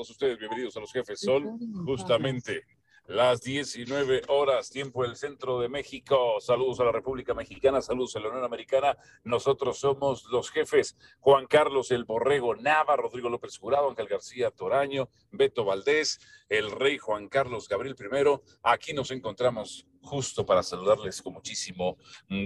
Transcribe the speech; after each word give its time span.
todos 0.00 0.10
ustedes, 0.12 0.38
bienvenidos 0.38 0.74
a 0.78 0.80
los 0.80 0.90
jefes. 0.90 1.20
Son 1.20 1.58
justamente 1.84 2.64
las 3.04 3.42
19 3.42 4.22
horas, 4.28 4.70
tiempo 4.70 5.02
del 5.02 5.14
centro 5.14 5.60
de 5.60 5.68
México. 5.68 6.40
Saludos 6.40 6.80
a 6.80 6.84
la 6.84 6.92
República 6.92 7.34
Mexicana, 7.34 7.82
saludos 7.82 8.16
a 8.16 8.20
la 8.20 8.28
Unión 8.28 8.42
Americana. 8.42 8.96
Nosotros 9.24 9.78
somos 9.78 10.24
los 10.32 10.50
jefes 10.50 10.96
Juan 11.18 11.46
Carlos 11.46 11.90
El 11.90 12.04
Borrego 12.04 12.56
Nava, 12.56 12.96
Rodrigo 12.96 13.28
López 13.28 13.58
Jurado, 13.58 13.90
Ángel 13.90 14.08
García 14.08 14.50
Toraño, 14.50 15.10
Beto 15.32 15.66
Valdés, 15.66 16.18
el 16.48 16.70
rey 16.70 16.96
Juan 16.96 17.28
Carlos 17.28 17.68
Gabriel 17.68 17.94
I. 18.00 18.40
Aquí 18.62 18.94
nos 18.94 19.10
encontramos 19.10 19.86
justo 20.00 20.46
para 20.46 20.62
saludarles 20.62 21.20
con 21.20 21.34
muchísimo 21.34 21.98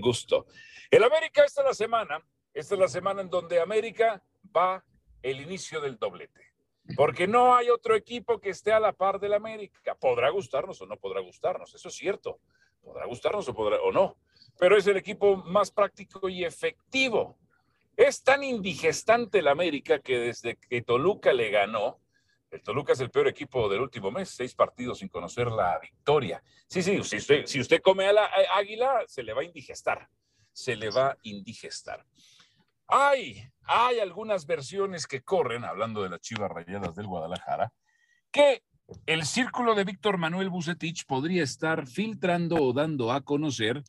gusto. 0.02 0.46
El 0.90 1.04
América 1.04 1.44
esta 1.44 1.60
es 1.60 1.68
la 1.68 1.74
semana, 1.74 2.20
esta 2.52 2.74
es 2.74 2.80
la 2.80 2.88
semana 2.88 3.20
en 3.20 3.30
donde 3.30 3.60
América 3.60 4.20
va 4.44 4.84
el 5.22 5.40
inicio 5.40 5.80
del 5.80 5.96
doblete 6.00 6.53
porque 6.96 7.26
no 7.26 7.54
hay 7.54 7.70
otro 7.70 7.94
equipo 7.94 8.38
que 8.38 8.50
esté 8.50 8.72
a 8.72 8.80
la 8.80 8.92
par 8.92 9.18
del 9.18 9.34
América. 9.34 9.94
Podrá 9.94 10.30
gustarnos 10.30 10.80
o 10.80 10.86
no 10.86 10.96
podrá 10.96 11.20
gustarnos, 11.20 11.74
eso 11.74 11.88
es 11.88 11.94
cierto. 11.94 12.40
Podrá 12.82 13.06
gustarnos 13.06 13.48
o, 13.48 13.54
podrá, 13.54 13.80
o 13.80 13.90
no, 13.90 14.18
pero 14.58 14.76
es 14.76 14.86
el 14.86 14.96
equipo 14.96 15.36
más 15.36 15.70
práctico 15.70 16.28
y 16.28 16.44
efectivo. 16.44 17.38
Es 17.96 18.22
tan 18.22 18.44
indigestante 18.44 19.38
el 19.38 19.48
América 19.48 20.00
que 20.00 20.18
desde 20.18 20.56
que 20.56 20.82
Toluca 20.82 21.32
le 21.32 21.50
ganó, 21.50 22.00
el 22.50 22.62
Toluca 22.62 22.92
es 22.92 23.00
el 23.00 23.10
peor 23.10 23.28
equipo 23.28 23.68
del 23.68 23.80
último 23.80 24.10
mes, 24.10 24.28
seis 24.28 24.54
partidos 24.54 24.98
sin 24.98 25.08
conocer 25.08 25.50
la 25.50 25.78
victoria. 25.80 26.42
Sí, 26.68 26.82
sí, 26.82 27.02
si 27.02 27.16
usted, 27.16 27.46
si 27.46 27.60
usted 27.60 27.80
come 27.80 28.06
a 28.06 28.12
la 28.12 28.30
águila, 28.54 29.04
se 29.06 29.22
le 29.22 29.32
va 29.32 29.40
a 29.42 29.44
indigestar, 29.44 30.08
se 30.52 30.76
le 30.76 30.90
va 30.90 31.08
a 31.08 31.18
indigestar. 31.22 32.04
Hay, 32.86 33.50
hay 33.66 34.00
algunas 34.00 34.46
versiones 34.46 35.06
que 35.06 35.22
corren, 35.22 35.64
hablando 35.64 36.02
de 36.02 36.10
las 36.10 36.20
chivas 36.20 36.50
rayadas 36.50 36.94
del 36.94 37.06
Guadalajara, 37.06 37.72
que 38.30 38.62
el 39.06 39.24
círculo 39.24 39.74
de 39.74 39.84
Víctor 39.84 40.18
Manuel 40.18 40.50
Bucetich 40.50 41.06
podría 41.06 41.42
estar 41.42 41.86
filtrando 41.86 42.56
o 42.56 42.72
dando 42.72 43.12
a 43.12 43.22
conocer 43.22 43.82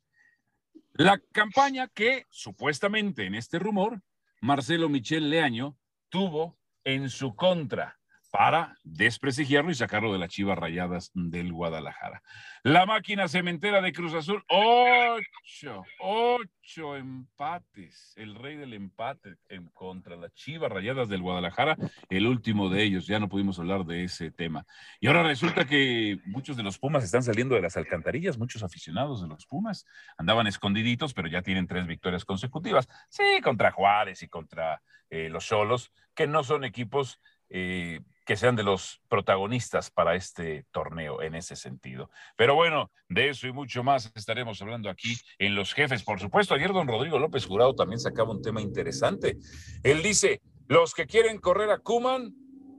la 0.94 1.20
campaña 1.34 1.90
que 1.90 2.26
supuestamente 2.30 3.26
en 3.26 3.36
este 3.36 3.60
rumor 3.60 4.02
Marcelo 4.42 4.88
Michel 4.88 5.30
Leaño 5.30 5.78
tuvo 6.10 6.58
en 6.86 7.10
su 7.10 7.36
contra 7.36 8.00
para 8.38 8.76
desprestigiarlo 8.84 9.72
y 9.72 9.76
sacarlo 9.76 10.12
de 10.12 10.20
las 10.20 10.28
chivas 10.28 10.58
rayadas 10.58 11.10
del 11.14 11.54
Guadalajara. 11.54 12.22
La 12.64 12.86
máquina 12.86 13.30
cementera 13.30 13.82
de 13.82 13.94
Cruz 13.94 14.14
Azul, 14.14 14.44
ocho, 14.50 15.86
ocho 16.02 16.98
empates. 16.98 18.14
El 18.18 18.36
rey 18.36 18.58
del 18.58 18.74
empate 18.74 19.38
en 19.48 19.70
contra 19.70 20.18
las 20.18 20.34
chivas 20.34 20.70
rayadas 20.70 21.08
del 21.08 21.22
Guadalajara, 21.22 21.78
el 22.10 22.28
último 22.28 22.68
de 22.68 22.84
ellos. 22.84 23.08
Ya 23.08 23.20
no 23.20 23.30
pudimos 23.30 23.58
hablar 23.58 23.86
de 23.86 24.04
ese 24.04 24.32
tema. 24.32 24.66
Y 25.00 25.08
ahora 25.08 25.24
resulta 25.24 25.64
que 25.64 26.20
muchos 26.26 26.58
de 26.58 26.64
los 26.64 26.78
Pumas 26.78 27.06
están 27.06 27.24
saliendo 27.24 27.56
de 27.56 27.62
las 27.62 27.78
alcantarillas, 27.78 28.38
muchos 28.38 28.64
aficionados 28.64 29.22
de 29.22 29.30
los 29.30 29.46
Pumas 29.46 29.86
andaban 30.18 30.46
escondiditos, 30.48 31.14
pero 31.14 31.30
ya 31.30 31.42
tienen 31.42 31.68
tres 31.68 31.88
victorias 31.88 32.26
consecutivas. 32.26 32.90
Sí, 33.08 33.40
contra 33.42 33.72
Juárez 33.72 34.24
y 34.24 34.28
contra 34.28 34.82
eh, 35.10 35.30
los 35.30 35.46
Solos, 35.46 35.94
que 36.14 36.28
no 36.28 36.44
son 36.44 36.66
equipos. 36.66 37.22
Eh, 37.50 38.02
que 38.26 38.36
sean 38.36 38.56
de 38.56 38.64
los 38.64 39.02
protagonistas 39.08 39.92
para 39.92 40.16
este 40.16 40.66
torneo 40.72 41.22
en 41.22 41.36
ese 41.36 41.56
sentido. 41.56 42.10
Pero 42.36 42.56
bueno, 42.56 42.92
de 43.08 43.30
eso 43.30 43.48
y 43.48 43.54
mucho 43.54 43.84
más 43.84 44.12
estaremos 44.16 44.62
hablando 44.62 44.90
aquí 44.90 45.16
en 45.38 45.56
Los 45.56 45.74
Jefes. 45.74 46.04
Por 46.04 46.20
supuesto, 46.20 46.56
ayer 46.56 46.74
don 46.74 46.88
Rodrigo 46.88 47.20
López 47.20 47.46
Jurado 47.46 47.76
también 47.76 48.00
sacaba 48.00 48.32
un 48.32 48.42
tema 48.42 48.62
interesante. 48.62 49.38
Él 49.84 50.02
dice, 50.02 50.42
los 50.68 50.94
que 50.94 51.06
quieren 51.06 51.38
correr 51.40 51.70
a 51.70 51.78
Kuman 51.78 52.34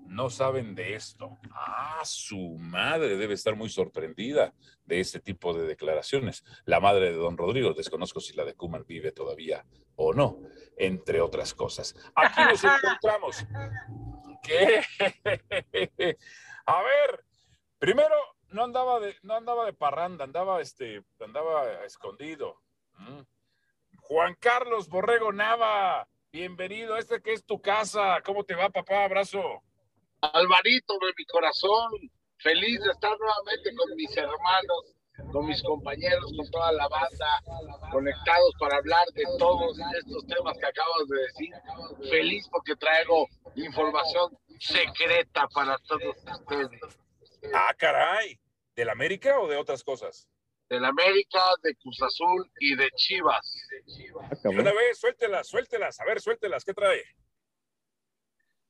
no 0.09 0.31
saben 0.31 0.75
de 0.75 0.95
esto. 0.95 1.39
Ah, 1.53 2.01
su 2.05 2.57
madre 2.59 3.17
debe 3.17 3.35
estar 3.35 3.57
muy 3.57 3.69
sorprendida 3.69 4.55
de 4.85 5.01
este 5.01 5.21
tipo 5.21 5.53
de 5.53 5.67
declaraciones. 5.67 6.45
La 6.65 6.81
madre 6.81 7.07
de 7.07 7.17
don 7.17 7.37
Rodrigo, 7.37 7.73
desconozco 7.73 8.21
si 8.21 8.35
la 8.35 8.45
de 8.45 8.55
Kuman 8.55 8.85
vive 8.87 9.13
todavía 9.13 9.65
o 9.97 10.13
no, 10.13 10.41
entre 10.77 11.21
otras 11.21 11.55
cosas. 11.55 11.95
Aquí 12.15 12.41
nos 12.43 12.65
encontramos 12.83 13.47
A 16.67 16.83
ver, 16.83 17.25
primero 17.79 18.15
no 18.49 18.65
andaba 18.65 19.01
de, 19.01 19.17
no 19.23 19.35
andaba 19.35 19.67
de 19.67 19.73
parranda, 19.73 20.25
andaba, 20.25 20.61
este, 20.61 21.03
andaba 21.21 21.85
escondido. 21.85 22.61
Mm. 22.99 23.21
Juan 24.03 24.37
Carlos 24.39 24.89
Borrego 24.89 25.33
Nava, 25.33 26.09
bienvenido, 26.31 26.97
este 26.97 27.21
que 27.21 27.33
es 27.33 27.45
tu 27.45 27.61
casa. 27.61 28.21
¿Cómo 28.25 28.45
te 28.45 28.55
va, 28.55 28.71
papá? 28.71 29.05
Abrazo. 29.05 29.63
Alvarito 30.21 30.95
de 31.01 31.13
mi 31.17 31.25
corazón, 31.27 31.91
feliz 32.39 32.81
de 32.83 32.91
estar 32.91 33.17
nuevamente 33.19 33.75
con 33.75 33.95
mis 33.97 34.17
hermanos 34.17 34.96
con 35.33 35.47
mis 35.47 35.63
compañeros, 35.63 36.33
con 36.37 36.51
toda 36.51 36.73
la 36.73 36.89
banda, 36.89 37.43
conectados 37.91 38.53
para 38.59 38.77
hablar 38.77 39.07
de 39.15 39.25
todos 39.39 39.79
estos 39.99 40.27
temas 40.27 40.57
que 40.59 40.67
acabas 40.67 41.09
de 41.09 41.19
decir. 41.19 42.11
Feliz 42.11 42.49
porque 42.51 42.77
traigo 42.77 43.27
información 43.55 44.37
secreta 44.59 45.47
para 45.55 45.79
todos 45.79 46.17
ustedes. 46.17 46.81
Ah, 47.55 47.75
caray. 47.77 48.39
¿Del 48.75 48.91
América 48.91 49.41
o 49.41 49.49
de 49.49 49.57
otras 49.57 49.83
cosas? 49.83 50.29
Del 50.69 50.85
América, 50.85 51.41
de 51.63 51.75
Cruz 51.77 52.03
Azul 52.03 52.51
y 52.59 52.77
de 52.77 52.91
Chivas. 52.97 53.69
Ah, 54.21 54.49
una 54.51 54.73
vez, 54.73 54.99
suéltelas, 54.99 55.49
suéltelas. 55.49 56.01
A 56.01 56.05
ver, 56.05 56.21
suéltelas. 56.21 56.65
¿Qué 56.65 56.75
trae? 56.75 57.03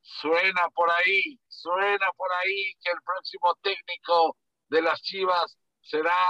Suena 0.01 0.69
por 0.73 0.89
ahí, 0.91 1.41
suena 1.49 2.07
por 2.17 2.33
ahí 2.33 2.75
que 2.81 2.93
el 2.93 3.03
próximo 3.05 3.57
técnico 3.61 4.37
de 4.69 4.83
las 4.83 5.03
Chivas 5.03 5.59
será 5.87 6.29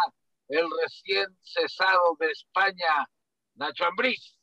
el 0.48 0.66
recién 0.82 1.26
cesado 1.40 2.16
de 2.20 2.30
España, 2.30 3.08
Nacho 3.54 3.84
Ambriz. 3.84 4.38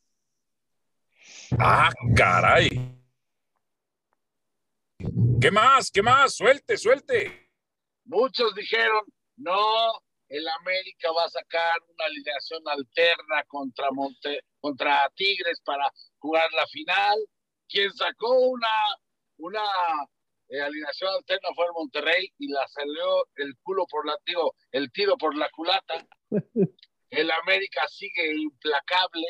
Ah, 1.58 1.90
caray. 2.16 2.70
¿Qué 5.40 5.52
más? 5.52 5.92
¿Qué 5.92 6.02
más? 6.02 6.36
Suelte, 6.36 6.78
suelte. 6.78 7.52
Muchos 8.06 8.54
dijeron, 8.56 9.02
no, 9.38 9.92
el 10.28 10.48
América 10.48 11.12
va 11.12 11.26
a 11.26 11.30
sacar 11.30 11.78
una 11.88 12.06
alineación 12.06 12.62
alterna 12.68 13.44
contra, 13.48 13.92
Monte, 13.92 14.42
contra 14.60 15.10
Tigres 15.16 15.62
para 15.64 15.90
jugar 16.18 16.52
la 16.54 16.66
final. 16.68 17.18
Quien 17.68 17.94
sacó 17.94 18.40
una, 18.40 18.68
una 19.38 19.62
eh, 20.54 20.62
alineación 20.62 21.10
alterna 21.12 21.50
fue 21.56 21.66
el 21.66 21.72
Monterrey 21.74 22.32
y 22.38 22.48
la 22.52 22.68
salió 22.68 23.26
el 23.38 23.58
culo 23.64 23.88
por 23.90 24.06
la, 24.06 24.16
digo, 24.24 24.54
el 24.72 24.92
tiro 24.92 25.18
por 25.18 25.36
la 25.36 25.50
culata. 25.50 26.06
El 27.10 27.30
América 27.30 27.88
sigue 27.88 28.36
implacable, 28.36 29.28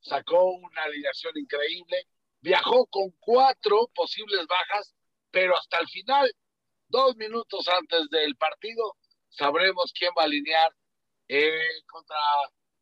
sacó 0.00 0.44
una 0.52 0.84
alineación 0.84 1.32
increíble, 1.36 2.06
viajó 2.40 2.86
con 2.86 3.10
cuatro 3.18 3.90
posibles 3.92 4.46
bajas, 4.46 4.94
pero 5.32 5.56
hasta 5.56 5.80
el 5.80 5.88
final, 5.88 6.32
dos 6.86 7.16
minutos 7.16 7.66
antes 7.68 8.08
del 8.10 8.36
partido, 8.36 8.94
sabremos 9.30 9.92
quién 9.98 10.12
va 10.16 10.22
a 10.22 10.26
alinear 10.26 10.70
eh, 11.26 11.82
contra 11.88 12.18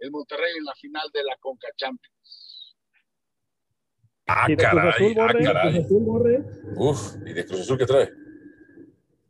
el 0.00 0.10
Monterrey 0.10 0.52
en 0.54 0.64
la 0.64 0.74
final 0.74 1.08
de 1.10 1.24
la 1.24 1.36
Conca 1.38 1.68
Champions. 1.74 2.13
Ah, 4.26 4.46
caray, 4.56 5.14
ah, 5.18 5.32
caray. 5.42 5.86
Uf, 6.76 7.16
¿y 7.26 7.32
de 7.34 7.44
Cruz 7.44 7.60
Azul 7.60 7.78
qué 7.78 7.84
trae? 7.84 8.10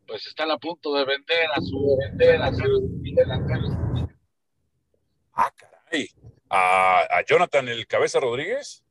Pues 0.07 0.27
están 0.27 0.51
a 0.51 0.59
punto 0.59 0.95
de 0.95 1.05
vender 1.05 1.49
a 1.53 1.61
su 1.61 1.97
vender 1.99 2.41
a 2.43 2.53
su 2.53 4.09
Ah, 5.33 5.53
caray. 5.57 6.09
¿A, 6.49 7.01
¿A, 7.11 7.25
Jonathan 7.25 7.69
el 7.69 7.87
Cabeza 7.89 8.21
Rodríguez? 8.21 8.85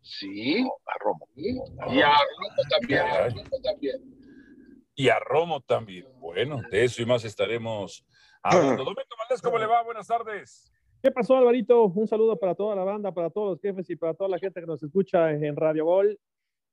Sí, 0.00 0.60
a 0.62 0.98
Romo. 1.00 1.28
Y 1.36 1.58
a 2.00 2.12
Romo 2.12 2.62
también, 2.70 3.00
a 3.02 3.28
Romo 3.28 3.60
también. 3.62 3.96
Y 4.94 5.08
a 5.10 5.18
Romo 5.18 5.60
también. 5.60 6.06
Bueno, 6.18 6.62
de 6.70 6.84
eso 6.84 7.02
y 7.02 7.06
más 7.06 7.24
estaremos 7.24 8.06
hablando. 8.42 8.84
Domingo 8.84 9.16
Valdés, 9.18 9.42
¿cómo 9.42 9.58
le 9.58 9.66
va? 9.66 9.82
Buenas 9.82 10.06
tardes. 10.06 10.73
¿Qué 11.04 11.10
pasó, 11.10 11.36
Alvarito? 11.36 11.84
Un 11.84 12.08
saludo 12.08 12.38
para 12.38 12.54
toda 12.54 12.74
la 12.74 12.82
banda, 12.82 13.12
para 13.12 13.28
todos 13.28 13.50
los 13.50 13.60
jefes 13.60 13.90
y 13.90 13.94
para 13.94 14.14
toda 14.14 14.30
la 14.30 14.38
gente 14.38 14.58
que 14.58 14.66
nos 14.66 14.82
escucha 14.82 15.32
en 15.32 15.54
Radio 15.54 15.84
Gol. 15.84 16.18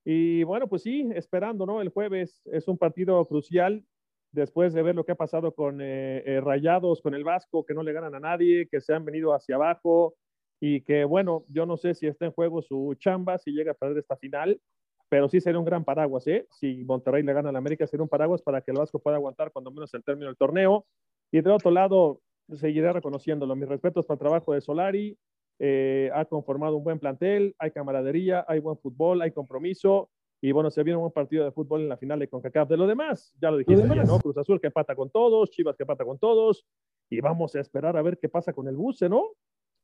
Y 0.06 0.44
bueno, 0.44 0.70
pues 0.70 0.84
sí, 0.84 1.10
esperando, 1.14 1.66
¿no? 1.66 1.82
El 1.82 1.90
jueves 1.90 2.42
es 2.46 2.70
un 2.70 2.78
partido 2.78 3.26
crucial 3.26 3.84
después 4.32 4.74
de 4.74 4.84
ver 4.84 4.96
lo 4.96 5.04
que 5.04 5.12
ha 5.12 5.16
pasado 5.16 5.54
con 5.54 5.82
eh, 5.82 6.24
eh, 6.26 6.40
Rayados, 6.40 7.02
con 7.02 7.14
el 7.14 7.26
Vasco, 7.26 7.66
que 7.66 7.74
no 7.74 7.84
le 7.84 7.92
ganan 7.92 8.16
a 8.16 8.22
nadie, 8.22 8.70
que 8.72 8.80
se 8.80 8.94
han 8.94 9.04
venido 9.04 9.34
hacia 9.34 9.56
abajo 9.56 10.16
y 10.62 10.80
que, 10.80 11.04
bueno, 11.04 11.44
yo 11.50 11.66
no 11.66 11.76
sé 11.76 11.94
si 11.94 12.08
está 12.08 12.24
en 12.24 12.32
juego 12.32 12.62
su 12.62 12.96
chamba, 13.00 13.38
si 13.38 13.52
llega 13.52 13.74
a 13.74 13.76
perder 13.76 13.98
esta 13.98 14.16
final, 14.16 14.62
pero 15.10 15.28
sí 15.28 15.42
sería 15.42 15.60
un 15.60 15.66
gran 15.66 15.84
paraguas, 15.84 16.26
¿eh? 16.28 16.48
Si 16.52 16.86
Monterrey 16.86 17.22
le 17.22 17.34
gana 17.34 17.50
a 17.50 17.52
la 17.52 17.60
América, 17.60 17.86
sería 17.86 18.04
un 18.04 18.08
paraguas 18.08 18.42
para 18.42 18.62
que 18.62 18.72
el 18.72 18.78
Vasco 18.78 19.00
pueda 19.00 19.18
aguantar 19.18 19.52
cuando 19.52 19.72
menos 19.72 19.94
el 19.94 20.06
término 20.06 20.28
del 20.28 20.38
torneo. 20.38 20.86
Y 21.34 21.42
de 21.42 21.52
otro 21.52 21.70
lado, 21.70 22.22
seguiré 22.54 22.92
reconociéndolo. 22.94 23.56
Mis 23.56 23.68
respetos 23.70 24.06
para 24.06 24.16
el 24.16 24.20
trabajo 24.20 24.54
de 24.54 24.62
Solari. 24.62 25.18
Eh, 25.64 26.10
ha 26.16 26.26
conformado 26.26 26.76
un 26.76 26.84
buen 26.84 26.98
plantel, 26.98 27.56
hay 27.60 27.70
camaradería, 27.70 28.44
hay 28.48 28.60
buen 28.60 28.78
fútbol, 28.78 29.22
hay 29.22 29.32
compromiso. 29.32 30.10
Y 30.42 30.52
bueno, 30.54 30.72
se 30.72 30.82
viene 30.82 30.98
un 30.98 31.12
partido 31.12 31.46
de 31.46 31.52
fútbol 31.52 31.82
en 31.82 31.90
la 31.90 31.98
final 31.98 32.18
de 32.18 32.28
CONCACAF. 32.28 32.68
De 32.68 32.78
lo 32.78 32.88
demás, 32.88 33.32
ya 33.40 33.52
lo 33.52 33.58
dijiste 33.58 33.84
bien, 33.84 34.08
¿no? 34.08 34.20
Cruz 34.20 34.36
Azul 34.38 34.60
que 34.60 34.72
pata 34.72 34.96
con 34.96 35.12
todos, 35.12 35.52
Chivas 35.52 35.76
que 35.78 35.86
pata 35.86 36.04
con 36.04 36.18
todos. 36.18 36.66
Y 37.12 37.22
vamos 37.22 37.54
a 37.56 37.60
esperar 37.60 37.96
a 37.96 38.02
ver 38.02 38.18
qué 38.18 38.28
pasa 38.28 38.54
con 38.54 38.68
el 38.68 38.76
buce, 38.76 39.08
¿no? 39.08 39.24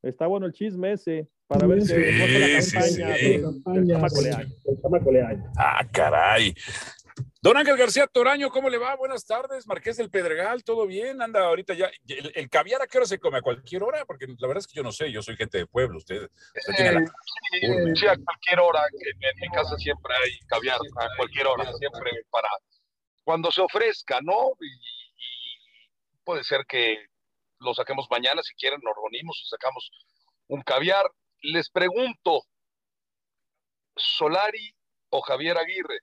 Está 0.01 0.25
bueno 0.25 0.47
el 0.47 0.53
chisme 0.53 0.93
ese 0.93 1.27
para 1.47 1.67
ver 1.67 1.81
Sí, 1.83 1.93
qué 1.93 2.11
sí, 2.61 2.73
la 2.99 3.15
sí. 3.15 3.41
campaña 3.41 3.87
del- 3.87 3.87
del 4.63 4.81
chamaco 4.81 5.11
Leaño. 5.11 5.43
Ah, 5.57 5.85
caray. 5.91 6.53
Don 7.41 7.57
Ángel 7.57 7.77
García 7.77 8.07
Toraño, 8.07 8.49
¿cómo 8.49 8.69
le 8.69 8.77
va? 8.77 8.95
Buenas 8.95 9.25
tardes, 9.25 9.65
Marqués 9.67 9.97
del 9.97 10.09
Pedregal, 10.09 10.63
¿todo 10.63 10.85
bien? 10.85 11.21
Anda 11.21 11.45
ahorita 11.45 11.73
ya. 11.73 11.89
¿El, 12.07 12.31
el 12.35 12.49
caviar 12.49 12.81
a 12.81 12.87
qué 12.87 12.97
hora 12.97 13.07
se 13.07 13.19
come? 13.19 13.37
¿A 13.37 13.41
cualquier 13.41 13.83
hora? 13.83 14.05
Porque 14.05 14.27
la 14.27 14.47
verdad 14.47 14.59
es 14.59 14.67
que 14.67 14.75
yo 14.75 14.83
no 14.83 14.91
sé, 14.91 15.11
yo 15.11 15.21
soy 15.21 15.35
gente 15.35 15.59
de 15.59 15.65
pueblo, 15.67 15.97
usted, 15.97 16.29
usted 16.55 16.73
tiene 16.75 16.93
la... 16.93 17.05
Sí, 17.05 17.95
sí, 17.95 18.07
a 18.07 18.15
cualquier 18.17 18.59
hora. 18.59 18.81
En, 18.91 19.23
en 19.23 19.39
mi 19.39 19.47
casa 19.49 19.75
siempre 19.77 20.13
hay 20.23 20.39
caviar, 20.47 20.77
a 20.77 21.07
cualquier 21.17 21.47
hora, 21.47 21.71
siempre 21.73 22.11
para 22.29 22.49
cuando 23.23 23.51
se 23.51 23.61
ofrezca, 23.61 24.19
¿no? 24.21 24.51
Y, 24.59 24.67
y 24.67 25.89
puede 26.23 26.43
ser 26.43 26.65
que 26.67 27.05
lo 27.59 27.73
saquemos 27.73 28.07
mañana, 28.09 28.41
si 28.43 28.53
quieren, 28.55 28.79
nos 28.83 28.95
reunimos 28.95 29.41
y 29.43 29.49
sacamos 29.49 29.89
un 30.47 30.61
caviar. 30.61 31.09
Les 31.41 31.69
pregunto, 31.69 32.43
¿Solari 33.95 34.75
o 35.09 35.21
Javier 35.21 35.57
Aguirre? 35.57 35.99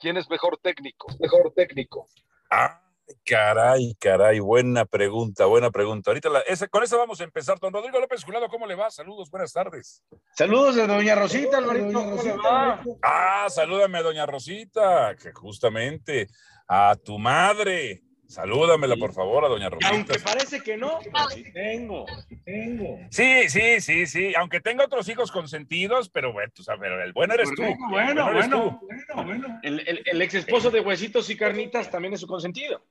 ¿Quién 0.00 0.16
es 0.16 0.28
mejor 0.30 0.58
técnico? 0.62 1.06
Mejor 1.20 1.52
técnico. 1.54 2.06
Ah, 2.50 2.80
caray, 3.24 3.94
caray, 4.00 4.40
buena 4.40 4.84
pregunta, 4.86 5.44
buena 5.46 5.70
pregunta. 5.70 6.10
Ahorita 6.10 6.28
la- 6.30 6.40
esa- 6.40 6.68
con 6.68 6.82
eso 6.82 6.96
vamos 6.98 7.20
a 7.20 7.24
empezar. 7.24 7.58
Don 7.60 7.72
Rodrigo 7.72 8.00
López 8.00 8.24
Jurado, 8.24 8.48
¿cómo 8.48 8.66
le 8.66 8.74
va? 8.74 8.90
Saludos, 8.90 9.30
buenas 9.30 9.52
tardes. 9.52 10.02
Saludos 10.34 10.76
de 10.76 10.86
Doña 10.86 11.14
Rosita, 11.14 11.58
Alvarito. 11.58 11.92
¿Cómo 12.02 12.22
le 12.22 12.32
va? 12.36 12.82
Ah, 13.02 13.46
salúdame 13.50 13.98
a 13.98 14.02
doña 14.02 14.26
Rosita, 14.26 15.14
que 15.16 15.32
justamente 15.32 16.28
a 16.66 16.96
tu 16.96 17.18
madre. 17.18 18.02
Salúdamela, 18.30 18.94
por 18.96 19.12
favor, 19.12 19.44
a 19.44 19.48
doña 19.48 19.68
Rosita. 19.68 19.88
Aunque 19.92 20.18
parece 20.20 20.60
que 20.62 20.76
no, 20.76 21.00
sí 21.34 21.42
tengo. 21.52 22.06
Tengo. 22.44 22.98
Sí, 23.10 23.48
sí, 23.48 23.80
sí, 23.80 24.06
sí. 24.06 24.32
Aunque 24.36 24.60
tenga 24.60 24.84
otros 24.84 25.08
hijos 25.08 25.32
consentidos, 25.32 26.08
pero 26.10 26.32
bueno, 26.32 26.52
tú 26.54 26.62
sabes, 26.62 26.80
pero 26.80 27.02
el 27.02 27.12
bueno 27.12 27.34
eres 27.34 27.50
tú. 27.56 27.62
Bueno, 27.62 27.78
bueno, 27.90 28.32
bueno. 28.32 28.80
Bueno, 28.82 29.24
bueno. 29.24 29.60
El, 29.64 29.80
el- 29.80 30.02
el 30.06 30.22
ex 30.22 30.34
esposo 30.34 30.70
de 30.70 30.80
Huesitos 30.80 31.28
y 31.28 31.36
Carnitas 31.36 31.90
también 31.90 32.14
es 32.14 32.20
su 32.20 32.28
consentido. 32.28 32.86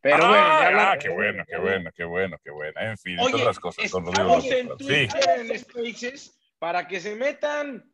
Pero 0.00 0.16
ah, 0.24 0.28
bueno, 0.28 0.78
ya 0.78 0.92
ah, 0.92 0.98
qué 0.98 1.08
bueno, 1.10 1.44
qué 1.46 1.56
bueno, 1.58 1.90
qué 1.94 2.04
bueno, 2.04 2.36
qué 2.42 2.50
bueno. 2.50 2.80
En 2.80 2.96
fin, 2.98 3.18
Oye, 3.18 3.30
todas 3.32 3.46
las 3.46 3.58
cosas. 3.58 3.84
estamos 3.84 4.18
López 4.18 4.52
en 4.52 4.68
Jurado. 4.68 4.78
Sí. 4.78 4.86
Twitter, 5.08 5.40
en 5.40 5.58
Spaces, 5.58 6.38
para 6.58 6.86
que 6.88 6.98
se 7.00 7.14
metan, 7.14 7.90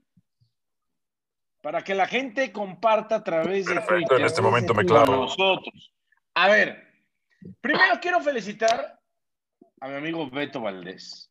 para 1.60 1.82
que 1.82 1.94
la 1.94 2.06
gente 2.06 2.52
comparta 2.52 3.16
a 3.16 3.24
través 3.24 3.66
de 3.66 3.74
Perfecto, 3.74 3.94
Twitter. 3.96 4.20
en 4.20 4.26
este 4.26 4.42
momento 4.42 4.74
me 4.74 4.84
con 4.84 4.96
clavo. 4.96 5.16
nosotros. 5.16 5.92
A 6.34 6.48
ver, 6.48 6.82
primero 7.60 7.98
quiero 8.00 8.20
felicitar 8.20 8.98
a 9.80 9.88
mi 9.88 9.94
amigo 9.94 10.28
Beto 10.30 10.60
Valdés. 10.60 11.30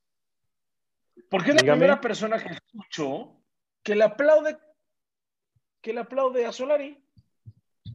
Porque 1.30 1.52
es 1.52 1.64
la 1.64 1.74
primera 1.74 2.02
persona 2.02 2.42
que 2.42 2.54
escucho 2.54 3.42
que 3.84 3.96
le 3.96 4.04
aplaude, 4.04 4.58
que 5.82 5.94
le 5.94 6.02
aplaude 6.02 6.46
a 6.46 6.52
Solari. 6.52 6.98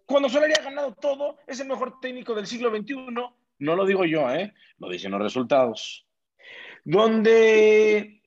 Cuando 0.07 0.29
Solari 0.29 0.53
ha 0.59 0.63
ganado 0.63 0.95
todo, 0.95 1.39
es 1.47 1.61
el 1.61 1.69
mejor 1.69 2.01
técnico 2.01 2.35
del 2.35 2.47
siglo 2.47 2.71
XXI. 2.71 2.97
No 3.59 3.77
lo 3.77 3.87
digo 3.87 4.05
yo, 4.05 4.29
¿eh? 4.31 4.53
Lo 4.79 4.89
dicen 4.89 5.13
los 5.13 5.23
resultados. 5.23 6.07
Donde, 6.85 8.23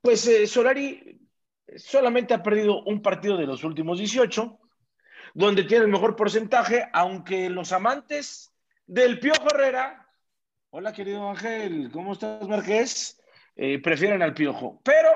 pues, 0.00 0.26
eh, 0.26 0.46
Solari 0.46 1.23
solamente 1.76 2.34
ha 2.34 2.42
perdido 2.42 2.82
un 2.84 3.02
partido 3.02 3.36
de 3.36 3.46
los 3.46 3.64
últimos 3.64 3.98
18 3.98 4.58
donde 5.34 5.64
tiene 5.64 5.84
el 5.84 5.90
mejor 5.90 6.14
porcentaje, 6.14 6.88
aunque 6.92 7.50
los 7.50 7.72
amantes 7.72 8.54
del 8.86 9.18
Piojo 9.18 9.48
Herrera, 9.52 10.08
hola 10.70 10.92
querido 10.92 11.28
Ángel, 11.28 11.90
¿cómo 11.92 12.12
estás 12.12 12.46
Marqués? 12.46 13.20
Eh, 13.56 13.80
prefieren 13.80 14.22
al 14.22 14.34
Piojo, 14.34 14.80
pero 14.84 15.08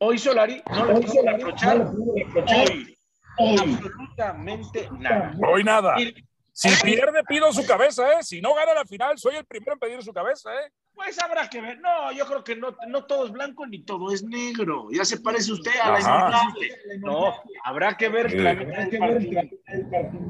hoy 0.00 0.18
Solari 0.18 0.62
no 0.70 0.92
le 0.92 1.06
Solari 1.06 1.42
reprochar, 1.42 1.86
hoy, 1.86 2.96
Hoy. 3.38 3.56
absolutamente 3.58 4.88
nada. 4.98 5.34
Hoy 5.46 5.62
nada. 5.62 6.00
Y, 6.00 6.14
Si 6.58 6.70
pierde, 6.82 7.22
pido 7.24 7.52
su 7.52 7.66
cabeza, 7.66 8.14
¿eh? 8.14 8.22
Si 8.22 8.40
no 8.40 8.54
gana 8.54 8.72
la 8.72 8.86
final, 8.86 9.18
soy 9.18 9.36
el 9.36 9.44
primero 9.44 9.74
en 9.74 9.78
pedir 9.78 10.02
su 10.02 10.10
cabeza, 10.10 10.50
¿eh? 10.54 10.72
Pues 10.94 11.22
habrá 11.22 11.50
que 11.50 11.60
ver. 11.60 11.78
No, 11.80 12.10
yo 12.12 12.24
creo 12.26 12.42
que 12.42 12.56
no, 12.56 12.74
no 12.88 13.04
todo 13.04 13.26
es 13.26 13.32
blanco 13.32 13.66
ni 13.66 13.82
todo 13.82 14.10
es 14.10 14.22
negro. 14.24 14.88
Ya 14.90 15.04
se 15.04 15.20
parece 15.20 15.52
usted 15.52 15.72
a 15.82 15.90
la 15.90 15.98
Ajá. 15.98 16.16
innombrable. 16.30 16.98
No, 17.00 17.34
habrá 17.62 17.94
que 17.94 18.08
ver 18.08 18.30
Sí. 18.30 18.38
la 18.38 18.54
del 18.54 18.58
que 18.88 18.98
ver 18.98 18.98
partido. 18.98 19.40
el 19.66 19.90
partido. 19.90 20.22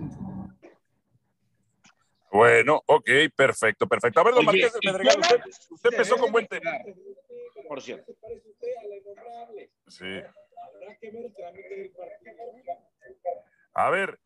Bueno, 2.32 2.82
ok, 2.86 3.08
perfecto, 3.36 3.86
perfecto. 3.86 4.18
A 4.20 4.24
ver, 4.24 4.34
don 4.34 4.48
Oye, 4.48 4.62
Marqués 4.62 4.72
de 4.72 4.80
Pedregal, 4.80 5.20
usted, 5.20 5.40
usted 5.70 5.90
empezó 5.92 6.16
con 6.16 6.32
buen 6.32 6.48
tema. 6.48 6.72
Por 7.68 7.80
cierto. 7.80 8.12
Se 8.12 8.18
parece 8.20 8.48
usted 8.50 8.68
a 8.82 8.88
la 8.88 8.96
innombrable. 8.96 9.70
Sí. 9.86 10.04
Habrá 10.04 10.96
que 11.00 11.10
ver 11.12 11.24
el 11.26 11.34
trámite 11.34 11.68
del 11.76 11.90
partido. 11.92 12.34
A 13.74 13.90
ver, 13.90 14.18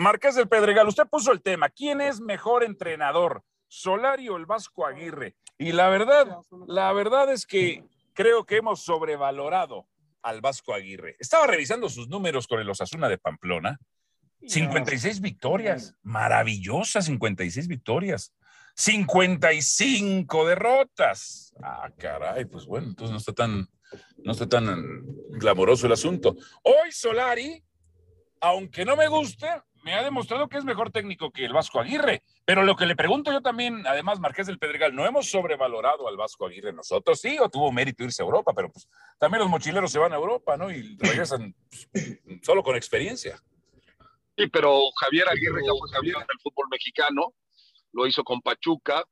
Marqués 0.00 0.34
del 0.34 0.48
Pedregal, 0.48 0.88
usted 0.88 1.06
puso 1.06 1.30
el 1.30 1.42
tema. 1.42 1.68
¿Quién 1.68 2.00
es 2.00 2.20
mejor 2.20 2.64
entrenador? 2.64 3.44
¿Solari 3.68 4.30
o 4.30 4.38
el 4.38 4.46
Vasco 4.46 4.86
Aguirre? 4.86 5.36
Y 5.58 5.72
la 5.72 5.90
verdad, 5.90 6.38
la 6.66 6.90
verdad 6.94 7.30
es 7.30 7.44
que 7.44 7.84
creo 8.14 8.46
que 8.46 8.56
hemos 8.56 8.80
sobrevalorado 8.80 9.86
al 10.22 10.40
Vasco 10.40 10.72
Aguirre. 10.72 11.16
Estaba 11.18 11.46
revisando 11.46 11.90
sus 11.90 12.08
números 12.08 12.46
con 12.46 12.60
el 12.60 12.70
Osasuna 12.70 13.10
de 13.10 13.18
Pamplona. 13.18 13.78
56 14.46 15.20
victorias. 15.20 15.94
Maravillosas 16.02 17.04
56 17.04 17.68
victorias. 17.68 18.32
55 18.76 20.46
derrotas. 20.46 21.54
Ah, 21.62 21.90
caray, 21.98 22.46
pues 22.46 22.64
bueno, 22.64 22.86
entonces 22.86 23.12
no 23.12 23.18
está 23.18 23.34
tan, 23.34 23.68
no 24.24 24.32
está 24.32 24.48
tan 24.48 25.04
glamoroso 25.32 25.84
el 25.84 25.92
asunto. 25.92 26.36
Hoy 26.62 26.90
Solari, 26.90 27.62
aunque 28.40 28.86
no 28.86 28.96
me 28.96 29.06
guste, 29.06 29.46
me 29.82 29.94
ha 29.94 30.02
demostrado 30.02 30.48
que 30.48 30.58
es 30.58 30.64
mejor 30.64 30.90
técnico 30.90 31.30
que 31.30 31.44
el 31.44 31.52
Vasco 31.52 31.80
Aguirre. 31.80 32.22
Pero 32.44 32.62
lo 32.62 32.76
que 32.76 32.86
le 32.86 32.96
pregunto 32.96 33.32
yo 33.32 33.40
también, 33.40 33.86
además, 33.86 34.20
Marqués 34.20 34.46
del 34.46 34.58
Pedregal, 34.58 34.94
¿no 34.94 35.06
hemos 35.06 35.30
sobrevalorado 35.30 36.08
al 36.08 36.16
Vasco 36.16 36.46
Aguirre 36.46 36.72
nosotros? 36.72 37.20
Sí, 37.20 37.38
o 37.38 37.48
tuvo 37.48 37.72
mérito 37.72 38.04
irse 38.04 38.22
a 38.22 38.26
Europa, 38.26 38.52
pero 38.54 38.70
pues 38.70 38.88
también 39.18 39.40
los 39.40 39.50
mochileros 39.50 39.90
se 39.90 39.98
van 39.98 40.12
a 40.12 40.16
Europa, 40.16 40.56
¿no? 40.56 40.70
Y 40.70 40.96
regresan 40.98 41.54
pues, 41.68 42.20
solo 42.42 42.62
con 42.62 42.76
experiencia. 42.76 43.40
Sí, 44.36 44.46
pero 44.48 44.90
Javier 45.00 45.28
Aguirre 45.28 45.62
ya 45.64 45.72
fue 45.78 45.90
Javier 45.90 46.16
en 46.16 46.22
el 46.22 46.40
fútbol 46.42 46.66
mexicano, 46.70 47.34
lo 47.92 48.06
hizo 48.06 48.24
con 48.24 48.40
Pachuca. 48.40 49.04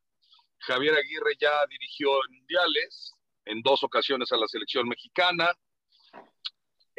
Javier 0.61 0.95
Aguirre 0.95 1.37
ya 1.41 1.51
dirigió 1.69 2.11
en 2.27 2.37
mundiales, 2.39 3.15
en 3.45 3.63
dos 3.63 3.83
ocasiones 3.83 4.33
a 4.33 4.37
la 4.37 4.47
selección 4.49 4.89
mexicana. 4.89 5.53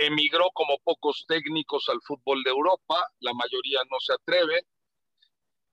Emigró 0.02 0.50
como 0.54 0.80
pocos 0.80 1.26
técnicos 1.28 1.90
al 1.90 2.00
fútbol 2.02 2.42
de 2.44 2.52
Europa, 2.52 3.06
la 3.20 3.34
mayoría 3.34 3.82
no 3.92 4.00
se 4.00 4.14
atreve. 4.14 4.66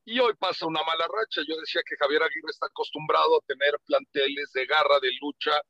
Y 0.05 0.19
hoy 0.19 0.35
pasa 0.35 0.67
una 0.67 0.83
mala 0.83 1.07
racha. 1.07 1.43
Yo 1.47 1.57
decía 1.61 1.81
que 1.89 1.95
Javier 1.97 2.25
Aguirre 2.25 2.51
está 2.51 2.67
acostumbrado 2.67 3.37
a 3.37 3.47
tener 3.47 3.79
planteles 3.87 4.51
de 4.53 4.67
garra, 4.67 4.99
de 5.01 5.13
lucha 5.21 5.63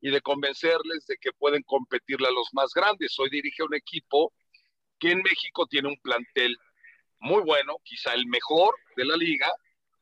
y 0.00 0.10
de 0.10 0.20
convencerles 0.20 1.06
de 1.06 1.16
que 1.16 1.32
pueden 1.32 1.64
competirle 1.64 2.28
a 2.28 2.30
los 2.30 2.48
más 2.52 2.72
grandes. 2.72 3.18
Hoy 3.18 3.30
dirige 3.30 3.64
un 3.64 3.74
equipo 3.74 4.32
que 5.00 5.10
en 5.10 5.18
México 5.18 5.66
tiene 5.66 5.88
un 5.88 5.98
plantel 6.00 6.56
muy 7.18 7.42
bueno, 7.42 7.78
quizá 7.82 8.14
el 8.14 8.26
mejor 8.26 8.76
de 8.96 9.06
la 9.06 9.16
liga, 9.16 9.52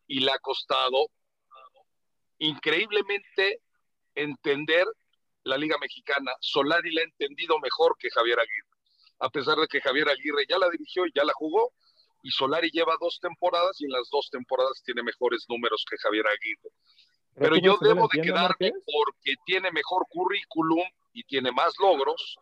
y 0.06 0.20
le 0.20 0.32
ha 0.32 0.38
costado 0.38 1.06
increíblemente 2.38 3.62
entender 4.14 4.86
la 5.44 5.56
liga 5.56 5.76
mexicana. 5.78 6.32
Solari 6.40 6.92
la 6.92 7.02
ha 7.02 7.04
entendido 7.04 7.58
mejor 7.58 7.96
que 7.98 8.10
Javier 8.10 8.38
Aguirre, 8.38 8.68
a 9.20 9.30
pesar 9.30 9.58
de 9.58 9.66
que 9.66 9.80
Javier 9.80 10.08
Aguirre 10.08 10.46
ya 10.48 10.58
la 10.58 10.68
dirigió 10.70 11.06
y 11.06 11.12
ya 11.14 11.24
la 11.24 11.32
jugó, 11.34 11.72
y 12.22 12.30
Solari 12.30 12.70
lleva 12.70 12.94
dos 13.00 13.18
temporadas 13.20 13.80
y 13.80 13.84
en 13.84 13.92
las 13.92 14.08
dos 14.10 14.30
temporadas 14.30 14.82
tiene 14.84 15.02
mejores 15.02 15.44
números 15.48 15.84
que 15.88 15.96
Javier 15.98 16.24
Aguirre. 16.26 16.70
Pero 17.34 17.56
yo 17.56 17.78
debo 17.80 18.08
de 18.12 18.20
quedarme 18.20 18.72
porque 18.84 19.34
tiene 19.44 19.72
mejor 19.72 20.06
currículum 20.08 20.84
y 21.12 21.24
tiene 21.24 21.50
más 21.50 21.74
logros 21.80 22.36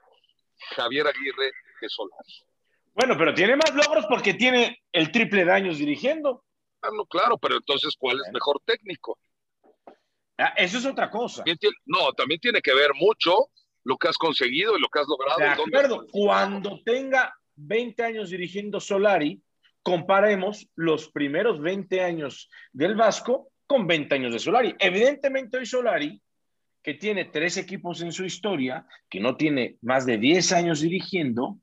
Javier 0.76 1.06
Aguirre 1.06 1.52
que 1.78 1.88
Solari. 1.88 2.34
Bueno, 2.94 3.14
pero 3.16 3.32
tiene 3.32 3.56
más 3.56 3.74
logros 3.74 4.04
porque 4.08 4.34
tiene 4.34 4.82
el 4.92 5.10
triple 5.10 5.44
de 5.44 5.52
años 5.52 5.78
dirigiendo. 5.78 6.44
Ah, 6.82 6.90
no, 6.92 7.06
claro, 7.06 7.38
pero 7.38 7.56
entonces, 7.56 7.94
¿cuál 7.98 8.18
es 8.20 8.32
mejor 8.32 8.60
técnico? 8.64 9.18
Ah, 10.40 10.54
Eso 10.56 10.78
es 10.78 10.86
otra 10.86 11.10
cosa. 11.10 11.38
También 11.44 11.58
tiene- 11.58 11.76
no, 11.86 12.12
también 12.12 12.40
tiene 12.40 12.60
que 12.62 12.74
ver 12.74 12.90
mucho 12.94 13.50
lo 13.84 13.96
que 13.96 14.08
has 14.08 14.16
conseguido 14.16 14.76
y 14.76 14.80
lo 14.80 14.88
que 14.88 14.98
has 15.00 15.06
logrado. 15.08 15.38
De 15.38 15.46
acuerdo, 15.46 16.06
cuando 16.10 16.80
tenga 16.84 17.34
20 17.56 18.02
años 18.02 18.30
dirigiendo 18.30 18.80
Solari, 18.80 19.40
comparemos 19.82 20.66
los 20.76 21.08
primeros 21.10 21.60
20 21.60 22.02
años 22.02 22.48
del 22.72 22.94
Vasco 22.94 23.50
con 23.66 23.86
20 23.86 24.14
años 24.14 24.32
de 24.32 24.38
Solari. 24.38 24.74
Evidentemente 24.78 25.58
hoy 25.58 25.66
Solari 25.66 26.20
que 26.82 26.94
tiene 26.94 27.26
tres 27.26 27.58
equipos 27.58 28.00
en 28.00 28.10
su 28.10 28.24
historia, 28.24 28.86
que 29.10 29.20
no 29.20 29.36
tiene 29.36 29.76
más 29.82 30.06
de 30.06 30.16
10 30.16 30.52
años 30.52 30.80
dirigiendo, 30.80 31.58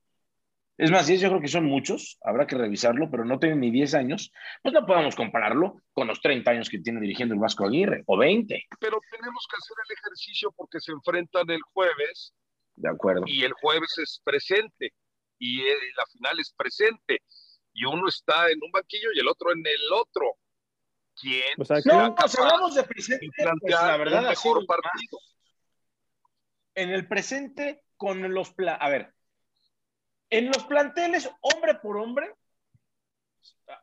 es 0.77 0.91
más, 0.91 1.07
10 1.07 1.21
yo 1.21 1.29
creo 1.29 1.41
que 1.41 1.47
son 1.47 1.65
muchos, 1.65 2.17
habrá 2.21 2.45
que 2.47 2.55
revisarlo, 2.55 3.09
pero 3.09 3.25
no 3.25 3.39
tiene 3.39 3.55
ni 3.55 3.71
10 3.71 3.93
años, 3.95 4.31
pues 4.61 4.73
no 4.73 4.85
podemos 4.85 5.15
compararlo 5.15 5.81
con 5.93 6.07
los 6.07 6.21
30 6.21 6.51
años 6.51 6.69
que 6.69 6.79
tiene 6.79 6.99
dirigiendo 7.01 7.33
el 7.33 7.39
Vasco 7.41 7.65
Aguirre, 7.65 8.03
o 8.05 8.17
20. 8.17 8.65
Pero 8.79 8.99
tenemos 9.11 9.47
que 9.49 9.57
hacer 9.57 9.75
el 9.89 9.93
ejercicio 9.97 10.51
porque 10.55 10.79
se 10.79 10.91
enfrentan 10.91 11.49
el 11.49 11.61
jueves 11.73 12.33
De 12.75 12.89
acuerdo. 12.89 13.23
y 13.25 13.43
el 13.43 13.53
jueves 13.53 13.97
es 13.97 14.21
presente 14.23 14.93
y 15.39 15.61
eh, 15.61 15.73
la 15.95 16.05
final 16.11 16.39
es 16.39 16.51
presente 16.53 17.21
y 17.73 17.85
uno 17.85 18.07
está 18.07 18.49
en 18.49 18.59
un 18.63 18.71
banquillo 18.71 19.09
y 19.13 19.19
el 19.19 19.27
otro 19.27 19.51
en 19.51 19.59
el 19.65 19.93
otro. 19.93 20.35
¿Quién 21.19 21.41
O 21.59 21.65
sea, 21.65 21.77
No, 21.85 22.15
¿quién- 22.15 22.29
si 22.29 22.37
hablamos 22.41 22.75
de 22.75 22.83
presente, 22.83 23.27
pues, 23.61 23.73
la 23.73 23.97
verdad, 23.97 24.21
un 24.23 24.29
mejor 24.29 24.65
partido? 24.67 25.17
en 26.75 26.89
el 26.91 27.07
presente 27.07 27.81
con 27.95 28.31
los... 28.33 28.53
pla- 28.53 28.75
A 28.75 28.89
ver, 28.89 29.13
en 30.29 30.47
los 30.47 30.63
planteles, 30.65 31.29
hombre 31.41 31.75
por 31.75 31.97
hombre, 31.97 32.33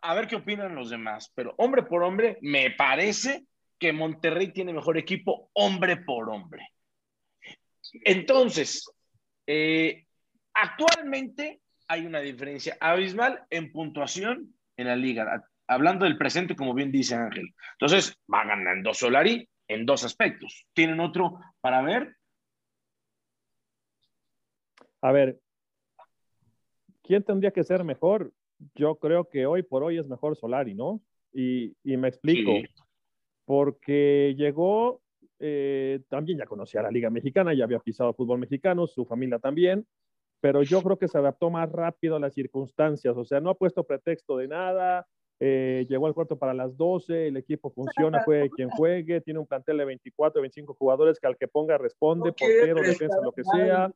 a 0.03 0.15
ver 0.15 0.27
qué 0.27 0.37
opinan 0.37 0.75
los 0.75 0.91
demás, 0.91 1.33
pero 1.35 1.55
hombre 1.59 1.83
por 1.83 2.03
hombre, 2.03 2.39
me 2.41 2.71
parece 2.71 3.47
que 3.79 3.93
Monterrey 3.93 4.53
tiene 4.53 4.73
mejor 4.73 4.97
equipo 4.97 5.51
hombre 5.55 5.99
por 5.99 6.31
hombre. 6.31 6.69
Entonces, 8.05 8.91
eh, 9.47 10.07
actualmente 10.55 11.61
hay 11.89 12.07
una 12.07 12.21
diferencia 12.21 12.77
abismal 12.81 13.45
en 13.51 13.73
puntuación 13.73 14.55
en 14.77 14.87
la 14.87 14.97
liga. 14.97 15.45
Hablando 15.67 16.05
del 16.05 16.19
presente, 16.19 16.57
como 16.57 16.75
bien 16.75 16.91
dice 16.91 17.15
Ángel. 17.15 17.55
Entonces, 17.73 18.17
va 18.33 18.45
ganando 18.45 18.95
Solari 18.95 19.49
en 19.69 19.87
dos 19.87 20.05
aspectos. 20.05 20.67
¿Tienen 20.73 21.01
otro 21.01 21.39
para 21.61 21.83
ver? 21.83 22.17
A 25.03 25.13
ver, 25.13 25.39
¿quién 27.05 27.23
tendría 27.23 27.53
que 27.53 27.63
ser 27.63 27.85
mejor? 27.85 28.33
Yo 28.75 28.97
creo 28.97 29.29
que 29.29 29.47
hoy 29.47 29.63
por 29.63 29.85
hoy 29.85 29.99
es 29.99 30.09
mejor 30.09 30.37
Solari, 30.37 30.75
¿no? 30.75 31.01
Y, 31.33 31.77
y 31.85 31.97
me 31.97 32.09
explico. 32.09 32.51
Sí. 32.53 32.65
Porque 33.45 34.35
llegó, 34.37 35.03
eh, 35.39 36.01
también 36.09 36.39
ya 36.39 36.47
conocía 36.47 36.83
la 36.83 36.91
Liga 36.91 37.11
Mexicana, 37.11 37.55
ya 37.55 37.65
había 37.65 37.79
pisado 37.79 38.15
fútbol 38.15 38.39
mexicano, 38.39 38.87
su 38.87 39.05
familia 39.05 39.39
también, 39.39 39.87
pero 40.41 40.63
yo 40.63 40.83
creo 40.83 40.99
que 40.99 41.09
se 41.09 41.19
adaptó 41.19 41.51
más 41.51 41.71
rápido 41.71 42.17
a 42.17 42.21
las 42.21 42.35
circunstancias, 42.35 43.15
o 43.17 43.25
sea, 43.25 43.41
no 43.41 43.51
ha 43.51 43.55
puesto 43.55 43.85
pretexto 43.85 44.39
de 44.39 44.49
nada, 44.49 45.07
eh, 45.41 45.85
llegó 45.91 46.07
al 46.07 46.15
cuarto 46.15 46.39
para 46.39 46.55
las 46.55 46.77
12, 46.77 47.29
el 47.29 47.37
equipo 47.37 47.71
funciona, 47.71 48.23
juegue 48.23 48.49
quien 48.51 48.71
juegue, 48.71 49.21
tiene 49.21 49.41
un 49.41 49.47
plantel 49.47 49.79
de 49.79 49.85
24, 49.85 50.41
25 50.41 50.75
jugadores 50.75 51.19
que 51.19 51.27
al 51.27 51.37
que 51.37 51.49
ponga 51.49 51.77
responde, 51.77 52.33
portero, 52.33 52.81
defensa, 52.81 53.21
lo 53.23 53.33
que 53.33 53.45
sea. 53.45 53.93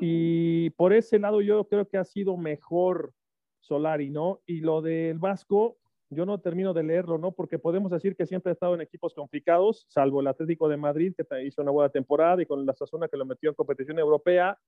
Y 0.00 0.70
por 0.70 0.92
ese 0.92 1.18
lado 1.18 1.40
yo 1.40 1.64
creo 1.68 1.86
que 1.88 1.98
ha 1.98 2.04
sido 2.04 2.36
mejor 2.36 3.12
Solari, 3.60 4.10
¿no? 4.10 4.40
Y 4.46 4.60
lo 4.60 4.80
del 4.80 5.18
Vasco, 5.18 5.76
yo 6.10 6.24
no 6.24 6.40
termino 6.40 6.72
de 6.72 6.82
leerlo, 6.82 7.18
¿no? 7.18 7.32
Porque 7.32 7.58
podemos 7.58 7.90
decir 7.90 8.16
que 8.16 8.26
siempre 8.26 8.50
ha 8.50 8.54
estado 8.54 8.74
en 8.74 8.80
equipos 8.80 9.14
complicados, 9.14 9.86
salvo 9.88 10.20
el 10.20 10.26
Atlético 10.26 10.68
de 10.68 10.76
Madrid, 10.78 11.14
que 11.16 11.44
hizo 11.44 11.62
una 11.62 11.70
buena 11.70 11.90
temporada, 11.90 12.42
y 12.42 12.46
con 12.46 12.64
la 12.64 12.74
Sazona 12.74 13.08
que 13.08 13.16
lo 13.16 13.26
metió 13.26 13.50
en 13.50 13.54
competición 13.54 13.98
europea, 13.98 14.58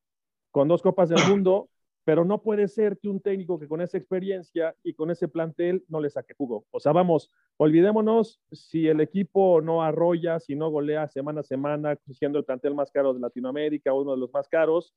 con 0.51 0.69
dos 0.69 0.83
Copas 0.83 1.09
del 1.09 1.27
Mundo, 1.29 1.69
pero 2.05 2.25
no 2.25 2.43
puede 2.43 2.67
ser 2.69 2.99
que 2.99 3.09
un 3.09 3.21
técnico 3.21 3.59
que 3.59 3.69
con 3.69 3.81
esa 3.81 3.99
experiencia 3.99 4.75
y 4.83 4.95
con 4.95 5.11
ese 5.11 5.29
plantel 5.29 5.85
no 5.89 6.01
le 6.01 6.11
saque 6.11 6.35
jugo. 6.35 6.65
O 6.71 6.81
sea, 6.81 6.93
vamos, 6.93 7.31
olvidémonos 7.59 8.41
si 8.51 8.89
el 8.89 9.01
equipo 9.01 9.61
no 9.61 9.83
arrolla, 9.83 10.41
si 10.41 10.57
no 10.57 10.71
golea 10.71 11.07
semana 11.09 11.41
a 11.41 11.45
semana, 11.45 11.99
siendo 12.11 12.39
el 12.39 12.45
plantel 12.45 12.75
más 12.75 12.91
caro 12.91 13.13
de 13.15 13.21
Latinoamérica, 13.21 13.93
uno 13.93 14.13
de 14.13 14.19
los 14.19 14.33
más 14.33 14.49
caros, 14.49 14.95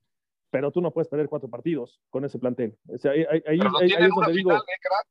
pero 0.50 0.72
tú 0.72 0.82
no 0.82 0.92
puedes 0.92 1.08
perder 1.10 1.28
cuatro 1.30 1.50
partidos 1.50 2.00
con 2.10 2.24
ese 2.26 2.40
plantel. 2.40 2.78
O 2.88 2.98
sea, 2.98 3.12
ahí, 3.12 3.26
ahí- 3.30 3.44
ahí- 3.48 3.58
Pero 3.60 3.70
lo 3.72 3.78
ahí 3.80 3.88
tienen 3.88 4.06
es 4.06 4.12
una 4.16 4.26
donde 4.28 4.38
digo, 4.38 4.50
final, 4.52 4.64
¿eh, 4.68 4.80
crack? 4.82 5.08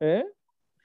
¿eh? 0.00 0.24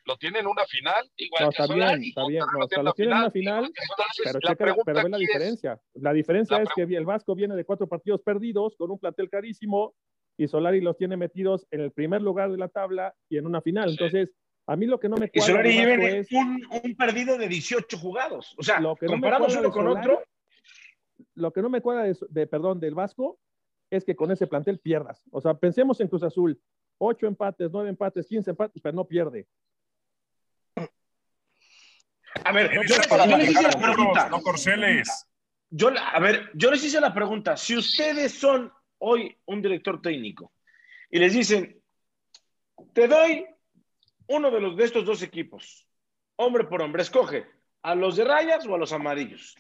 Lo 0.06 0.18
tienen 0.18 0.48
una 0.48 0.66
final. 0.66 1.10
Igual 1.16 1.44
No, 1.46 1.50
que 1.50 1.62
está 1.64 1.74
bien, 1.74 1.86
Solari. 1.88 2.10
está 2.10 2.28
bien. 2.28 2.44
No, 2.54 2.84
lo 2.84 2.94
tienen 2.94 3.14
en 3.14 3.20
una 3.22 3.32
final, 3.32 3.64
Entonces, 3.66 4.22
pero, 4.24 4.40
la 4.42 4.50
checa, 4.50 4.56
pregunta 4.66 4.84
pero 4.86 5.04
ve 5.04 5.10
la 5.10 5.18
es, 5.18 5.22
diferencia. 5.22 5.82
La 5.94 6.14
diferencia 6.14 6.58
la 6.58 6.64
es 6.64 6.70
que 6.76 6.82
el 6.84 7.06
Vasco 7.06 7.36
viene 7.36 7.56
de 7.56 7.66
cuatro 7.66 7.88
partidos 7.88 8.22
perdidos 8.22 8.76
con 8.78 8.92
un 8.92 9.00
plantel 9.00 9.30
carísimo 9.30 9.94
y 10.38 10.48
Solari 10.48 10.82
los 10.82 10.98
tiene 10.98 11.16
metidos 11.16 11.68
en 11.72 11.82
el 11.82 11.92
primer 11.92 12.22
lugar 12.22 12.52
de 12.52 12.58
la 12.58 12.68
tabla 12.68 13.14
y 13.30 13.38
en 13.38 13.46
una 13.46 13.62
final. 13.62 13.90
Sí. 13.90 13.96
Entonces, 13.96 14.34
a 14.68 14.76
mí 14.76 14.86
lo 14.88 15.00
que 15.00 15.08
no 15.10 15.16
me 15.18 15.28
Y 15.28 15.30
cuadra 15.40 15.46
Solari 15.54 15.70
del 15.78 15.86
Vasco 15.88 16.02
viene 16.02 16.20
es 16.20 16.32
un, 16.34 16.68
un 16.84 16.96
perdido 16.96 17.38
de 17.38 17.48
18 17.48 17.98
jugados. 17.98 18.54
O 18.58 18.64
sea, 18.64 18.80
Lo 18.80 18.96
que 18.96 19.06
comparamos 19.06 19.56
uno 19.56 19.72
con 19.72 19.86
Solari, 19.86 20.08
otro. 20.08 20.24
lo 21.36 21.54
que 21.54 21.62
no 21.62 21.70
me 21.70 21.82
cuadra 21.82 22.04
de, 22.04 22.18
de, 22.30 22.48
perdón, 22.48 22.80
del 22.80 22.96
Vasco 22.96 23.40
es 23.90 24.04
que 24.04 24.16
con 24.16 24.32
ese 24.32 24.48
plantel 24.48 24.80
pierdas. 24.80 25.24
O 25.32 25.40
sea, 25.40 25.54
pensemos 25.54 26.00
en 26.02 26.08
Cruz 26.08 26.24
Azul. 26.24 26.60
Ocho 26.98 27.28
empates, 27.28 27.70
nueve 27.72 27.90
empates, 27.90 28.28
quince 28.28 28.52
empates, 28.52 28.82
pero 28.82 28.96
no 28.96 29.06
pierde. 29.06 29.48
A 32.46 32.52
ver, 32.52 32.72
yo, 32.74 32.82
les- 32.82 33.08
para 33.08 33.26
yo 33.26 33.38
les 33.38 33.50
hice 33.52 33.62
la 33.64 33.70
pregunta. 33.70 34.30
no 34.30 34.42
corceles. 34.42 35.28
Yo, 35.70 35.90
la- 35.90 36.10
a 36.10 36.20
ver, 36.20 36.50
yo 36.54 36.72
les 36.72 36.84
hice 36.84 37.00
la 37.02 37.14
pregunta. 37.14 37.58
Si 37.58 37.76
ustedes 37.76 38.34
son 38.34 38.72
hoy 39.00 39.36
un 39.46 39.62
director 39.62 40.02
técnico 40.02 40.52
y 41.10 41.20
les 41.20 41.34
dicen, 41.34 41.82
te 42.94 43.08
doy 43.08 43.46
uno 44.28 44.52
de 44.52 44.60
los 44.62 44.76
de 44.78 44.84
estos 44.86 45.06
dos 45.06 45.22
equipos, 45.22 45.88
hombre 46.38 46.64
por 46.66 46.82
hombre, 46.82 47.02
escoge 47.02 47.46
a 47.82 47.96
los 47.96 48.16
de 48.16 48.24
rayas 48.24 48.66
o 48.68 48.76
a 48.76 48.78
los 48.78 48.94
amarillos. 48.94 49.56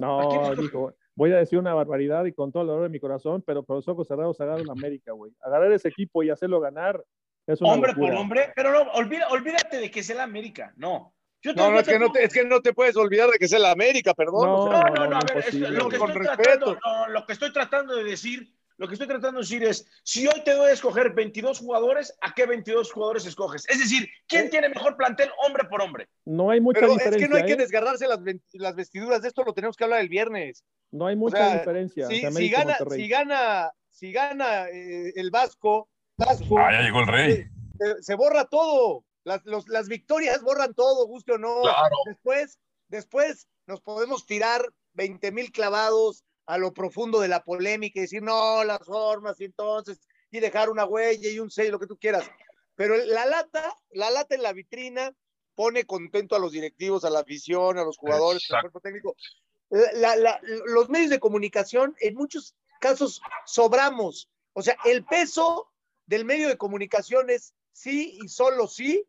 ¿A 0.00 0.26
quién 0.28 0.42
No, 0.42 0.54
dijo, 0.54 0.94
voy 1.14 1.32
a 1.32 1.36
decir 1.36 1.58
una 1.58 1.74
barbaridad 1.74 2.24
y 2.26 2.32
con 2.32 2.52
todo 2.52 2.62
el 2.62 2.68
dolor 2.68 2.82
de 2.84 2.88
mi 2.90 3.00
corazón, 3.00 3.42
pero 3.46 3.64
con 3.64 3.76
los 3.76 3.88
ojos 3.88 4.06
cerrados 4.08 4.40
agarrar 4.40 4.64
a 4.68 4.72
América, 4.72 5.12
güey. 5.12 5.32
Agarrar 5.40 5.72
ese 5.72 5.88
equipo 5.88 6.22
y 6.22 6.30
hacerlo 6.30 6.60
ganar 6.60 7.02
es 7.46 7.60
una 7.60 7.72
Hombre 7.72 7.92
locura. 7.92 8.12
por 8.12 8.20
hombre, 8.20 8.52
pero 8.54 8.72
no, 8.72 8.90
olvida- 8.92 9.28
olvídate 9.30 9.78
de 9.78 9.90
que 9.90 10.00
es 10.00 10.10
el 10.10 10.20
América. 10.20 10.72
No. 10.76 11.14
Yo 11.46 11.54
No, 11.54 11.70
no, 11.70 11.78
es 11.80 11.86
que 11.86 11.98
no, 11.98 12.10
te, 12.10 12.24
es 12.24 12.32
que 12.32 12.44
no 12.44 12.60
te 12.60 12.72
puedes 12.74 12.96
olvidar 12.96 13.30
de 13.30 13.38
que 13.38 13.44
es 13.44 13.52
el 13.52 13.64
América, 13.64 14.14
perdón. 14.14 14.46
No, 14.46 14.64
o 14.64 14.70
sea, 14.70 14.80
No, 14.82 14.94
no, 14.94 15.06
no, 15.10 15.16
a 15.16 15.20
ver, 15.32 15.44
es- 15.46 15.54
lo, 15.54 15.88
que 15.88 15.96
Con 15.98 16.10
estoy 16.10 16.26
respeto. 16.26 16.42
tratando, 16.42 16.78
no, 16.84 17.08
lo 17.08 17.24
que 17.26 17.32
estoy 17.32 17.52
tratando 17.52 17.96
de 17.96 18.04
decir, 18.04 18.52
lo 18.78 18.86
que 18.88 18.94
estoy 18.94 19.06
tratando 19.08 19.38
de 19.38 19.44
decir 19.44 19.64
es, 19.64 19.86
si 20.02 20.26
hoy 20.26 20.42
te 20.44 20.52
doy 20.52 20.68
a 20.70 20.72
escoger 20.72 21.14
22 21.14 21.60
jugadores, 21.60 22.14
¿a 22.20 22.34
qué 22.34 22.44
22 22.46 22.92
jugadores 22.92 23.24
escoges? 23.24 23.64
Es 23.68 23.78
decir, 23.78 24.06
¿quién 24.26 24.50
tiene 24.50 24.68
mejor 24.68 24.96
plantel 24.98 25.30
hombre 25.46 25.64
por 25.70 25.80
hombre? 25.80 26.08
No 26.24 26.50
hay 26.50 26.60
mucha 26.60 26.80
pero 26.80 26.92
es 26.92 26.98
diferencia. 26.98 27.26
que 27.26 27.30
no 27.32 27.36
hay 27.38 27.46
que 27.46 27.52
¿eh? 27.52 27.56
desgarrarse 27.56 28.06
las, 28.06 28.18
las 28.52 28.74
vestiduras. 28.74 29.22
De 29.22 29.28
esto 29.28 29.44
lo 29.44 29.54
tenemos 29.54 29.76
que 29.76 29.84
hablar 29.84 30.00
el 30.00 30.08
viernes. 30.10 30.62
No 30.90 31.06
hay 31.06 31.16
mucha 31.16 31.38
sea, 31.38 31.58
diferencia. 31.58 32.06
Si, 32.08 32.20
gana, 32.50 32.76
si 32.90 33.08
gana, 33.08 33.70
si 33.88 34.12
gana 34.12 34.68
eh, 34.68 35.12
el 35.16 35.30
Vasco, 35.30 35.88
Vasco 36.18 36.58
Ah, 36.58 36.72
ya 36.72 36.82
llegó 36.82 37.00
el 37.00 37.06
rey. 37.06 37.46
se, 37.78 38.02
se 38.02 38.14
borra 38.14 38.44
todo. 38.44 39.04
Las, 39.26 39.44
los- 39.44 39.68
las 39.68 39.88
victorias 39.88 40.40
borran 40.40 40.72
todo, 40.72 41.04
guste 41.08 41.32
o 41.32 41.38
no. 41.38 41.62
Claro. 41.62 41.96
Después, 42.06 42.60
después 42.86 43.48
nos 43.66 43.80
podemos 43.80 44.24
tirar 44.24 44.72
20 44.92 45.32
mil 45.32 45.50
clavados 45.50 46.24
a 46.46 46.58
lo 46.58 46.72
profundo 46.72 47.18
de 47.20 47.26
la 47.26 47.42
polémica 47.42 47.98
y 47.98 48.02
decir, 48.02 48.22
no, 48.22 48.62
las 48.62 48.78
formas, 48.86 49.40
y 49.40 49.46
entonces, 49.46 49.98
y 50.30 50.38
dejar 50.38 50.70
una 50.70 50.84
huella 50.84 51.28
y 51.28 51.40
un 51.40 51.50
sello, 51.50 51.72
lo 51.72 51.80
que 51.80 51.88
tú 51.88 51.96
quieras. 51.98 52.24
Pero 52.76 52.96
la 52.96 53.26
lata, 53.26 53.74
la 53.90 54.10
lata 54.12 54.36
en 54.36 54.42
la 54.44 54.52
vitrina 54.52 55.12
pone 55.56 55.82
contento 55.84 56.36
a 56.36 56.38
los 56.38 56.52
directivos, 56.52 57.04
a 57.04 57.10
la 57.10 57.18
afición, 57.20 57.78
a 57.78 57.84
los 57.84 57.96
jugadores, 57.98 58.48
al 58.52 58.60
cuerpo 58.60 58.80
técnico. 58.80 59.16
La- 59.70 60.14
la- 60.14 60.40
los 60.66 60.88
medios 60.88 61.10
de 61.10 61.18
comunicación, 61.18 61.96
en 61.98 62.14
muchos 62.14 62.54
casos, 62.80 63.20
sobramos. 63.44 64.28
O 64.52 64.62
sea, 64.62 64.76
el 64.84 65.04
peso 65.04 65.68
del 66.06 66.24
medio 66.24 66.46
de 66.46 66.56
comunicación 66.56 67.28
es 67.30 67.54
sí 67.72 68.18
y 68.22 68.28
solo 68.28 68.68
sí 68.68 69.04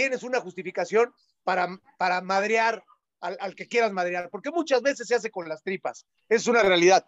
tienes 0.00 0.22
una 0.22 0.40
justificación 0.40 1.12
para, 1.44 1.78
para 1.98 2.22
madrear 2.22 2.82
al, 3.20 3.36
al 3.38 3.54
que 3.54 3.68
quieras 3.68 3.92
madrear, 3.92 4.30
porque 4.30 4.50
muchas 4.50 4.80
veces 4.80 5.06
se 5.06 5.14
hace 5.14 5.30
con 5.30 5.46
las 5.46 5.62
tripas, 5.62 6.06
es 6.26 6.46
una 6.46 6.62
realidad. 6.62 7.04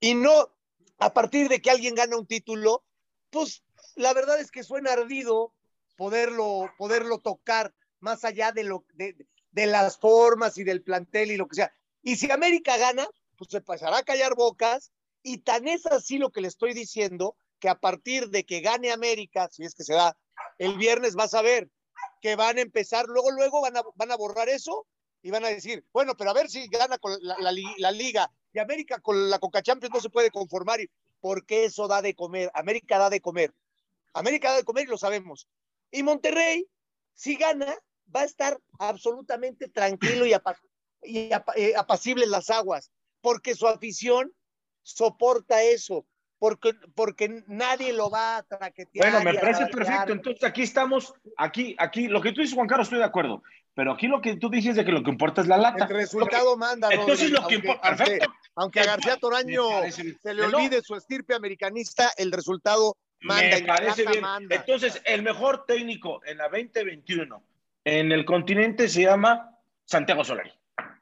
Y 0.00 0.14
no 0.14 0.50
a 0.98 1.12
partir 1.12 1.50
de 1.50 1.60
que 1.60 1.70
alguien 1.70 1.94
gana 1.94 2.16
un 2.16 2.26
título, 2.26 2.84
pues 3.28 3.62
la 3.96 4.14
verdad 4.14 4.40
es 4.40 4.50
que 4.50 4.62
suena 4.62 4.94
ardido 4.94 5.52
poderlo, 5.98 6.72
poderlo 6.78 7.18
tocar 7.18 7.74
más 8.00 8.24
allá 8.24 8.50
de, 8.50 8.64
lo, 8.64 8.86
de, 8.94 9.14
de 9.50 9.66
las 9.66 9.98
formas 9.98 10.56
y 10.56 10.64
del 10.64 10.82
plantel 10.82 11.32
y 11.32 11.36
lo 11.36 11.48
que 11.48 11.56
sea. 11.56 11.74
Y 12.02 12.16
si 12.16 12.30
América 12.30 12.78
gana, 12.78 13.06
pues 13.36 13.50
se 13.50 13.60
pasará 13.60 13.98
a 13.98 14.04
callar 14.04 14.34
bocas, 14.36 14.90
y 15.22 15.38
tan 15.38 15.68
es 15.68 15.84
así 15.84 16.16
lo 16.16 16.30
que 16.30 16.40
le 16.40 16.48
estoy 16.48 16.72
diciendo, 16.72 17.36
que 17.60 17.68
a 17.68 17.78
partir 17.78 18.30
de 18.30 18.44
que 18.44 18.62
gane 18.62 18.90
América, 18.90 19.50
si 19.52 19.64
es 19.64 19.74
que 19.74 19.84
se 19.84 19.92
da, 19.92 20.16
el 20.56 20.78
viernes 20.78 21.14
vas 21.14 21.34
a 21.34 21.42
ver 21.42 21.68
que 22.20 22.36
van 22.36 22.58
a 22.58 22.62
empezar, 22.62 23.06
luego, 23.06 23.30
luego 23.30 23.60
van 23.60 23.76
a, 23.76 23.82
van 23.94 24.10
a 24.10 24.16
borrar 24.16 24.48
eso 24.48 24.86
y 25.22 25.30
van 25.30 25.44
a 25.44 25.48
decir, 25.48 25.84
bueno, 25.92 26.16
pero 26.16 26.30
a 26.30 26.34
ver 26.34 26.48
si 26.48 26.66
gana 26.68 26.98
con 26.98 27.16
la, 27.20 27.36
la, 27.38 27.92
liga 27.92 28.30
y 28.52 28.58
América 28.58 29.00
con 29.00 29.30
la 29.30 29.38
Coca 29.38 29.62
Champions 29.62 29.94
no 29.94 30.00
se 30.00 30.10
puede 30.10 30.30
conformar, 30.30 30.80
porque 31.20 31.64
eso 31.64 31.88
da 31.88 32.02
de 32.02 32.14
comer, 32.14 32.50
América 32.54 32.98
da 32.98 33.10
de 33.10 33.20
comer, 33.20 33.54
América 34.12 34.50
da 34.50 34.56
de 34.56 34.64
comer 34.64 34.84
y 34.84 34.90
lo 34.90 34.98
sabemos. 34.98 35.48
Y 35.90 36.02
Monterrey, 36.02 36.66
si 37.14 37.36
gana, 37.36 37.76
va 38.14 38.22
a 38.22 38.24
estar 38.24 38.58
absolutamente 38.78 39.68
tranquilo 39.68 40.26
y 40.26 40.32
apaciguado. 40.32 40.72
y 41.04 41.32
apa- 41.32 41.54
eh, 41.56 41.74
apacibles 41.76 42.28
las 42.28 42.48
aguas, 42.50 42.92
porque 43.20 43.54
su 43.56 43.66
afición 43.66 44.32
soporta 44.82 45.62
eso, 45.62 46.06
porque, 46.42 46.72
porque 46.96 47.44
nadie 47.46 47.92
lo 47.92 48.10
va 48.10 48.38
a 48.38 48.42
traquetear. 48.42 49.12
Bueno, 49.12 49.24
me 49.30 49.38
parece 49.38 49.64
perfecto. 49.66 50.12
Entonces 50.12 50.42
aquí 50.42 50.62
estamos, 50.62 51.14
aquí, 51.36 51.76
aquí, 51.78 52.08
lo 52.08 52.20
que 52.20 52.32
tú 52.32 52.40
dices, 52.40 52.56
Juan 52.56 52.66
Carlos, 52.66 52.86
estoy 52.86 52.98
de 52.98 53.04
acuerdo. 53.04 53.44
Pero 53.74 53.92
aquí 53.92 54.08
lo 54.08 54.20
que 54.20 54.34
tú 54.38 54.50
dices 54.50 54.74
de 54.74 54.84
que 54.84 54.90
lo 54.90 55.04
que 55.04 55.10
importa 55.10 55.40
es 55.42 55.46
la 55.46 55.56
lata. 55.56 55.84
El 55.84 55.90
resultado 55.94 56.56
manda, 56.56 56.88
Entonces 56.90 57.30
lo 57.30 57.46
que 57.46 57.54
importa, 57.54 57.86
aunque- 57.86 58.04
perfecto. 58.04 58.34
Aunque 58.56 58.80
a 58.80 58.86
García 58.86 59.16
Toraño 59.18 59.68
parece- 59.70 60.18
se 60.20 60.34
le 60.34 60.48
No, 60.48 60.58
olvide 60.58 60.82
su 60.82 60.96
estirpe 60.96 61.32
americanista, 61.36 62.10
el 62.16 62.32
resultado 62.32 62.96
manda. 63.20 63.58
y 63.58 63.62
Me 63.62 63.68
parece 63.68 64.04
bien. 64.04 64.20
manda. 64.22 64.56
Entonces, 64.56 65.00
el 65.04 65.22
mejor 65.22 65.64
técnico 65.64 66.24
en 66.24 66.38
la 66.38 66.48
2021 66.48 67.40
en 67.84 68.10
el 68.10 68.24
continente 68.24 68.88
se 68.88 69.02
llama 69.02 69.48
Santiago 69.84 70.24
Solari. 70.24 70.50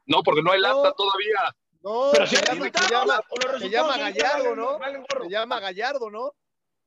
No, 0.05 0.21
porque 0.21 0.43
no 0.43 0.51
hay 0.51 0.61
lata 0.61 0.89
No. 0.89 0.93
todavía. 0.93 1.55
No, 1.83 2.09
Pero 2.13 2.27
se, 2.27 2.35
llama, 2.35 2.65
se 2.65 2.71
se 2.71 3.69
Gallardo, 3.69 4.55
¿no? 4.55 4.79
Se 5.23 5.29
llama 5.29 5.59
Gallardo, 5.59 6.09
¿no? 6.11 6.33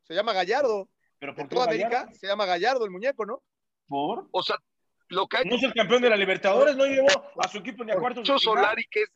Se 0.04 0.14
llama 0.14 0.32
Gallardo. 0.32 0.88
Pero 1.18 1.34
¿por 1.34 1.48
qué 1.48 1.54
toda 1.54 1.66
Gallardo? 1.66 1.96
América 1.96 2.18
se 2.18 2.26
llama 2.26 2.46
Gallardo 2.46 2.84
el 2.84 2.90
muñeco, 2.90 3.26
¿no? 3.26 3.42
¿Por? 3.88 4.28
O 4.30 4.42
sea, 4.42 4.56
lo 5.08 5.26
que 5.26 5.38
ha 5.38 5.44
No 5.44 5.56
es 5.56 5.62
el 5.62 5.74
campeón 5.74 6.02
de 6.02 6.10
la 6.10 6.16
Libertadores, 6.16 6.76
no 6.76 6.86
llevó 6.86 7.08
a 7.38 7.48
su 7.48 7.58
equipo 7.58 7.84
ni 7.84 7.92
a 7.92 7.96
cuartos 7.96 8.22
final. 8.24 8.38
Solari, 8.40 8.84
que 8.90 9.02
es. 9.02 9.08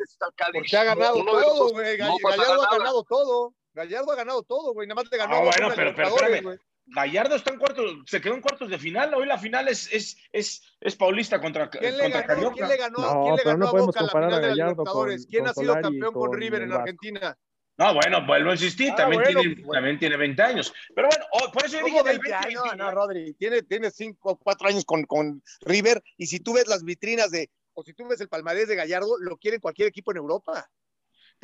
Porque 0.52 0.76
ha 0.76 0.85
ganado 0.85 1.16
uno 1.16 1.32
todo, 1.32 1.68
güey. 1.70 1.99
no 1.99 2.16
Gallardo 2.23 2.62
ha 2.62 2.76
ganado 2.78 3.02
todo. 3.04 3.54
Gallardo 3.73 4.12
ha 4.12 4.16
ganado 4.16 4.42
todo, 4.42 4.73
güey. 4.75 4.88
Nada 4.88 5.02
más 5.02 5.11
le 5.11 5.16
ganó 5.16 5.37
Ah, 5.37 5.40
bueno, 5.40 5.68
pero- 5.76 5.94
pero 5.94 6.08
espérame. 6.08 6.58
Gallardo 6.90 7.37
está 7.37 7.52
en 7.52 7.59
cuartos, 7.59 7.99
se 8.07 8.21
quedó 8.21 8.35
en 8.35 8.40
cuartos 8.40 8.68
de 8.71 8.78
final. 8.78 9.12
Hoy 9.14 9.26
la 9.26 9.38
final 9.38 9.68
es, 9.68 9.92
es, 9.92 10.16
es, 10.33 10.62
es 10.80 10.97
Paulista 10.97 11.40
contra, 11.40 11.68
¿Quién 11.68 11.97
le 11.97 12.04
contra 12.04 12.23
ganó? 12.23 12.35
Carioca. 12.35 12.54
¿Quién 12.54 12.68
le 12.68 12.76
ganó? 12.76 12.99
No, 12.99 13.23
¿Quién 13.25 13.37
le 13.37 13.42
ganó 13.45 13.59
no 13.59 13.66
a 13.66 13.71
podemos 13.71 13.87
Boca 13.88 14.00
la 14.00 14.07
comparar 14.07 14.30
final 14.30 14.45
a 14.45 14.49
de 14.49 14.54
Libertadores? 14.54 15.26
¿Quién 15.26 15.45
con 15.45 15.50
ha 15.50 15.54
sido 15.54 15.66
Solari 15.66 15.83
campeón 15.83 16.12
con 16.12 16.28
con 16.30 16.40
River 16.40 16.62
en. 16.62 16.73
Argentina? 16.73 17.38
No, 17.76 17.95
bueno, 17.95 18.26
vuelvo 18.26 18.50
a 18.50 18.54
insistir, 18.54 18.90
Ah, 18.92 18.97
también, 18.97 19.23
bueno, 19.23 19.40
tiene, 19.40 19.54
bueno. 19.54 19.73
también 19.73 19.99
tiene 20.00 20.16
20 20.16 20.42
años. 20.42 20.75
Pero 20.95 21.09
bueno, 21.09 21.25
oh, 21.30 21.52
por 21.52 21.64
eso 21.64 21.78
yo 21.78 21.85
dije 21.85 21.99
¿Cómo 21.99 22.11
en 22.11 22.16
el 22.16 22.21
20 22.21 22.35
años? 22.35 22.62
2021. 22.64 22.85
No, 22.85 22.90
Rodri. 22.90 23.35
Tiene, 23.35 23.62
tiene 23.62 23.90
cinco 23.92 24.33
o 24.33 24.37
cuatro 24.37 24.66
años 24.68 24.85
con, 24.85 25.04
con 25.04 25.42
River. 25.61 26.02
Y 26.16 26.26
si 26.26 26.40
tú 26.40 26.54
ves 26.54 26.66
las 26.66 26.83
vitrinas 26.83 27.30
de, 27.30 27.50
o 27.75 27.85
si 27.85 27.95
tú 27.95 28.09
ves 28.09 28.21
el 28.21 28.28
palmarés 28.28 28.66
de 28.66 28.75
Gallardo, 28.75 29.16
lo 29.21 29.37
quiere 29.37 29.61
cualquier 29.61 29.87
equipo 29.88 30.11
en 30.11 30.16
Europa. 30.16 30.68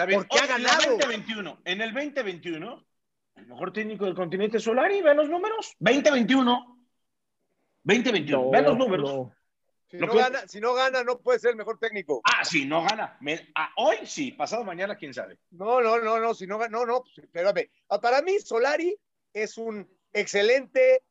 Bien. 0.06 0.20
Porque 0.20 0.38
ha 0.40 0.42
Hoy, 0.42 0.48
en 0.48 0.56
el 0.56 0.62
ganado. 0.64 0.90
2021, 0.98 1.60
en 1.64 1.80
el 1.80 1.92
2021, 1.92 2.84
el 3.36 3.46
mejor 3.46 3.72
técnico 3.72 4.04
del 4.04 4.14
continente 4.14 4.58
es 4.58 4.62
Solari, 4.64 5.02
vean 5.02 5.16
los 5.16 5.28
números. 5.28 5.74
2021. 5.78 6.78
2021, 7.82 8.42
No, 8.44 8.50
vean 8.50 8.64
los 8.64 8.78
números. 8.78 9.10
no. 9.14 9.34
Si 9.90 9.98
no, 9.98 10.12
gana, 10.12 10.48
si 10.48 10.60
no 10.60 10.74
gana, 10.74 11.04
no 11.04 11.20
puede 11.20 11.38
ser 11.38 11.50
el 11.50 11.56
mejor 11.56 11.78
técnico. 11.78 12.20
Ah, 12.24 12.44
sí, 12.44 12.64
no 12.64 12.82
gana. 12.82 13.16
Me- 13.20 13.52
ah, 13.54 13.70
hoy 13.76 13.98
sí, 14.04 14.32
pasado 14.32 14.64
mañana, 14.64 14.96
quién 14.96 15.14
sabe. 15.14 15.38
No, 15.50 15.80
no, 15.80 15.98
no, 16.00 16.18
no, 16.18 16.34
si 16.34 16.48
no 16.48 16.58
gana, 16.58 16.76
no, 16.78 16.84
no, 16.86 17.02
pues, 17.02 17.18
espérame. 17.18 17.70
Ah, 17.88 18.00
Para 18.00 18.20
mí, 18.22 18.40
Solari 18.40 18.96
es 19.32 19.56
un 19.56 19.88
excelente 20.12 21.02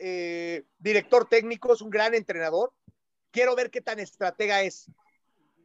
eh, 0.00 0.64
director 0.78 1.28
técnico, 1.28 1.74
es 1.74 1.80
un 1.80 1.90
gran 1.90 2.14
entrenador. 2.14 2.72
Quiero 3.30 3.54
ver 3.54 3.70
qué 3.70 3.80
tan 3.82 4.00
estratega 4.00 4.62
es. 4.62 4.86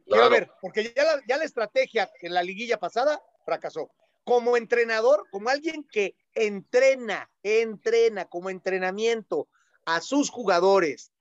Quiero 0.04 0.28
Claro. 0.28 0.30
ver, 0.30 0.50
porque 0.60 0.92
ya 0.94 1.02
la, 1.04 1.20
ya 1.26 1.38
la 1.38 1.44
estrategia 1.44 2.08
en 2.20 2.34
la 2.34 2.42
liguilla 2.44 2.78
pasada 2.78 3.20
fracasó. 3.44 3.90
Como 4.24 4.56
entrenador, 4.56 5.26
como 5.30 5.48
alguien 5.48 5.84
que 5.90 6.14
entrena, 6.34 7.30
entrena 7.42 8.26
como 8.26 8.50
entrenamiento 8.50 9.48
a 9.84 10.00
sus 10.00 10.30
jugadores 10.30 11.12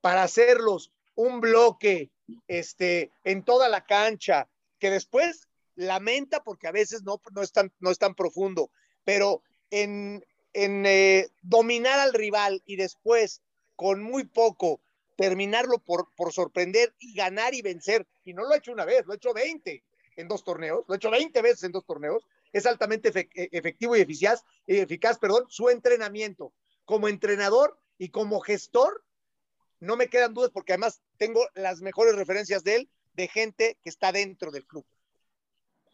para 0.00 0.22
hacerlos 0.22 0.92
un 1.14 1.40
bloque 1.40 2.10
este, 2.48 3.10
en 3.24 3.44
toda 3.44 3.68
la 3.68 3.84
cancha, 3.84 4.48
que 4.78 4.90
después 4.90 5.48
lamenta 5.74 6.42
porque 6.42 6.66
a 6.66 6.72
veces 6.72 7.02
no, 7.02 7.20
no, 7.32 7.42
es, 7.42 7.52
tan, 7.52 7.72
no 7.80 7.90
es 7.90 7.98
tan 7.98 8.14
profundo, 8.14 8.70
pero 9.04 9.42
en, 9.70 10.24
en 10.52 10.86
eh, 10.86 11.28
dominar 11.42 12.00
al 12.00 12.12
rival 12.12 12.62
y 12.66 12.76
después 12.76 13.42
con 13.74 14.02
muy 14.02 14.24
poco 14.24 14.80
terminarlo 15.16 15.78
por, 15.78 16.12
por 16.14 16.32
sorprender 16.32 16.94
y 16.98 17.14
ganar 17.14 17.54
y 17.54 17.62
vencer. 17.62 18.06
Y 18.24 18.32
no 18.34 18.42
lo 18.42 18.50
ha 18.50 18.58
hecho 18.58 18.72
una 18.72 18.84
vez, 18.84 19.06
lo 19.06 19.12
ha 19.12 19.16
hecho 19.16 19.32
20 19.32 19.82
en 20.16 20.28
dos 20.28 20.44
torneos, 20.44 20.84
lo 20.86 20.94
ha 20.94 20.96
hecho 20.96 21.10
20 21.10 21.42
veces 21.42 21.64
en 21.64 21.72
dos 21.72 21.84
torneos. 21.84 22.22
Es 22.56 22.64
altamente 22.64 23.10
eh, 23.14 23.48
efectivo 23.52 23.94
y 23.96 24.00
eficaz, 24.00 24.42
eficaz, 24.66 25.18
perdón, 25.18 25.44
su 25.48 25.68
entrenamiento. 25.68 26.54
Como 26.86 27.06
entrenador 27.06 27.78
y 27.98 28.08
como 28.08 28.40
gestor, 28.40 29.04
no 29.78 29.94
me 29.96 30.08
quedan 30.08 30.32
dudas 30.32 30.52
porque 30.54 30.72
además 30.72 31.02
tengo 31.18 31.46
las 31.54 31.82
mejores 31.82 32.16
referencias 32.16 32.64
de 32.64 32.76
él, 32.76 32.90
de 33.12 33.28
gente 33.28 33.78
que 33.82 33.90
está 33.90 34.10
dentro 34.10 34.50
del 34.50 34.64
club. 34.64 34.86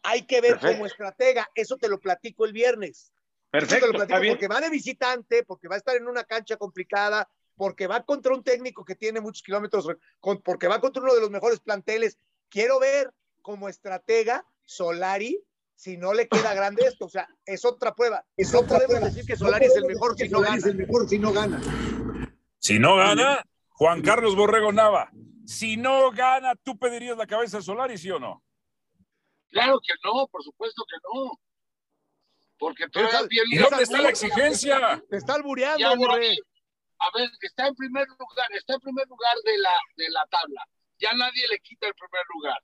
Hay 0.03 0.25
que 0.25 0.39
ver 0.39 0.51
Perfecto. 0.51 0.73
como 0.73 0.85
estratega, 0.85 1.49
eso 1.53 1.75
te 1.75 1.89
lo 1.89 1.99
platico 1.99 2.45
el 2.45 2.53
viernes. 2.53 2.97
Eso 3.01 3.11
te 3.51 3.59
Perfecto, 3.59 3.87
lo 3.87 3.93
platico 4.05 4.29
porque 4.29 4.47
va 4.47 4.61
de 4.61 4.69
visitante, 4.69 5.43
porque 5.43 5.67
va 5.67 5.75
a 5.75 5.79
estar 5.79 5.97
en 5.97 6.07
una 6.07 6.23
cancha 6.23 6.55
complicada, 6.55 7.29
porque 7.57 7.87
va 7.87 8.05
contra 8.05 8.33
un 8.33 8.41
técnico 8.41 8.85
que 8.85 8.95
tiene 8.95 9.19
muchos 9.19 9.43
kilómetros, 9.43 9.85
porque 10.45 10.69
va 10.69 10.79
contra 10.79 11.03
uno 11.03 11.13
de 11.13 11.19
los 11.19 11.29
mejores 11.29 11.59
planteles. 11.59 12.17
Quiero 12.47 12.79
ver 12.79 13.13
como 13.41 13.67
estratega 13.67 14.45
Solari 14.63 15.43
si 15.83 15.97
no 15.97 16.13
le 16.13 16.29
queda 16.29 16.53
grande 16.53 16.85
esto. 16.87 17.05
O 17.05 17.09
sea, 17.09 17.27
es 17.45 17.65
otra 17.65 17.93
prueba. 17.93 18.25
no 18.37 18.65
podemos 18.65 19.01
decir 19.01 19.25
que 19.25 19.35
Solari 19.35 19.65
es 19.65 19.75
el 19.75 19.83
mejor 19.83 20.17
si 20.17 20.29
no 20.29 21.33
gana. 21.33 21.61
Si 22.57 22.79
no 22.79 22.95
gana, 22.95 23.43
Juan 23.67 24.01
Carlos 24.01 24.33
Borrego 24.33 24.71
Nava. 24.71 25.11
Si 25.45 25.75
no 25.75 26.09
gana, 26.11 26.55
¿tú 26.55 26.79
pedirías 26.79 27.17
la 27.17 27.27
cabeza 27.27 27.57
de 27.57 27.63
Solari, 27.63 27.97
sí 27.97 28.09
o 28.09 28.17
no? 28.17 28.41
Claro 29.49 29.77
que 29.85 29.93
no, 30.05 30.25
por 30.27 30.41
supuesto 30.41 30.85
que 30.89 30.95
no. 31.03 31.31
Porque 32.57 32.87
todavía 32.87 33.11
sal- 33.19 33.27
bien 33.27 33.43
¿Y 33.51 33.57
dónde 33.57 33.83
está 33.83 34.01
la 34.01 34.09
exigencia? 34.09 35.03
Te 35.09 35.17
está 35.17 35.33
albureando. 35.33 35.85
A 35.85 37.09
ver, 37.13 37.29
está 37.41 37.67
en 37.67 37.75
primer 37.75 38.07
lugar, 38.07 38.47
está 38.53 38.75
en 38.75 38.79
primer 38.79 39.05
lugar 39.09 39.35
de 39.43 39.57
la, 39.57 39.75
de 39.97 40.09
la 40.11 40.25
tabla. 40.27 40.65
Ya 40.97 41.11
nadie 41.11 41.45
le 41.49 41.59
quita 41.59 41.87
el 41.87 41.93
primer 41.93 42.23
lugar. 42.33 42.57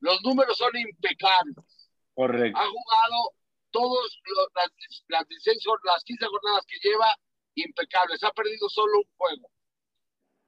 Los 0.00 0.22
números 0.22 0.56
son 0.56 0.74
impecables. 0.74 1.81
Correcto. 2.14 2.58
Ha 2.58 2.66
jugado 2.66 3.30
todos 3.70 4.20
los- 4.24 4.48
las, 4.54 4.70
las 5.08 5.28
16 5.28 5.62
jor- 5.64 5.80
las 5.84 6.04
15 6.04 6.26
jornadas 6.26 6.64
que 6.66 6.78
lleva 6.88 7.16
impecables. 7.54 8.22
Ha 8.22 8.32
perdido 8.32 8.68
solo 8.68 8.98
un 8.98 9.10
juego. 9.16 9.50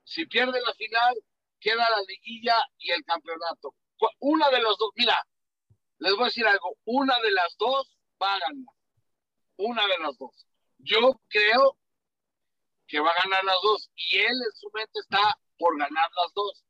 Si 0.05 0.27
pierde 0.27 0.61
la 0.61 0.75
final, 0.75 1.15
queda 1.61 1.89
la 1.89 2.03
liguilla 2.07 2.57
y 2.79 2.91
el 2.91 3.03
campeonato. 3.05 3.75
Una 4.21 4.51
de 4.51 4.61
los 4.61 4.77
dos, 4.77 4.91
mira, 4.97 5.17
les 5.99 6.13
voy 6.13 6.23
a 6.23 6.27
decir 6.27 6.47
algo, 6.47 6.77
una 6.85 7.19
de 7.21 7.31
las 7.31 7.57
dos 7.57 7.97
va 8.23 8.35
a 8.35 8.39
ganar. 8.41 8.75
Una 9.57 9.87
de 9.87 9.99
las 9.99 10.19
dos. 10.19 10.47
Yo 10.79 11.19
creo 11.29 11.79
que 12.87 13.01
va 13.01 13.11
a 13.11 13.23
ganar 13.23 13.45
las 13.45 13.57
dos 13.63 13.91
y 13.95 14.19
él 14.19 14.33
en 14.33 14.53
su 14.57 14.69
mente 14.75 14.99
está 15.01 15.39
por 15.59 15.79
ganar 15.79 16.11
las 16.17 16.35
dos. 16.35 16.63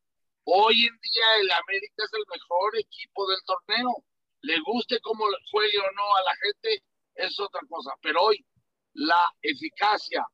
Hoy 0.44 0.86
en 0.86 1.00
día 1.00 1.36
el 1.40 1.50
América 1.50 2.04
es 2.04 2.12
el 2.12 2.24
mejor 2.30 2.78
equipo 2.78 3.26
del 3.28 3.40
torneo. 3.44 4.04
Le 4.44 4.60
guste 4.60 5.00
cómo 5.00 5.24
juegue 5.50 5.78
o 5.78 5.90
no 5.96 6.16
a 6.16 6.22
la 6.22 6.34
gente, 6.42 6.84
es 7.14 7.38
otra 7.40 7.60
cosa. 7.68 7.90
Pero 8.02 8.20
hoy 8.22 8.44
la 8.94 9.24
eficacia 9.42 10.24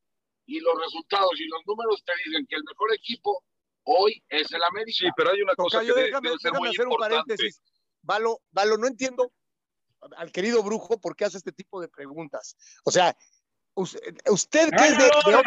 y 0.47 0.59
los 0.61 0.75
resultados 0.79 1.31
y 1.39 1.47
los 1.47 1.61
números 1.67 2.03
te 2.05 2.13
dicen 2.25 2.47
que 2.49 2.57
el 2.57 2.65
mejor 2.65 2.93
equipo 2.95 3.45
hoy 3.85 4.23
es 4.29 4.51
el 4.53 4.63
América. 4.65 4.97
Sí, 4.99 5.09
pero 5.17 5.31
hay 5.31 5.43
una 5.43 5.55
cosa 5.55 5.81
que 5.81 5.93
de- 5.93 6.03
déjame, 6.05 6.29
debe 6.29 6.39
ser 6.41 6.51
déjame 6.53 6.59
muy 6.69 6.77
hacer 6.77 6.87
un 6.89 6.97
paréntesis. 6.97 7.63
Valo, 8.03 8.41
Valo, 8.51 8.77
no 8.79 8.87
entiendo 8.89 9.33
al 10.17 10.33
querido 10.33 10.63
brujo 10.63 10.99
por 11.01 11.15
qué 11.15 11.27
hace 11.27 11.37
este 11.39 11.53
tipo 11.53 11.81
de 11.81 11.89
preguntas. 11.89 12.57
O 12.85 12.91
sea, 12.91 13.15
usted, 13.75 14.01
usted 14.31 14.71
que 14.71 14.85
es 14.87 14.99
de, 14.99 15.05
de 15.05 15.11
otra, 15.37 15.43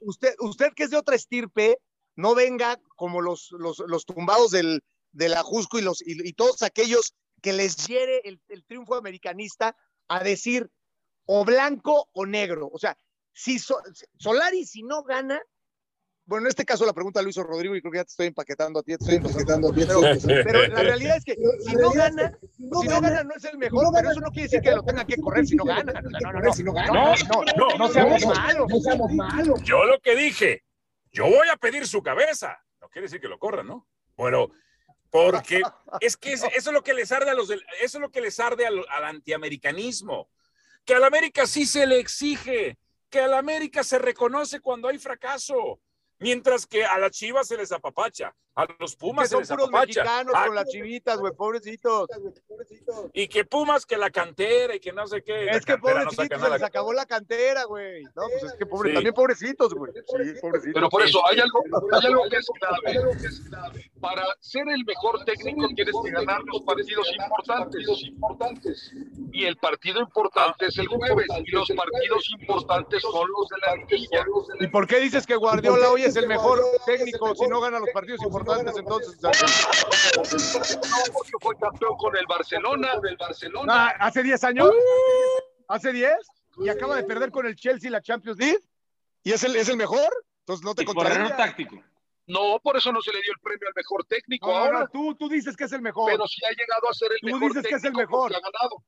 usted, 0.00 0.34
usted 0.40 0.72
que 0.76 0.82
es 0.84 0.90
de 0.90 0.98
otra 0.98 1.16
estirpe, 1.16 1.78
no 2.14 2.34
venga 2.34 2.78
como 2.96 3.20
los, 3.22 3.50
los, 3.52 3.78
los 3.80 4.04
tumbados 4.04 4.50
del, 4.50 4.82
del 5.12 5.34
Ajusco 5.34 5.78
y, 5.78 5.82
los, 5.82 6.00
y, 6.02 6.28
y 6.28 6.32
todos 6.34 6.62
aquellos 6.62 7.14
que 7.46 7.52
les 7.52 7.76
hiere 7.86 8.22
el, 8.24 8.40
el 8.48 8.64
triunfo 8.64 8.96
americanista 8.96 9.76
a 10.08 10.24
decir 10.24 10.68
o 11.26 11.44
blanco 11.44 12.08
o 12.12 12.26
negro. 12.26 12.68
O 12.72 12.76
sea, 12.76 12.98
si 13.32 13.60
so, 13.60 13.80
Solari 14.18 14.66
si 14.66 14.82
no 14.82 15.04
gana, 15.04 15.40
bueno, 16.24 16.46
en 16.46 16.48
este 16.48 16.64
caso 16.64 16.84
la 16.84 16.92
pregunta 16.92 17.22
la 17.22 17.28
hizo 17.28 17.44
Rodrigo 17.44 17.76
y 17.76 17.80
creo 17.80 17.92
que 17.92 17.98
ya 17.98 18.04
te 18.04 18.10
estoy 18.10 18.26
empaquetando 18.26 18.80
a 18.80 18.82
ti, 18.82 18.96
te 18.96 19.04
estoy 19.04 19.14
empaquetando 19.14 19.68
a 19.68 19.72
ti. 19.72 19.84
Pero, 19.86 20.42
pero 20.44 20.66
la 20.66 20.82
realidad 20.82 21.18
es 21.18 21.24
que 21.24 21.36
si 21.60 21.76
no 21.76 21.90
gana, 21.92 22.36
si 22.50 22.64
no 22.64 22.80
gana 22.80 23.22
no 23.22 23.34
es 23.36 23.44
el 23.44 23.58
mejor, 23.58 23.86
pero 23.94 24.10
eso 24.10 24.20
no 24.20 24.30
quiere 24.32 24.48
decir 24.48 24.60
que 24.60 24.72
lo 24.72 24.82
tenga 24.82 25.04
que 25.04 25.16
correr 25.18 25.46
si 25.46 25.54
no 25.54 25.62
gana. 25.62 25.92
No, 25.92 26.32
no, 26.32 26.40
no, 26.40 26.52
si 26.52 26.64
no 26.64 26.72
gana. 26.72 26.92
No, 26.92 27.14
no, 27.14 27.44
no, 27.44 27.68
no, 27.68 27.78
no 27.78 27.88
seamos 27.88 28.26
malos. 28.26 28.66
No 28.68 28.80
seamos 28.80 29.12
malos. 29.12 29.62
Yo 29.62 29.84
lo 29.84 30.00
que 30.00 30.16
dije, 30.16 30.64
yo 31.12 31.26
voy 31.26 31.46
a 31.48 31.56
pedir 31.56 31.86
su 31.86 32.02
cabeza. 32.02 32.58
No 32.80 32.88
quiere 32.88 33.06
decir 33.06 33.20
que 33.20 33.28
lo 33.28 33.38
corran, 33.38 33.68
¿no? 33.68 33.86
Bueno, 34.16 34.48
porque 35.10 35.62
es 36.00 36.16
que 36.16 36.32
es- 36.32 36.42
eso 36.44 36.70
es 36.70 36.74
lo 36.74 36.82
que 36.82 36.94
les 36.94 37.10
arde 37.12 37.30
a 37.30 37.34
los 37.34 37.48
del- 37.48 37.64
eso 37.80 37.98
es 37.98 38.02
lo 38.02 38.10
que 38.10 38.20
les 38.20 38.38
arde 38.40 38.66
al, 38.66 38.84
al 38.90 39.04
antiamericanismo. 39.04 40.28
Que 40.84 40.94
al 40.94 41.04
América 41.04 41.46
sí 41.46 41.66
se 41.66 41.86
le 41.86 41.98
exige, 41.98 42.78
que 43.10 43.20
al 43.20 43.34
América 43.34 43.82
se 43.84 43.98
reconoce 43.98 44.60
cuando 44.60 44.88
hay 44.88 44.98
fracaso, 44.98 45.80
mientras 46.18 46.66
que 46.66 46.84
a 46.84 46.98
la 46.98 47.10
Chivas 47.10 47.48
se 47.48 47.56
les 47.56 47.72
apapacha. 47.72 48.34
A 48.58 48.66
los 48.78 48.92
Que 48.92 49.00
Pumas 49.00 49.28
se 49.28 49.34
son 49.36 49.44
puros 49.46 49.68
apapacha. 49.68 49.86
mexicanos 50.02 50.34
Ah, 50.34 50.46
con 50.46 50.54
las 50.54 50.66
chivitas, 50.68 51.18
güey, 51.18 51.32
pobrecitos. 51.34 52.08
y 53.12 53.28
que 53.28 53.44
Pumas, 53.44 53.84
que 53.84 53.98
la 53.98 54.08
cantera 54.10 54.74
y 54.74 54.80
que 54.80 54.92
no 54.94 55.06
sé 55.06 55.22
qué. 55.22 55.48
Es 55.50 55.66
que 55.66 55.74
no 55.74 55.80
pobrecitos, 55.82 56.40
se 56.40 56.48
les 56.50 56.62
acabó 56.62 56.94
la 56.94 57.04
cantera, 57.04 57.64
güey. 57.64 58.02
No, 58.04 58.22
pues 58.30 58.44
es 58.44 58.54
que 58.54 58.64
pobre, 58.64 58.90
Sí. 58.90 58.94
también 58.94 59.14
pobrecitos, 59.14 59.74
güey. 59.74 59.92
Sí, 59.94 60.00
pobrecitos. 60.40 60.72
Pero 60.74 60.88
por 60.88 61.02
eso 61.02 61.20
hay 61.26 61.38
algo, 61.40 61.62
hay 61.92 62.06
algo 62.06 62.22
que 62.30 62.36
es 63.26 63.40
clave. 63.40 63.90
Para 64.00 64.24
ser 64.40 64.66
el 64.68 64.84
mejor 64.86 65.22
técnico 65.26 65.66
tienes 65.74 65.94
que 66.02 66.10
ganar 66.12 66.40
los 66.44 66.62
partidos 66.62 67.06
importantes. 67.12 68.92
Y 69.32 69.44
el 69.44 69.56
partido 69.58 70.00
importante 70.00 70.66
es 70.66 70.78
el 70.78 70.86
jueves. 70.86 71.26
Y 71.44 71.50
los 71.50 71.68
partidos 71.70 72.30
importantes 72.40 73.02
son 73.02 73.28
los 73.28 73.48
de 73.48 73.56
la 73.66 73.76
liguilla. 73.84 74.24
¿Y 74.60 74.66
por 74.68 74.86
qué 74.86 74.98
dices 75.00 75.26
que 75.26 75.36
Guardiola 75.36 75.90
hoy 75.90 76.02
es 76.02 76.16
el 76.16 76.26
mejor 76.26 76.62
técnico 76.86 77.34
si 77.34 77.46
no 77.48 77.60
gana 77.60 77.78
los 77.80 77.90
partidos 77.90 78.22
importantes 78.22 78.45
entonces? 78.54 79.16
No, 79.22 79.30
porque 81.12 81.32
fue 81.40 81.56
campeón 81.58 81.96
con 81.96 82.16
el 82.16 82.26
Barcelona, 82.26 82.98
del 83.02 83.16
Barcelona. 83.16 83.88
Ah, 83.88 84.06
¿Hace 84.06 84.22
10 84.22 84.44
años? 84.44 84.70
¿Hace 85.68 85.92
10? 85.92 86.14
Y 86.58 86.68
acaba 86.68 86.96
de 86.96 87.04
perder 87.04 87.30
con 87.30 87.46
el 87.46 87.56
Chelsea 87.56 87.90
la 87.90 88.00
Champions 88.00 88.38
League. 88.38 88.60
¿Y 89.24 89.32
es 89.32 89.42
el, 89.44 89.56
es 89.56 89.68
el 89.68 89.76
mejor? 89.76 90.08
Entonces 90.40 90.64
no 90.64 90.74
te 90.74 90.84
contradigas. 90.84 91.36
táctico. 91.36 91.82
No, 92.28 92.58
por 92.60 92.76
eso 92.76 92.90
no 92.92 93.00
se 93.02 93.12
le 93.12 93.20
dio 93.22 93.32
el 93.32 93.40
premio 93.40 93.68
al 93.68 93.74
mejor 93.76 94.04
técnico 94.06 94.48
No, 94.48 94.56
ahora. 94.56 94.80
no, 94.80 94.88
tú, 94.88 95.14
tú 95.14 95.28
dices 95.28 95.56
que 95.56 95.64
es 95.64 95.72
el 95.72 95.80
mejor. 95.82 96.10
Pero 96.10 96.26
si 96.26 96.44
ha 96.44 96.50
llegado 96.50 96.88
a 96.90 96.94
ser 96.94 97.12
el 97.12 97.18
Tú 97.20 97.26
mejor 97.26 97.54
dices 97.54 97.66
que 97.68 97.74
es 97.76 97.84
el 97.84 97.92
mejor. 97.92 98.32
ha 98.34 98.40
ganado. 98.40 98.82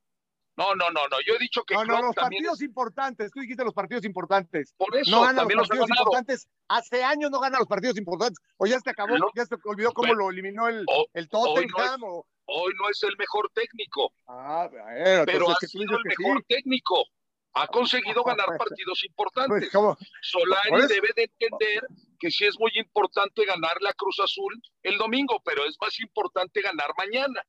No, 0.59 0.75
no, 0.75 0.91
no, 0.91 1.07
no. 1.09 1.17
Yo 1.25 1.35
he 1.35 1.39
dicho 1.39 1.63
que 1.63 1.75
no, 1.75 1.85
no, 1.85 2.03
los 2.03 2.15
también 2.17 2.43
partidos 2.43 2.61
es- 2.61 2.67
importantes. 2.67 3.31
Tú 3.31 3.41
dijiste 3.41 3.65
los 3.65 3.73
partidos 3.73 4.05
importantes. 4.05 4.75
por 4.77 4.95
eso 4.97 5.11
No 5.11 5.23
gana 5.23 5.45
los 5.45 5.53
los 5.55 5.69
partidos 5.69 5.89
ganado. 5.89 6.03
importantes. 6.03 6.49
Hace 6.69 7.05
años 7.05 7.31
no 7.31 7.39
gana 7.41 7.59
los 7.61 7.69
partidos 7.69 7.97
importantes. 7.97 8.39
O 8.57 8.67
ya 8.67 8.81
se 8.81 8.91
acabó, 8.91 9.17
No. 9.17 9.29
ya 9.37 9.47
se 9.47 9.55
olvidó 9.65 9.93
cómo 9.93 10.09
Bueno, 10.09 10.23
lo 10.25 10.31
eliminó 10.31 10.67
el, 10.67 10.85
ho- 10.89 11.07
el 11.15 11.29
hoy 11.33 11.67
no 11.67 11.77
Tottenham. 11.77 12.03
o- 12.05 12.27
Hoy 12.51 12.73
no 12.81 12.89
es 12.89 13.03
el 13.03 13.15
mejor 13.19 13.51
técnico, 13.55 14.11
Ah, 14.27 14.69
bueno, 14.71 15.25
pero 15.27 15.51
ha 15.51 15.53
es 15.53 15.59
que 15.61 15.67
sido 15.69 15.83
el 15.99 16.03
mejor 16.05 16.39
sí. 16.39 16.45
técnico. 16.49 17.05
Ha 17.53 17.67
conseguido 17.67 18.25
ganar 18.25 18.47
partidos 18.59 19.05
importantes. 19.05 19.59
Pues, 19.61 19.71
¿cómo? 19.71 19.97
Solari 20.23 20.87
debe 20.89 21.09
de 21.15 21.25
entender 21.25 21.87
que 22.19 22.31
sí 22.31 22.47
es 22.47 22.59
muy 22.59 22.71
importante 22.75 23.45
ganar 23.45 23.77
la 23.83 23.93
Cruz 23.93 24.19
Azul 24.21 24.61
el 24.83 24.97
domingo, 24.97 25.41
pero 25.45 25.65
es 25.67 25.77
más 25.81 26.01
importante 26.01 26.61
ganar 26.63 26.89
mañana 26.97 27.43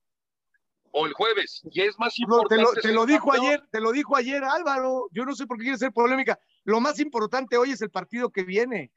o 0.92 1.06
el 1.06 1.14
jueves. 1.14 1.62
Y 1.72 1.82
es 1.82 1.98
más 2.00 2.14
No, 2.28 2.44
te 2.48 2.56
importante. 2.56 2.64
lo, 2.64 2.74
te 2.82 2.92
lo 2.94 3.06
dijo 3.06 3.32
campeón. 3.32 3.46
ayer, 3.48 3.68
te 3.72 3.80
lo 3.82 3.92
dijo 3.92 4.16
ayer 4.16 4.44
Álvaro. 4.44 5.08
Yo 5.12 5.26
no 5.26 5.36
sé 5.36 5.46
por 5.48 5.58
qué 5.58 5.64
quiere 5.64 5.78
ser 5.78 5.92
polémica. 5.92 6.40
Lo 6.64 6.80
más 6.80 7.00
importante 7.00 7.58
hoy 7.58 7.72
es 7.72 7.82
el 7.82 7.90
partido 7.92 8.30
que 8.32 8.44
viene. 8.44 8.92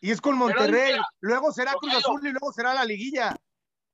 Y 0.00 0.10
es 0.10 0.20
con 0.20 0.36
Monterrey. 0.36 0.92
mira, 0.92 1.06
luego 1.20 1.52
será 1.52 1.72
Cruz. 1.74 1.94
Azul 1.94 2.26
y 2.26 2.30
luego 2.30 2.52
será 2.52 2.72
la 2.74 2.84
liguilla. 2.84 3.36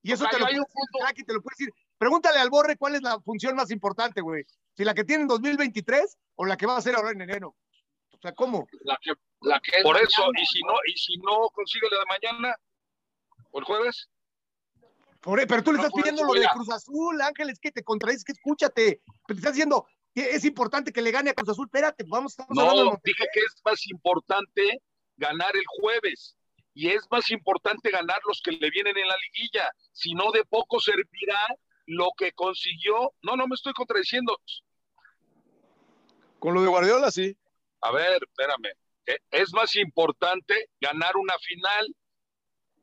Y 0.03 0.13
eso 0.13 0.25
te 0.31 0.39
lo 0.39 0.47
hay 0.47 0.55
puede 0.55 0.61
un 0.61 0.67
decir 0.67 1.07
Jackie, 1.07 1.25
te 1.25 1.33
lo 1.35 1.43
puede 1.43 1.55
decir. 1.59 1.71
Pregúntale 1.99 2.39
al 2.39 2.51
Borre 2.51 2.77
cuál 2.77 2.95
es 2.95 3.03
la 3.03 3.19
función 3.21 3.57
más 3.57 3.71
importante, 3.71 4.21
güey. 4.21 4.45
Si 4.77 4.85
la 4.85 4.95
que 4.95 5.03
tiene 5.05 5.23
en 5.23 5.29
2023 5.29 6.17
o 6.37 6.45
la 6.45 6.57
que 6.57 6.67
va 6.67 6.75
a 6.75 6.79
hacer 6.79 6.95
ahora 6.95 7.11
en 7.11 7.23
enero. 7.23 7.57
O 8.13 8.19
sea, 8.21 8.33
¿cómo? 8.33 8.69
La 8.83 8.97
que, 9.03 9.13
la 9.41 9.61
que 9.61 9.79
es 9.79 9.83
Por 9.83 9.97
eso, 9.97 10.23
mañana. 10.23 10.41
y 10.43 10.47
si 10.47 10.61
no, 10.63 10.75
y 10.87 10.97
si 10.97 11.17
no 11.19 11.49
consigue 11.51 11.89
la 11.91 11.99
de 11.99 12.05
mañana 12.07 12.57
o 13.51 13.59
el 13.59 13.65
jueves, 13.65 14.09
Por- 15.27 15.45
pero 15.49 15.61
tú 15.65 15.73
le 15.73 15.79
No, 15.79 15.85
estás 15.87 16.01
pidiendo 16.01 16.23
lo 16.23 16.35
de. 16.41 16.47
Cruz 16.53 16.71
Azul, 16.71 17.21
Ángeles, 17.21 17.59
que 17.59 17.73
te 17.73 17.83
contradices, 17.83 18.23
que 18.23 18.31
escúchate. 18.31 19.03
Pero 19.27 19.35
te 19.37 19.41
estás 19.41 19.55
diciendo 19.55 19.85
que 20.15 20.31
es 20.31 20.45
importante 20.45 20.93
que 20.93 21.03
le 21.03 21.11
gane 21.11 21.31
a 21.31 21.35
Cruz 21.35 21.49
Azul. 21.49 21.67
Espérate, 21.67 22.05
vamos, 22.07 22.31
estamos 22.33 22.57
hablando 22.57 22.85
de 22.85 22.91
no, 22.91 23.01
dije 23.03 23.25
que 23.35 23.41
es 23.41 23.55
más 23.65 23.85
importante 23.89 24.81
ganar 25.17 25.57
el 25.57 25.65
jueves. 25.81 26.37
Y 26.75 26.91
es 26.91 27.03
más 27.11 27.29
importante 27.33 27.91
ganar 27.91 28.21
los 28.29 28.41
que 28.41 28.53
le 28.53 28.71
vienen 28.71 28.97
en 28.97 29.09
la 29.09 29.17
liguilla. 29.17 29.69
Si 29.91 30.15
no, 30.15 30.31
de 30.31 30.45
poco 30.45 30.79
servirá 30.79 31.41
lo 31.87 32.11
que 32.17 32.31
consiguió. 32.31 33.13
No, 33.23 33.35
no 33.35 33.49
me 33.49 33.57
estoy 33.57 33.73
contradiciendo. 33.73 34.39
Con 36.39 36.55
lo 36.55 36.63
de 36.63 36.69
Guardiola, 36.69 37.11
sí. 37.11 37.37
A 37.81 37.91
ver, 37.91 38.23
espérame. 38.23 38.71
Eh, 39.07 39.19
Es 39.33 39.53
más 39.53 39.75
importante 39.75 40.71
ganar 40.81 41.17
una 41.17 41.35
final 41.41 41.97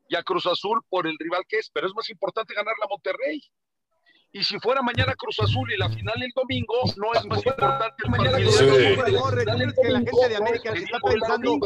y 0.08 0.16
a 0.16 0.22
Cruz 0.22 0.46
Azul 0.46 0.80
por 0.88 1.06
el 1.06 1.16
rival 1.18 1.42
que 1.48 1.58
es, 1.58 1.70
pero 1.72 1.86
es 1.86 1.94
más 1.94 2.08
importante 2.10 2.54
ganar 2.54 2.74
la 2.80 2.86
Monterrey. 2.88 3.40
Y 4.36 4.42
si 4.42 4.58
fuera 4.58 4.82
mañana 4.82 5.14
Cruz 5.14 5.38
Azul 5.38 5.72
y 5.72 5.76
la 5.76 5.88
final 5.88 6.20
el 6.20 6.32
domingo, 6.34 6.74
no 6.96 7.12
es 7.14 7.24
más 7.26 7.46
importante 7.46 7.94
el. 8.04 8.10
Borre, 9.16 9.44
¿tú 9.44 9.52
crees 9.56 9.74
que 9.80 9.90
la 9.90 9.98
gente 10.00 10.28
de 10.28 10.36
América 10.36 10.72
está 10.72 10.98
pensando, 10.98 11.58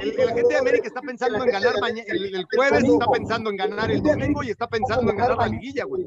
el- 0.00 0.16
la 0.16 0.32
gente 0.34 0.48
de 0.48 0.56
América 0.58 0.86
está 0.88 1.00
pensando 1.02 1.44
en 1.44 1.50
ganar 1.50 1.74
mañana, 1.80 2.06
el, 2.08 2.34
el 2.34 2.46
jueves 2.54 2.84
está 2.84 3.06
pensando 3.12 3.50
en 3.50 3.56
ganar 3.56 3.90
el 3.90 4.02
domingo 4.02 4.42
y 4.42 4.50
está 4.50 4.66
pensando 4.66 5.10
en 5.10 5.16
ganar 5.18 5.36
la 5.36 5.48
liguilla, 5.48 5.84
güey. 5.84 6.06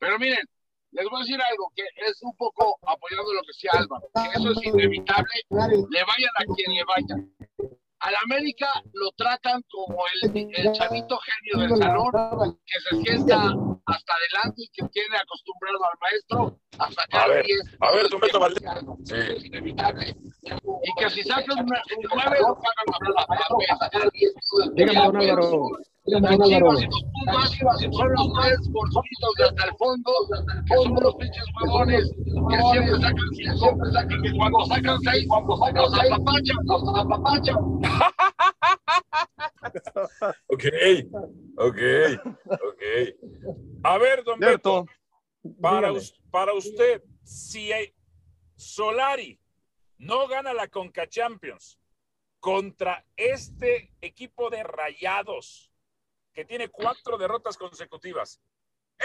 Pero 0.00 0.18
miren, 0.18 0.44
les 0.90 1.04
voy 1.08 1.16
a 1.20 1.24
decir 1.24 1.40
algo 1.40 1.72
que 1.76 1.82
es 2.08 2.22
un 2.22 2.36
poco 2.36 2.76
apoyando 2.86 3.32
lo 3.34 3.40
que 3.42 3.46
decía 3.48 3.70
Álvaro, 3.74 4.04
que 4.14 4.38
eso 4.38 4.50
es 4.50 4.66
inevitable, 4.66 5.30
le 5.48 6.00
vayan 6.04 6.34
a 6.40 6.44
quien 6.54 6.74
le 6.74 6.84
vaya. 6.84 7.16
Al 8.04 8.14
América 8.24 8.68
lo 8.92 9.10
tratan 9.16 9.62
como 9.70 10.04
el, 10.12 10.50
el 10.54 10.72
chavito 10.72 11.18
genio 11.18 11.66
del 11.68 11.78
salón, 11.78 12.58
que 12.66 12.80
se 12.80 13.02
sienta 13.02 13.36
hasta 13.86 14.12
adelante 14.14 14.56
y 14.62 14.68
que 14.68 14.86
tiene 14.88 15.16
acostumbrado 15.16 15.78
al 15.84 15.98
maestro 16.02 16.58
a 16.78 16.84
A 16.84 16.92
sacar 16.92 17.28
ver, 17.30 17.46
10. 17.46 17.60
a 17.80 17.92
ver, 17.92 18.14
Humberto 18.14 18.40
Valdés. 18.40 18.62
Sí. 19.04 19.14
Es 19.14 19.44
inevitable. 19.46 20.14
Y 20.42 21.00
que 21.00 21.10
si 21.10 21.22
sacas 21.22 21.56
un 21.56 21.64
9, 21.66 22.38
lo 22.40 22.60
pagan 22.60 23.14
la 23.16 23.26
plata. 23.26 24.00
Dígame, 24.74 25.06
don 25.06 25.16
Álvaro. 25.16 25.68
Las 26.06 26.20
chivas 26.46 26.50
y 26.50 26.60
los 26.60 26.84
pumas 27.12 27.50
son 27.96 28.12
los 28.12 28.28
tres 28.42 28.58
bolsitos 28.70 29.34
de 29.38 29.44
hasta 29.44 29.64
el 29.64 29.74
fondo, 29.78 30.12
que 30.68 30.74
son 30.76 30.94
los 31.02 31.14
pinches 31.16 31.44
huevones, 31.62 32.04
que 32.50 32.56
siempre 32.72 32.94
sacan 33.00 33.28
cinco, 33.32 33.66
y 34.10 34.22
que 34.22 34.30
cuando 34.36 34.66
sacan 34.66 34.98
seis, 35.00 35.26
los 35.26 35.94
apapachan, 35.94 36.58
los 36.64 36.82
apapachan. 36.98 37.56
Ok, 40.48 40.64
ok, 41.56 41.78
ok. 42.46 42.82
A 43.82 43.98
ver, 43.98 44.22
don 44.24 44.38
Beto, 44.38 44.86
para, 46.30 46.52
usted, 46.54 47.02
si 47.22 47.72
hay- 47.72 47.94
Solari 48.56 49.40
no 49.98 50.28
gana 50.28 50.52
la 50.52 50.68
Conca 50.68 51.08
Champions 51.08 51.78
contra 52.40 53.04
este 53.16 53.92
equipo 54.00 54.50
de 54.50 54.62
rayados 54.62 55.72
que 56.34 56.44
tiene 56.44 56.68
cuatro 56.68 57.16
derrotas 57.16 57.56
consecutivas, 57.56 58.40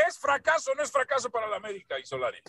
¿es 0.08 0.18
fracaso 0.20 0.72
o 0.72 0.76
no 0.76 0.84
es 0.84 0.92
fracaso 0.92 1.30
para 1.30 1.48
la 1.48 1.58
América 1.58 1.98
y 2.00 2.04
Solari? 2.06 2.40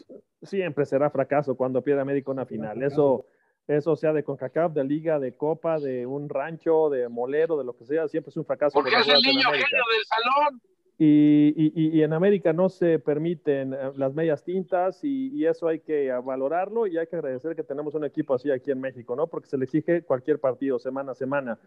siempre 0.42 0.86
será 0.86 1.10
fracaso 1.10 1.54
cuando 1.54 1.82
pierde 1.82 2.00
América 2.00 2.30
una 2.30 2.46
final. 2.46 2.82
Eso, 2.82 3.26
eso 3.68 3.94
sea 3.94 4.12
de 4.14 4.24
CONCACAF, 4.24 4.72
de 4.72 4.84
Liga, 4.84 5.18
de 5.18 5.36
Copa, 5.36 5.78
de 5.78 6.06
un 6.06 6.28
rancho, 6.30 6.88
de 6.88 7.08
molero, 7.10 7.58
de 7.58 7.64
lo 7.64 7.76
que 7.76 7.84
sea, 7.84 8.08
siempre 8.08 8.30
es 8.30 8.36
un 8.38 8.46
fracaso. 8.46 8.72
Porque 8.72 8.94
es 8.96 9.06
el 9.06 9.20
niño 9.20 9.42
genio 9.50 9.84
del 9.92 10.04
salón. 10.06 10.62
Y, 11.02 11.54
y- 11.56 11.72
y- 11.74 11.98
y 11.98 12.02
en 12.02 12.12
América 12.12 12.52
no 12.52 12.68
se 12.68 12.98
permiten 12.98 13.72
eh, 13.72 13.92
las 13.96 14.12
medias 14.14 14.44
tintas 14.44 15.02
y, 15.02 15.28
y 15.34 15.46
eso 15.46 15.66
hay 15.66 15.80
que 15.80 16.10
valorarlo 16.12 16.86
y 16.86 16.98
hay 16.98 17.06
que 17.06 17.16
agradecer 17.16 17.56
que 17.56 17.62
tenemos 17.64 17.94
un 17.94 18.04
equipo 18.04 18.34
así 18.34 18.50
aquí 18.50 18.70
en 18.70 18.80
México, 18.82 19.16
¿no? 19.16 19.26
Porque 19.26 19.48
se 19.48 19.56
le 19.56 19.64
exige 19.64 20.02
cualquier 20.04 20.38
partido 20.40 20.78
semana 20.78 21.12
a 21.12 21.14
semana. 21.14 21.58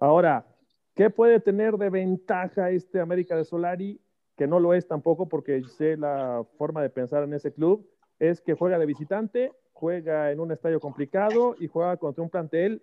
Ahora, 0.00 0.44
¿qué 1.00 1.08
puede 1.08 1.40
tener 1.40 1.78
de 1.78 1.88
ventaja 1.88 2.68
este 2.68 3.00
América 3.00 3.34
de 3.34 3.46
Solari? 3.46 3.98
Que 4.36 4.46
no 4.46 4.60
lo 4.60 4.74
es 4.74 4.86
tampoco 4.86 5.30
porque 5.30 5.64
sé 5.64 5.96
la 5.96 6.44
forma 6.58 6.82
de 6.82 6.90
pensar 6.90 7.22
en 7.22 7.32
ese 7.32 7.54
club, 7.54 7.88
es 8.18 8.42
que 8.42 8.52
juega 8.52 8.78
de 8.78 8.84
visitante, 8.84 9.50
juega 9.72 10.30
en 10.30 10.40
un 10.40 10.52
estadio 10.52 10.78
complicado 10.78 11.56
y 11.58 11.68
juega 11.68 11.96
contra 11.96 12.22
un 12.22 12.28
plantel 12.28 12.82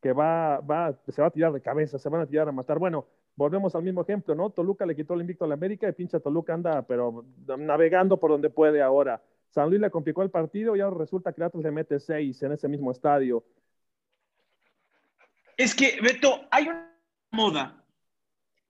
que 0.00 0.12
va, 0.12 0.60
va, 0.60 0.96
se 1.08 1.20
va 1.20 1.26
a 1.26 1.32
tirar 1.32 1.52
de 1.52 1.60
cabeza, 1.60 1.98
se 1.98 2.08
van 2.08 2.20
a 2.20 2.26
tirar 2.26 2.48
a 2.48 2.52
matar. 2.52 2.78
Bueno, 2.78 3.08
volvemos 3.34 3.74
al 3.74 3.82
mismo 3.82 4.02
ejemplo, 4.02 4.36
¿no? 4.36 4.50
Toluca 4.50 4.86
le 4.86 4.94
quitó 4.94 5.14
el 5.14 5.22
invicto 5.22 5.44
a 5.44 5.48
la 5.48 5.54
América 5.54 5.88
y 5.88 5.92
pinche 5.92 6.20
Toluca 6.20 6.54
anda, 6.54 6.82
pero 6.82 7.24
navegando 7.58 8.20
por 8.20 8.30
donde 8.30 8.48
puede 8.48 8.80
ahora. 8.80 9.20
San 9.50 9.70
Luis 9.70 9.80
le 9.80 9.90
complicó 9.90 10.22
el 10.22 10.30
partido 10.30 10.76
y 10.76 10.80
ahora 10.82 10.98
resulta 10.98 11.32
que 11.32 11.42
Atlas 11.42 11.64
le 11.64 11.72
mete 11.72 11.98
seis 11.98 12.40
en 12.44 12.52
ese 12.52 12.68
mismo 12.68 12.92
estadio. 12.92 13.42
Es 15.56 15.74
que, 15.74 15.98
Beto, 16.00 16.42
hay 16.52 16.68
una 16.68 16.95
moda. 17.30 17.82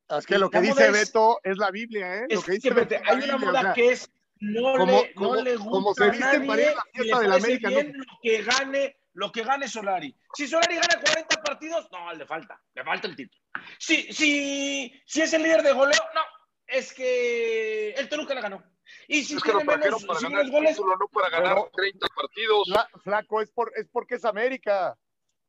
Es 0.09 0.27
que 0.27 0.38
lo 0.38 0.49
que 0.51 0.59
La 0.59 0.62
dice 0.62 0.87
es- 0.87 0.92
Beto 0.92 1.40
es 1.42 1.57
la 1.59 1.71
Biblia, 1.71 2.16
¿eh? 2.19 2.27
Lo 2.31 2.38
Es 2.38 2.45
que 2.45 2.47
que, 2.47 2.53
dice 2.53 2.71
Beto 2.71 2.95
la 2.95 3.01
hay 3.01 3.16
una 3.16 3.37
Biblia, 3.37 3.37
moda 3.38 3.61
o 3.61 3.62
sea, 3.64 3.75
que 3.75 3.90
es 3.92 4.11
no, 4.38 4.73
como- 4.77 4.87
le, 5.03 5.14
como- 5.14 5.35
no 5.37 5.42
le 5.42 5.57
gusta 5.57 5.71
como 5.71 5.95
se 5.95 6.07
ir 6.07 6.11
a 6.25 6.33
la 6.35 6.40
fiesta 6.92 7.21
de 7.21 7.29
la 7.29 7.35
América, 7.37 7.71
lo 7.71 7.83
que 8.23 8.42
gane, 8.42 8.97
lo 9.14 9.33
que 9.33 9.42
gane 9.42 9.69
Solari. 9.69 10.16
Si 10.35 10.47
Solari 10.47 10.77
gana 10.77 11.01
40 11.03 11.42
partidos, 11.42 11.88
no, 11.90 12.12
le 12.12 12.27
falta, 12.27 12.61
le 12.75 12.85
falta 12.85 13.09
el 13.09 13.16
título. 13.16 13.40
Si, 13.79 14.12
si, 14.12 14.92
si 15.07 15.23
es 15.23 15.33
el 15.33 15.42
líder 15.42 15.62
de 15.62 15.73
goleo, 15.73 15.99
no, 16.14 16.21
es 16.66 16.92
que 16.92 17.90
el 17.92 18.09
Toluca 18.09 18.35
le 18.35 18.42
ganó. 18.42 18.62
Y 19.09 19.25
si 19.25 19.35
Es 19.35 19.42
que 19.42 19.53
lo 19.53 19.64
menos, 19.64 20.05
para 20.05 20.21
si 20.21 20.27
ganar 20.27 20.38
menos 20.38 20.45
el 20.47 20.51
goles, 20.53 20.71
título, 20.77 20.97
no 20.97 21.09
para 21.09 21.29
ganar 21.31 21.55
Pero- 21.55 21.71
30 21.75 22.07
partidos. 22.14 22.69
Fla- 22.69 22.88
Flaco, 23.03 23.40
es, 23.42 23.51
por, 23.51 23.73
es 23.75 23.88
porque 23.88 24.14
es 24.16 24.25
América. 24.25 24.97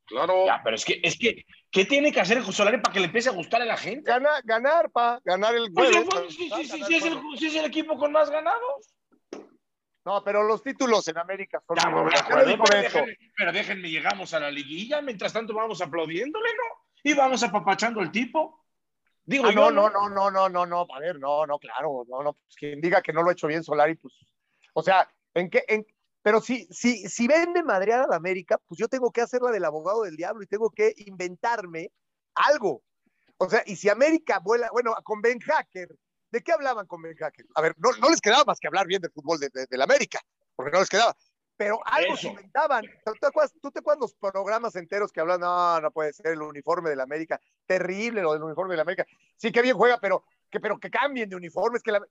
Claro. 0.08 0.46
Ya, 0.46 0.62
pero 0.64 0.76
es 0.76 0.86
que, 0.86 1.02
es 1.04 1.18
que, 1.18 1.46
¿qué 1.70 1.86
tiene 1.86 2.12
que 2.14 2.22
hacer 2.22 2.42
Solari 2.44 2.78
para 2.80 2.94
que 2.94 3.02
le 3.02 3.08
empiece 3.08 3.28
a 3.30 3.34
gustar 3.34 3.62
a 3.62 3.66
la 3.66 3.76
gente? 3.76 4.10
Ganar, 4.10 4.42
ganar, 4.46 4.90
pa, 4.90 5.20
ganar 5.24 5.54
el 5.54 5.72
Pues, 5.72 5.90
jueves. 5.92 6.08
pues, 6.10 6.34
sí, 6.36 6.50
sí, 6.56 6.66
sí, 6.66 6.84
sí, 6.84 6.96
es 6.96 7.06
el, 7.06 7.20
sí 7.38 7.48
es 7.48 7.56
el 7.56 7.66
equipo 7.66 7.98
con 7.98 8.14
más 8.14 8.30
ganados. 8.30 8.94
No, 10.06 10.24
pero 10.24 10.44
los 10.44 10.64
títulos 10.64 11.06
en 11.10 11.18
América 11.18 11.62
son 11.68 11.76
Ya, 11.76 11.90
dijo 12.46 12.64
pero, 12.64 12.82
déjenme, 12.82 13.18
pero 13.36 13.52
déjenme, 13.52 13.90
llegamos 13.90 14.34
a 14.34 14.40
la 14.40 14.50
liguilla, 14.50 15.02
mientras 15.02 15.34
tanto 15.34 15.54
vamos 15.54 15.82
aplaudiéndole, 15.82 16.50
¿no? 16.56 16.86
Y 17.04 17.14
vamos 17.14 17.44
apapachando 17.44 18.00
al 18.00 18.10
tipo. 18.10 18.64
Digo 19.26 19.48
Ah, 19.48 19.52
yo, 19.52 19.70
no, 19.70 19.90
no, 19.90 20.08
no, 20.08 20.10
no, 20.10 20.32
no, 20.32 20.48
no, 20.48 20.66
no, 20.66 20.88
a 20.96 21.00
ver, 21.00 21.20
no, 21.20 21.46
no, 21.46 21.60
claro, 21.60 22.06
no, 22.08 22.24
no, 22.24 22.32
pues 22.32 22.56
quien 22.56 22.80
diga 22.80 23.02
que 23.02 23.12
no 23.12 23.22
lo 23.22 23.30
ha 23.30 23.34
hecho 23.34 23.48
bien 23.48 23.62
Solari, 23.62 23.96
pues, 23.96 24.14
o 24.72 24.82
sea, 24.82 25.10
en 25.34 25.50
qué, 25.50 25.66
en, 25.68 25.86
pero 26.28 26.42
si, 26.42 26.68
si, 26.72 27.08
si 27.08 27.26
vende 27.26 27.64
madrear 27.64 28.02
a 28.02 28.08
la 28.08 28.18
América, 28.18 28.58
pues 28.68 28.78
yo 28.78 28.90
tengo 28.90 29.12
que 29.12 29.22
hacer 29.22 29.42
la 29.42 29.50
del 29.50 29.64
abogado 29.64 30.04
del 30.04 30.18
diablo 30.18 30.44
y 30.44 30.48
tengo 30.48 30.70
que 30.70 30.94
inventarme 30.98 31.94
algo. 32.36 32.84
O 33.38 33.50
sea, 33.50 33.64
y 33.66 33.78
si 33.78 33.88
América 33.88 34.40
vuela, 34.40 34.68
bueno, 34.74 34.94
con 35.06 35.22
Ben 35.22 35.40
Hacker, 35.40 35.88
¿de 36.30 36.42
qué 36.42 36.52
hablaban 36.52 36.86
con 36.86 37.02
Ben 37.02 37.16
Hacker? 37.16 37.46
A 37.56 37.62
ver, 37.62 37.76
no, 37.78 37.92
no 38.02 38.10
les 38.10 38.20
quedaba 38.20 38.44
más 38.44 38.60
que 38.60 38.68
hablar 38.68 38.88
bien 38.88 39.02
del 39.02 39.14
fútbol 39.14 39.40
de, 39.40 39.48
de, 39.54 39.68
de 39.70 39.78
la 39.78 39.86
América, 39.86 40.20
porque 40.54 40.74
no 40.74 40.82
les 40.82 40.90
quedaba. 40.90 41.16
Pero 41.56 41.80
algo 41.86 42.16
Eso. 42.16 42.24
se 42.24 42.28
inventaban. 42.28 42.84
¿Tú 43.06 43.14
te, 43.22 43.28
acuerdas, 43.28 43.54
¿Tú 43.62 43.72
te 43.72 43.80
acuerdas 43.80 44.02
los 44.02 44.16
programas 44.16 44.76
enteros 44.76 45.14
que 45.14 45.22
hablan? 45.22 45.40
No, 45.40 45.80
no 45.80 45.92
puede 45.92 46.12
ser 46.12 46.28
el 46.28 46.42
uniforme 46.42 46.90
de 46.90 46.98
la 46.98 47.04
América. 47.04 47.40
Terrible 47.66 48.22
lo 48.22 48.34
del 48.34 48.44
uniforme 48.44 48.74
de 48.74 48.78
la 48.78 48.84
América. 48.84 49.06
Sí 49.38 49.54
que 49.54 49.62
bien 49.62 49.78
juega, 49.78 49.98
pero 50.02 50.26
que, 50.50 50.60
pero 50.60 50.80
que 50.80 50.90
cambien 50.90 51.30
de 51.30 51.36
uniforme. 51.36 51.78
Es 51.78 51.84
que 51.84 51.92
la- 51.92 52.02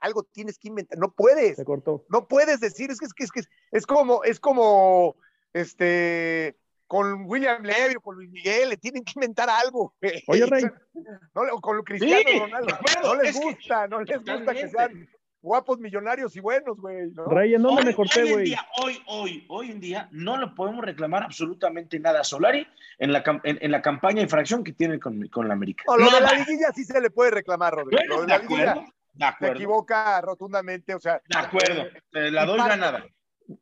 algo 0.00 0.22
tienes 0.24 0.58
que 0.58 0.68
inventar. 0.68 0.98
No 0.98 1.12
puedes. 1.12 1.56
Se 1.56 1.64
cortó. 1.64 2.04
No 2.08 2.26
puedes 2.28 2.60
decir. 2.60 2.90
Es 2.90 2.98
que 2.98 3.06
es, 3.06 3.12
que, 3.14 3.24
es, 3.24 3.32
que 3.32 3.40
es, 3.72 3.86
como, 3.86 4.22
es 4.24 4.40
como 4.40 5.16
este 5.52 6.56
con 6.86 7.24
William 7.24 7.64
Levy 7.64 7.96
o 7.96 8.00
con 8.00 8.14
Luis 8.14 8.30
Miguel, 8.30 8.68
le 8.68 8.76
tienen 8.76 9.02
que 9.04 9.12
inventar 9.16 9.50
algo. 9.50 9.94
Oye, 10.28 10.46
Rey. 10.46 10.64
No, 11.34 11.42
o 11.52 11.60
con 11.60 11.82
Cristiano 11.82 12.22
Sí, 12.26 12.38
Ronaldo. 12.38 12.78
No 13.02 13.14
les 13.16 13.38
que- 13.38 13.44
gusta, 13.44 13.86
no 13.88 14.00
les 14.02 14.18
gusta 14.24 14.54
que 14.54 14.68
sean 14.68 15.08
guapos, 15.46 15.78
millonarios 15.78 16.34
y 16.36 16.40
buenos, 16.40 16.78
güey. 16.80 17.10
¿no? 17.12 17.24
Rey, 17.26 17.54
¿en 17.54 17.62
dónde 17.62 17.82
hoy, 17.82 17.86
me 17.86 17.94
corté, 17.94 18.22
hoy 18.22 18.26
en 18.28 18.32
güey? 18.34 18.44
día, 18.46 18.66
hoy, 18.82 19.02
hoy, 19.06 19.44
hoy 19.48 19.70
en 19.70 19.80
día, 19.80 20.08
no 20.10 20.36
le 20.36 20.48
podemos 20.48 20.84
reclamar 20.84 21.22
absolutamente 21.22 21.98
nada 22.00 22.20
a 22.20 22.24
Solari 22.24 22.66
en 22.98 23.12
la, 23.12 23.22
cam- 23.22 23.40
en, 23.44 23.58
en 23.60 23.70
la 23.70 23.80
campaña 23.80 24.16
de 24.16 24.22
infracción 24.22 24.64
que 24.64 24.72
tiene 24.72 24.98
con, 24.98 25.26
con 25.28 25.46
la 25.48 25.54
América. 25.54 25.84
No, 25.86 25.96
lo 25.96 26.10
de 26.10 26.20
la 26.20 26.32
liguilla 26.32 26.72
sí 26.74 26.84
se 26.84 27.00
le 27.00 27.10
puede 27.10 27.30
reclamar, 27.30 27.74
Rodrigo. 27.74 27.96
Bueno, 27.96 28.14
lo 28.16 28.20
de 28.22 28.26
de 28.26 28.32
la 28.32 28.38
liguilla 28.42 28.70
acuerdo, 28.72 28.92
de 29.14 29.46
se 29.46 29.52
equivoca 29.52 30.20
rotundamente, 30.20 30.94
o 30.94 31.00
sea. 31.00 31.22
de 31.28 31.38
acuerdo, 31.38 31.84
te 32.10 32.30
la 32.32 32.44
doy 32.44 32.58
parte- 32.58 32.70
ganada. 32.76 33.04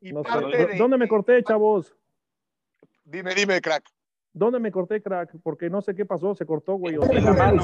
Y 0.00 0.12
No 0.12 0.22
sé. 0.24 0.28
parte 0.30 0.46
¿Dó- 0.58 0.66
de- 0.68 0.76
¿Dónde 0.78 0.96
me 0.96 1.06
corté, 1.06 1.44
chavos? 1.44 1.94
Dime, 3.04 3.34
dime, 3.34 3.60
crack. 3.60 3.84
¿Dónde 4.32 4.58
me 4.58 4.72
corté, 4.72 5.00
crack? 5.02 5.30
Porque 5.42 5.68
no 5.70 5.82
sé 5.82 5.94
qué 5.94 6.04
pasó, 6.06 6.34
se 6.34 6.46
cortó, 6.46 6.74
güey. 6.74 6.96
o 6.96 7.02
sea, 7.04 7.20
la 7.20 7.32
mano. 7.34 7.62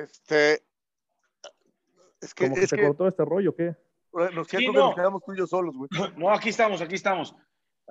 Este. 0.00 0.62
Es 2.20 2.34
que, 2.34 2.44
como 2.44 2.54
que 2.56 2.62
es 2.64 2.70
se 2.70 2.76
que 2.76 2.86
cortó 2.86 3.08
este 3.08 3.24
rollo, 3.24 3.54
¿qué? 3.54 3.74
lo 4.12 4.44
siento 4.44 4.46
Sí, 4.46 4.66
que 4.66 4.72
no. 4.72 4.86
nos 4.86 4.94
quedamos 4.94 5.22
tú 5.24 5.32
y 5.34 5.38
yo 5.38 5.46
solos, 5.46 5.74
güey. 5.76 5.88
No, 6.16 6.30
aquí 6.30 6.50
estamos, 6.50 6.80
aquí 6.80 6.94
estamos. 6.94 7.34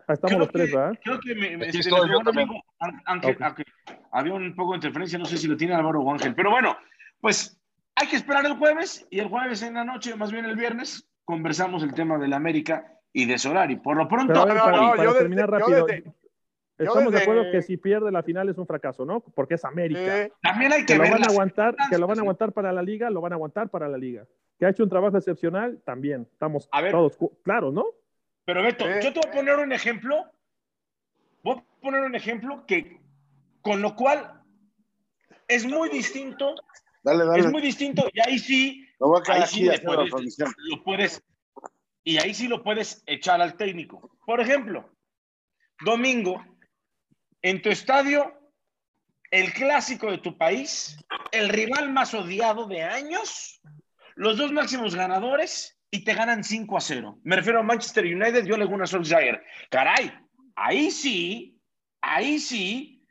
Ah, 0.07 0.13
estamos 0.13 0.29
Creo 0.29 0.39
los 0.39 0.51
tres, 0.51 0.69
que- 0.69 0.77
¿verdad? 0.77 0.99
Creo 1.03 1.19
que 1.19 1.35
me, 1.35 1.57
me- 1.57 1.65
este, 1.65 1.79
estoy, 1.79 1.99
yo 1.99 2.03
preguntó 2.05 2.31
también. 2.31 2.47
amigo, 2.49 2.63
Án- 2.79 3.01
Ángel, 3.05 3.35
Ok. 3.35 3.41
Ángel, 3.41 3.65
había 4.11 4.33
un 4.33 4.55
poco 4.55 4.71
de 4.71 4.77
interferencia, 4.77 5.19
no 5.19 5.25
sé 5.25 5.37
si 5.37 5.47
lo 5.47 5.57
tiene 5.57 5.73
Álvaro 5.75 6.01
o 6.01 6.11
Ángel, 6.13 6.33
pero 6.33 6.49
bueno, 6.51 6.77
pues 7.19 7.59
hay 7.95 8.07
que 8.07 8.15
esperar 8.15 8.45
el 8.45 8.57
jueves 8.57 9.05
y 9.09 9.19
el 9.19 9.27
jueves 9.27 9.61
en 9.63 9.73
la 9.75 9.83
noche, 9.83 10.15
más 10.15 10.31
bien 10.31 10.45
el 10.45 10.55
viernes, 10.55 11.07
conversamos 11.25 11.83
el 11.83 11.93
tema 11.93 12.17
del 12.17 12.33
América 12.33 12.85
y 13.13 13.25
de 13.25 13.37
Solari. 13.37 13.75
Por 13.75 13.97
lo 13.97 14.07
pronto, 14.07 14.31
Pero 14.33 14.45
no, 14.55 14.63
para, 14.63 14.77
no, 14.77 14.89
para 14.91 15.03
yo 15.03 15.09
desde- 15.09 15.19
terminar 15.19 15.49
yo 15.49 15.57
rápido. 15.57 15.85
desde- 15.85 16.13
Estamos 16.85 17.13
de 17.13 17.19
acuerdo 17.19 17.51
que 17.51 17.61
si 17.61 17.77
pierde 17.77 18.11
la 18.11 18.23
final 18.23 18.49
es 18.49 18.57
un 18.57 18.65
fracaso, 18.67 19.05
¿no? 19.05 19.19
Porque 19.21 19.55
es 19.55 19.65
América. 19.65 20.23
Eh, 20.23 20.33
también 20.41 20.73
hay 20.73 20.85
que 20.85 20.93
que 20.93 20.99
lo 20.99 21.09
van 21.09 21.23
a 21.23 21.27
aguantar, 21.27 21.75
que 21.89 21.97
lo 21.97 22.07
van 22.07 22.17
a 22.19 22.21
aguantar 22.21 22.51
para 22.53 22.71
la 22.71 22.81
liga, 22.81 23.09
lo 23.09 23.21
van 23.21 23.33
a 23.33 23.35
aguantar 23.35 23.69
para 23.69 23.87
la 23.87 23.97
liga. 23.97 24.25
Que 24.57 24.65
ha 24.65 24.69
hecho 24.69 24.83
un 24.83 24.89
trabajo 24.89 25.17
excepcional, 25.17 25.81
también. 25.85 26.27
Estamos 26.31 26.67
A 26.71 26.81
ver. 26.81 26.91
todos 26.91 27.17
claros, 27.43 27.73
¿no? 27.73 27.85
Pero 28.45 28.63
Beto, 28.63 28.87
Eh, 28.87 28.99
yo 29.03 29.13
te 29.13 29.19
voy 29.19 29.29
a 29.29 29.35
poner 29.35 29.55
un 29.59 29.71
ejemplo. 29.71 30.25
Voy 31.43 31.55
a 31.57 31.81
poner 31.81 32.01
un 32.01 32.15
ejemplo 32.15 32.65
que, 32.67 32.99
con 33.61 33.81
lo 33.81 33.95
cual, 33.95 34.41
es 35.47 35.65
muy 35.65 35.89
distinto. 35.89 36.55
dale, 37.03 37.25
dale. 37.25 37.39
Es 37.39 37.51
muy 37.51 37.61
distinto 37.61 38.07
y 38.13 38.19
ahí 38.21 38.39
sí, 38.39 38.87
Me 38.99 39.07
voy 39.07 39.19
a 39.19 39.23
quedar 39.23 39.41
ahí 39.41 39.47
sí 39.47 39.63
le 39.63 39.79
puedes, 39.79 40.37
lo 40.57 40.83
puedes, 40.83 41.23
y 42.03 42.17
ahí 42.17 42.33
sí 42.33 42.47
lo 42.47 42.63
puedes 42.63 43.03
echar 43.07 43.41
al 43.41 43.55
técnico. 43.55 44.11
Por 44.25 44.39
ejemplo, 44.39 44.89
domingo, 45.83 46.43
en 47.41 47.61
tu 47.61 47.69
estadio, 47.69 48.33
el 49.31 49.53
clásico 49.53 50.11
de 50.11 50.17
tu 50.19 50.37
país, 50.37 50.97
el 51.31 51.49
rival 51.49 51.91
más 51.91 52.13
odiado 52.13 52.67
de 52.67 52.83
años, 52.83 53.61
los 54.15 54.37
dos 54.37 54.51
máximos 54.51 54.95
ganadores 54.95 55.77
y 55.89 56.03
te 56.03 56.13
ganan 56.13 56.43
5 56.43 56.77
a 56.77 56.81
0. 56.81 57.19
Me 57.23 57.35
refiero 57.35 57.59
a 57.59 57.63
Manchester 57.63 58.05
United 58.05 58.45
y 58.45 58.51
Ole 58.51 58.65
Gunnar 58.65 58.87
Solskjaer. 58.87 59.43
Caray, 59.69 60.11
ahí 60.55 60.91
sí, 60.91 61.59
ahí 62.01 62.39
sí, 62.39 63.05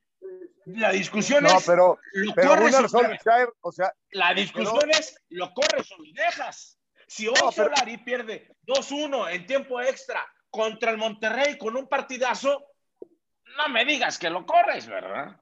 la 0.67 0.93
discusión 0.93 1.43
No, 1.43 1.57
es, 1.59 1.67
pero, 1.67 1.99
¿lo 2.13 2.35
pero 2.35 2.49
corres 2.51 2.73
Gunnar 2.73 2.89
Solskjaer, 2.89 3.49
o 3.61 3.73
sea, 3.73 3.93
la 4.13 4.35
discusión 4.35 4.91
es, 4.91 5.21
¿lo 5.31 5.53
corres 5.53 5.91
o 5.93 5.97
lo 6.03 6.13
dejas? 6.15 6.79
Si 7.09 7.27
hoy 7.27 7.35
No, 7.43 7.51
pero- 7.51 7.75
Solari 7.75 7.97
pierde 7.99 8.55
2-1 8.67 9.29
en 9.31 9.47
tiempo 9.47 9.81
extra 9.81 10.25
contra 10.51 10.91
el 10.91 10.99
Monterrey 10.99 11.59
con 11.59 11.77
un 11.77 11.89
partidazo, 11.89 12.67
no 13.57 13.69
me 13.69 13.85
digas 13.85 14.19
que 14.19 14.31
lo 14.31 14.45
corres, 14.47 14.87
¿verdad? 14.87 15.41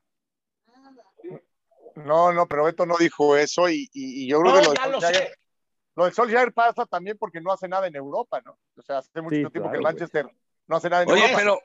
no, 1.96 2.32
no, 2.32 2.46
pero 2.46 2.64
Beto 2.64 2.86
no 2.86 2.96
dijo 2.96 3.36
eso 3.36 3.68
y, 3.68 3.88
y- 3.92 4.24
y 4.24 4.28
yo 4.28 4.40
creo 4.40 4.52
No, 4.54 4.60
que 4.60 4.64
lo 4.66 4.70
de, 4.70 4.76
ya 4.76 4.86
lo 4.86 5.00
Solskjaer, 5.00 5.28
sé. 5.28 5.34
lo 5.96 6.04
de 6.04 6.12
Solskjaer 6.12 6.52
pasa 6.52 6.86
también 6.86 7.18
porque 7.18 7.40
no 7.40 7.52
hace 7.52 7.68
nada 7.68 7.86
en 7.86 7.96
Europa, 7.96 8.40
¿no? 8.44 8.58
O 8.76 8.82
sea, 8.82 8.98
hace 8.98 9.20
mucho 9.20 9.36
Sí, 9.36 9.40
tiempo 9.40 9.52
claro, 9.60 9.70
que 9.70 9.76
el 9.76 9.82
güey. 9.82 9.92
Manchester 9.94 10.30
no 10.66 10.76
hace 10.76 10.88
nada 10.90 11.02
en 11.02 11.10
Oye, 11.10 11.22
Europa. 11.22 11.38
pero, 11.38 11.60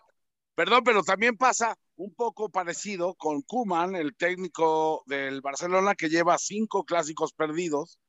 perdón, 0.55 0.83
pero 0.83 1.03
también 1.03 1.37
pasa 1.37 1.77
un 1.95 2.13
poco 2.15 2.49
parecido 2.49 3.13
con 3.13 3.41
Kuman, 3.43 3.95
el 3.95 4.15
técnico 4.15 5.03
del 5.05 5.41
Barcelona, 5.41 5.93
que 5.93 6.09
lleva 6.09 6.37
cinco 6.39 6.83
clásicos 6.83 7.33
perdidos, 7.33 7.99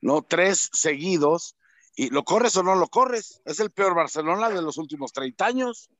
¿no? 0.00 0.22
Tres 0.22 0.68
seguidos. 0.72 1.56
¿Y 1.94 2.08
lo 2.10 2.24
corres 2.24 2.56
o 2.56 2.62
no 2.62 2.74
lo 2.74 2.88
corres? 2.88 3.40
Es 3.44 3.60
el 3.60 3.70
peor 3.70 3.94
Barcelona 3.94 4.48
de 4.48 4.62
los 4.62 4.78
últimos 4.78 5.12
30 5.12 5.46
años. 5.46 5.90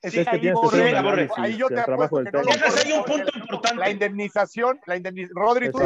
Es 0.00 0.12
que 0.12 0.20
ahí, 0.20 0.40
que 0.40 0.50
análisis 0.50 1.56
yo 1.56 1.68
te 1.68 1.80
apuesto 1.80 2.22
que 2.22 2.30
no 2.30 2.42
lo 2.42 2.50
ahí 2.50 2.92
un 2.92 3.04
punto 3.04 3.32
porque 3.32 3.38
importante. 3.40 3.76
La 3.80 3.90
indemnización, 3.90 4.80
la 4.86 4.96
indemnización, 4.96 5.36
Rodri, 5.36 5.70
tú. 5.72 5.78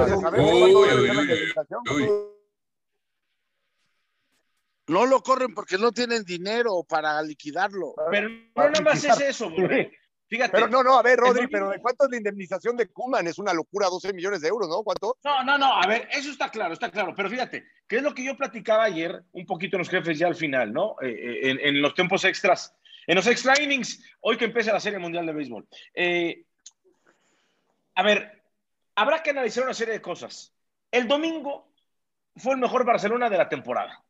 No 4.88 5.07
lo 5.07 5.22
corren 5.22 5.55
porque 5.55 5.79
no 5.79 5.92
tienen 5.92 6.25
dinero 6.25 6.85
para 6.87 7.22
liquidarlo. 7.22 7.94
Pero 8.11 8.29
no 8.29 8.44
nada 8.55 8.81
más 8.83 9.03
es 9.03 9.20
eso, 9.20 9.48
Borre. 9.57 9.92
Fíjate. 10.29 10.53
Pero 10.53 10.68
no, 10.68 10.83
no, 10.83 10.98
a 10.98 11.03
ver, 11.03 11.18
Rodri, 11.18 11.46
pero 11.46 11.68
¿de 11.70 11.79
cuánto 11.79 12.05
es 12.05 12.11
la 12.11 12.16
indemnización 12.16 12.75
de 12.77 12.88
Kuman? 12.88 13.27
Es 13.27 13.38
una 13.38 13.53
locura, 13.53 13.88
12 13.88 14.14
millones 14.14 14.40
de 14.40 14.48
euros, 14.48 14.66
¿no? 14.66 14.83
¿Cuánto? 14.83 15.18
No, 15.22 15.44
no, 15.44 15.59
no, 15.59 15.75
a 15.75 15.87
ver, 15.87 16.09
eso 16.11 16.31
está 16.31 16.51
claro, 16.51 16.72
está 16.72 16.90
claro. 16.90 17.12
Pero 17.14 17.29
fíjate, 17.29 17.64
¿qué 17.87 17.96
es 17.96 18.03
lo 18.03 18.14
que 18.14 18.25
yo 18.25 18.35
platicaba 18.35 18.85
ayer, 18.85 19.22
un 19.33 19.44
poquito 19.44 19.77
en 19.77 19.81
los 19.81 19.90
jefes 19.90 20.18
ya 20.18 20.29
al 20.29 20.35
final, 20.35 20.72
¿no? 20.72 20.96
Eh, 21.03 21.11
eh, 21.11 21.51
en, 21.51 21.61
en 21.61 21.83
los 21.83 21.94
tiempos 21.94 22.25
extras, 22.25 22.75
en 23.07 23.17
los 23.17 23.27
extra 23.27 23.61
innings, 23.61 24.03
hoy 24.21 24.37
que 24.37 24.45
empieza 24.45 24.73
la 24.73 24.81
Serie 24.81 24.99
Mundial 24.99 25.27
de 25.27 25.33
Béisbol. 25.33 25.67
Eh, 25.95 26.45
a 27.95 28.03
ver, 28.03 28.43
habrá 28.95 29.23
que 29.23 29.31
analizar 29.31 29.65
una 29.65 29.75
serie 29.75 29.95
de 29.95 30.03
cosas. 30.03 30.55
El 30.91 31.09
domingo 31.09 31.73
fue 32.37 32.53
el 32.55 32.61
mejor 32.61 32.85
Barcelona 32.85 33.29
de 33.29 33.38
la 33.38 33.49
temporada. 33.49 34.03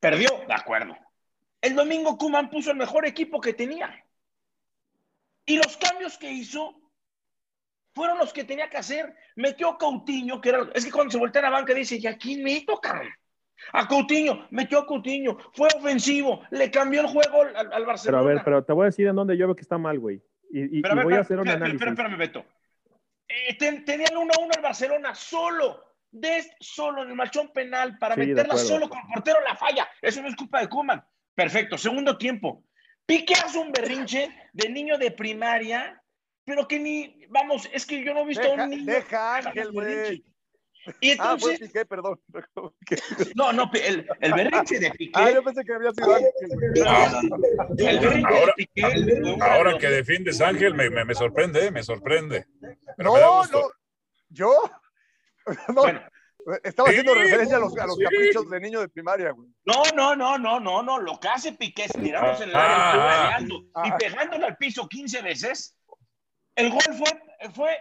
Perdió, 0.00 0.44
de 0.46 0.54
acuerdo. 0.54 0.96
El 1.60 1.74
domingo 1.74 2.16
Kuman 2.16 2.50
puso 2.50 2.70
el 2.70 2.76
mejor 2.76 3.06
equipo 3.06 3.40
que 3.40 3.54
tenía. 3.54 4.04
Y 5.44 5.56
los 5.56 5.76
cambios 5.76 6.18
que 6.18 6.30
hizo 6.30 6.78
fueron 7.94 8.18
los 8.18 8.32
que 8.32 8.44
tenía 8.44 8.70
que 8.70 8.76
hacer. 8.76 9.14
Metió 9.34 9.70
a 9.70 9.78
Coutinho, 9.78 10.40
que 10.40 10.50
era. 10.50 10.70
Es 10.74 10.84
que 10.84 10.92
cuando 10.92 11.10
se 11.10 11.18
voltea 11.18 11.40
a 11.40 11.46
la 11.46 11.50
banca 11.50 11.74
dice, 11.74 11.96
¿y 11.96 12.06
a 12.06 12.16
quién 12.16 12.44
meto, 12.44 12.80
cabrón? 12.80 13.12
A 13.72 13.86
Coutinho, 13.88 14.46
metió 14.50 14.78
a 14.80 14.86
Coutinho, 14.86 15.36
fue 15.52 15.68
ofensivo, 15.76 16.42
le 16.50 16.70
cambió 16.70 17.00
el 17.02 17.06
juego 17.08 17.42
al, 17.42 17.56
al 17.56 17.68
Pero 17.70 17.86
Barcelona. 17.86 18.22
a 18.22 18.26
ver, 18.26 18.42
pero 18.44 18.64
te 18.64 18.72
voy 18.72 18.84
a 18.84 18.86
decir 18.86 19.06
en 19.06 19.16
dónde 19.16 19.36
yo 19.36 19.46
veo 19.46 19.56
que 19.56 19.62
está 19.62 19.78
mal, 19.78 19.98
güey. 19.98 20.22
Y, 20.50 20.78
y- 20.78 20.82
Pero 20.82 20.92
a 20.92 20.94
y 20.94 20.96
ver, 20.98 21.04
voy 21.04 21.14
a 21.14 21.20
hacer 21.20 21.38
un 21.38 21.48
análisis. 21.48 21.74
espera, 21.74 21.90
espérame, 21.90 22.16
Beto. 22.18 22.44
Eh, 23.28 23.56
ten- 23.58 23.84
tenían 23.84 24.16
1 24.16 24.32
a 24.34 24.40
1 24.40 24.50
al 24.56 24.62
Barcelona 24.62 25.14
solo. 25.14 25.84
Des 26.10 26.50
solo 26.58 27.02
en 27.02 27.10
el 27.10 27.14
machón 27.14 27.52
penal 27.52 27.98
para 27.98 28.14
Sí, 28.14 28.20
meterla 28.22 28.56
solo 28.56 28.88
con 28.88 28.98
el 28.98 29.04
portero 29.12 29.38
la 29.46 29.54
falla. 29.54 29.86
Eso 30.00 30.22
no 30.22 30.28
es 30.28 30.36
culpa 30.36 30.60
de 30.60 30.68
Kuman. 30.68 31.04
Perfecto. 31.34 31.76
Segundo 31.76 32.16
tiempo. 32.16 32.64
Pique 33.04 33.34
hace 33.34 33.58
un 33.58 33.70
berrinche 33.72 34.30
de 34.54 34.70
niño 34.70 34.96
de 34.96 35.10
primaria, 35.10 36.02
pero 36.46 36.66
que 36.66 36.78
ni, 36.78 37.26
vamos, 37.28 37.68
es 37.74 37.84
que 37.84 38.02
yo 38.02 38.14
no 38.14 38.20
he 38.20 38.26
visto 38.26 38.50
a 38.50 38.54
un 38.64 38.70
niño. 38.70 38.84
deja 38.86 39.36
Ángel, 39.36 39.70
güey. 39.72 40.24
Y 41.00 41.12
Ah, 41.12 41.36
fue 41.38 41.52
entonces, 41.54 41.60
Piqué, 41.68 41.86
perdón. 41.86 42.20
no, 43.34 43.52
no, 43.52 43.70
el, 43.74 44.06
el 44.20 44.32
berrinche 44.32 44.78
de 44.78 44.90
Piqué. 44.92 45.12
Ah, 45.14 45.30
yo 45.30 45.42
pensé 45.42 45.64
que 45.64 45.72
había 45.74 45.90
sido 45.92 46.14
Ángel. 46.14 46.30
el 46.40 48.00
berrinche 48.00 48.28
Ahora- 48.34 48.54
de 48.56 48.66
Piqué 48.66 49.42
Ahora 49.42 49.78
que 49.78 49.88
defiendes 49.88 50.40
Ángel, 50.40 50.74
me, 50.74 50.90
me- 50.90 51.04
me 51.04 51.14
sorprende, 51.14 51.66
¿eh? 51.66 51.70
me 51.70 51.82
sorprende. 51.82 52.46
Pero 52.96 53.16
No, 53.18 53.42
me 53.44 53.50
no. 53.50 53.70
¿Yo? 54.30 54.52
No, 55.68 55.82
Bueno, 55.82 56.02
estaba 56.62 56.88
haciendo 56.90 57.12
Sí, 57.14 57.18
referencia 57.20 57.56
a 57.56 57.60
los, 57.60 57.76
a 57.78 57.86
los 57.86 57.96
sí. 57.96 58.04
caprichos 58.04 58.50
de 58.50 58.60
niño 58.60 58.80
de 58.80 58.88
primaria, 58.88 59.30
güey. 59.30 59.48
No, 59.64 59.82
no, 59.94 60.14
no, 60.14 60.36
no, 60.38 60.60
no, 60.60 60.82
no. 60.82 60.98
Lo 61.00 61.18
que 61.18 61.28
hace 61.28 61.52
Piqué 61.52 61.84
es 61.84 61.92
tirarnos 61.92 62.40
en 62.42 62.50
el 62.50 62.54
Ah, 62.56 62.90
área 62.92 62.92
ah, 63.24 63.28
pegando 63.38 63.54
y 63.60 63.70
ah. 63.74 63.96
pegándole 63.98 64.46
al 64.46 64.56
piso 64.56 64.86
15 64.88 65.22
veces. 65.22 65.74
El 66.54 66.70
gol 66.70 66.82
fue, 66.98 67.50
fue 67.54 67.78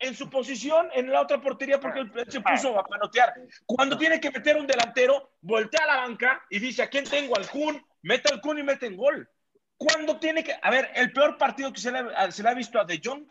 en 0.00 0.14
su 0.14 0.30
posición 0.30 0.88
en 0.94 1.10
la 1.10 1.20
otra 1.22 1.40
portería 1.40 1.80
porque 1.80 2.00
él 2.00 2.12
se 2.28 2.40
puso 2.40 2.78
a 2.78 2.84
panotear. 2.84 3.34
Cuando 3.66 3.98
tiene 3.98 4.20
que 4.20 4.30
meter 4.30 4.56
un 4.56 4.66
delantero, 4.66 5.32
voltea 5.40 5.84
a 5.84 5.86
la 5.86 5.96
banca 6.02 6.42
y 6.50 6.58
dice: 6.58 6.82
¿A 6.82 6.88
quién 6.88 7.04
tengo? 7.04 7.36
Al 7.36 7.48
Kun, 7.50 7.84
mete 8.02 8.32
al 8.32 8.40
Kun 8.40 8.58
y 8.58 8.62
mete 8.62 8.86
en 8.86 8.96
gol. 8.96 9.28
Cuando 9.76 10.18
tiene 10.18 10.42
que. 10.44 10.54
A 10.60 10.70
ver, 10.70 10.90
el 10.94 11.12
peor 11.12 11.36
partido 11.38 11.72
que 11.72 11.80
se 11.80 11.90
le, 11.92 11.98
ha- 11.98 12.30
se 12.30 12.42
le 12.42 12.48
ha 12.48 12.54
visto 12.54 12.80
a 12.80 12.84
De 12.84 13.00
Jong 13.04 13.24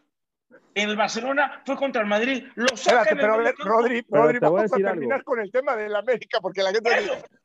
en 0.76 0.90
el 0.90 0.96
Barcelona 0.96 1.62
fue 1.66 1.76
contra 1.76 2.02
el 2.02 2.08
Madrid. 2.08 2.46
Lo 2.56 2.68
saca 2.78 3.02
Espérate, 3.04 3.10
en 3.12 3.18
el 3.18 3.22
pero 3.22 3.34
a 3.34 3.38
ver. 3.38 3.56
Rodri, 3.58 4.02
Pero 4.04 4.24
Rodri, 4.24 4.40
te 4.40 4.46
voy 4.48 4.60
a 4.60 4.64
vamos 4.64 4.74
a, 4.74 4.76
terminar 4.78 5.16
algo. 5.20 5.26
con 5.26 5.40
el 5.42 5.52
tema 5.52 5.76
del 5.76 5.96
América, 5.96 6.40
porque 6.42 6.64
la 6.64 6.72
gente 6.72 6.90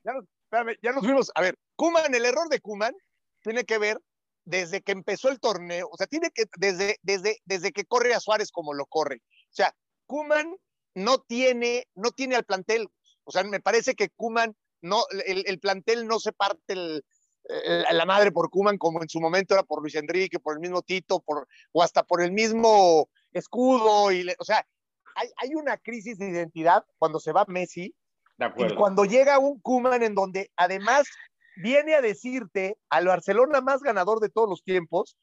ya 0.04 0.12
nos, 0.12 0.24
espérame, 0.44 0.76
ya 0.82 0.92
nos 0.92 1.04
fuimos. 1.04 1.32
A 1.34 1.40
ver, 1.42 1.54
Kuman, 1.76 2.14
el 2.14 2.24
error 2.24 2.48
de 2.48 2.60
Kuman 2.60 2.94
tiene 3.42 3.64
que 3.64 3.78
ver 3.78 3.98
desde 4.44 4.82
que 4.82 4.92
empezó 4.92 5.28
el 5.28 5.40
torneo, 5.40 5.88
o 5.90 5.96
sea, 5.96 6.06
tiene 6.06 6.30
que, 6.30 6.44
desde, 6.58 6.98
desde, 7.02 7.38
desde 7.44 7.72
que 7.72 7.84
corre 7.84 8.14
a 8.14 8.20
Suárez 8.20 8.50
como 8.50 8.74
lo 8.74 8.86
corre. 8.86 9.16
O 9.50 9.54
sea, 9.54 9.74
Kuman 10.06 10.56
no 10.94 11.18
tiene, 11.20 11.86
no 11.94 12.10
tiene 12.10 12.36
al 12.36 12.44
plantel. 12.44 12.88
O 13.24 13.30
sea, 13.32 13.44
me 13.44 13.60
parece 13.60 13.94
que 13.94 14.08
Kuman 14.10 14.56
no, 14.82 15.04
el, 15.26 15.44
el 15.46 15.60
plantel 15.60 16.06
no 16.06 16.18
se 16.18 16.32
parte 16.32 16.72
el- 16.72 17.04
el- 17.44 17.84
la 17.98 18.04
madre 18.04 18.30
por 18.32 18.50
Kuman 18.50 18.78
como 18.78 19.00
en 19.02 19.08
su 19.08 19.20
momento 19.20 19.54
era 19.54 19.62
por 19.62 19.80
Luis 19.80 19.94
Enrique, 19.94 20.38
por 20.40 20.54
el 20.54 20.60
mismo 20.60 20.82
Tito, 20.82 21.20
por, 21.20 21.46
o 21.72 21.82
hasta 21.82 22.02
por 22.02 22.22
el 22.22 22.32
mismo 22.32 23.08
escudo. 23.32 24.10
Y 24.12 24.24
le- 24.24 24.36
o 24.38 24.44
sea, 24.44 24.66
hay, 25.14 25.28
hay 25.36 25.54
una 25.54 25.76
crisis 25.76 26.18
de 26.18 26.28
identidad 26.30 26.84
cuando 26.98 27.20
se 27.20 27.32
va 27.32 27.44
Messi 27.48 27.94
De 28.38 28.46
y 28.46 28.48
acuerdo. 28.48 28.76
cuando 28.76 29.04
llega 29.04 29.38
un 29.38 29.60
Kuman 29.60 30.02
en 30.02 30.14
donde 30.14 30.50
además 30.56 31.06
viene 31.56 31.94
a 31.94 32.00
decirte 32.00 32.76
al 32.88 33.06
Barcelona 33.06 33.60
más 33.60 33.82
ganador 33.82 34.20
de 34.20 34.28
todos 34.28 34.48
los 34.48 34.62
tiempos, 34.62 35.16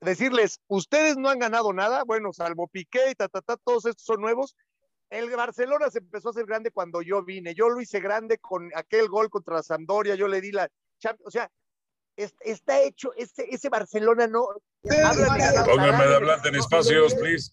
decirles, 0.00 0.60
ustedes 0.68 1.16
no 1.16 1.28
han 1.28 1.38
ganado 1.38 1.72
nada, 1.72 2.04
bueno, 2.04 2.32
salvo 2.32 2.68
Piqué 2.68 3.10
y 3.10 3.14
ta, 3.14 3.28
ta, 3.28 3.40
ta, 3.42 3.56
todos 3.56 3.84
estos 3.86 4.04
son 4.04 4.20
nuevos. 4.20 4.56
El 5.10 5.28
Barcelona 5.34 5.90
se 5.90 5.98
empezó 6.00 6.28
a 6.28 6.30
hacer 6.32 6.44
grande 6.46 6.70
cuando 6.70 7.00
yo 7.02 7.24
vine. 7.24 7.54
Yo 7.54 7.68
lo 7.70 7.80
hice 7.80 7.98
grande 7.98 8.38
con 8.38 8.70
aquel 8.74 9.08
gol 9.08 9.30
contra 9.30 9.54
la 9.54 9.62
Sampdoria, 9.62 10.14
yo 10.14 10.28
le 10.28 10.40
di 10.40 10.52
la 10.52 10.68
Champions. 10.98 11.26
O 11.26 11.30
sea, 11.30 11.50
es- 12.14 12.34
está 12.40 12.80
hecho, 12.82 13.12
ese, 13.16 13.46
ese 13.48 13.68
Barcelona 13.70 14.26
no. 14.26 14.46
habla 15.04 16.06
de- 16.06 16.14
hablante 16.14 16.48
en 16.48 16.54
no- 16.54 16.60
espacios, 16.60 17.14
please. 17.14 17.52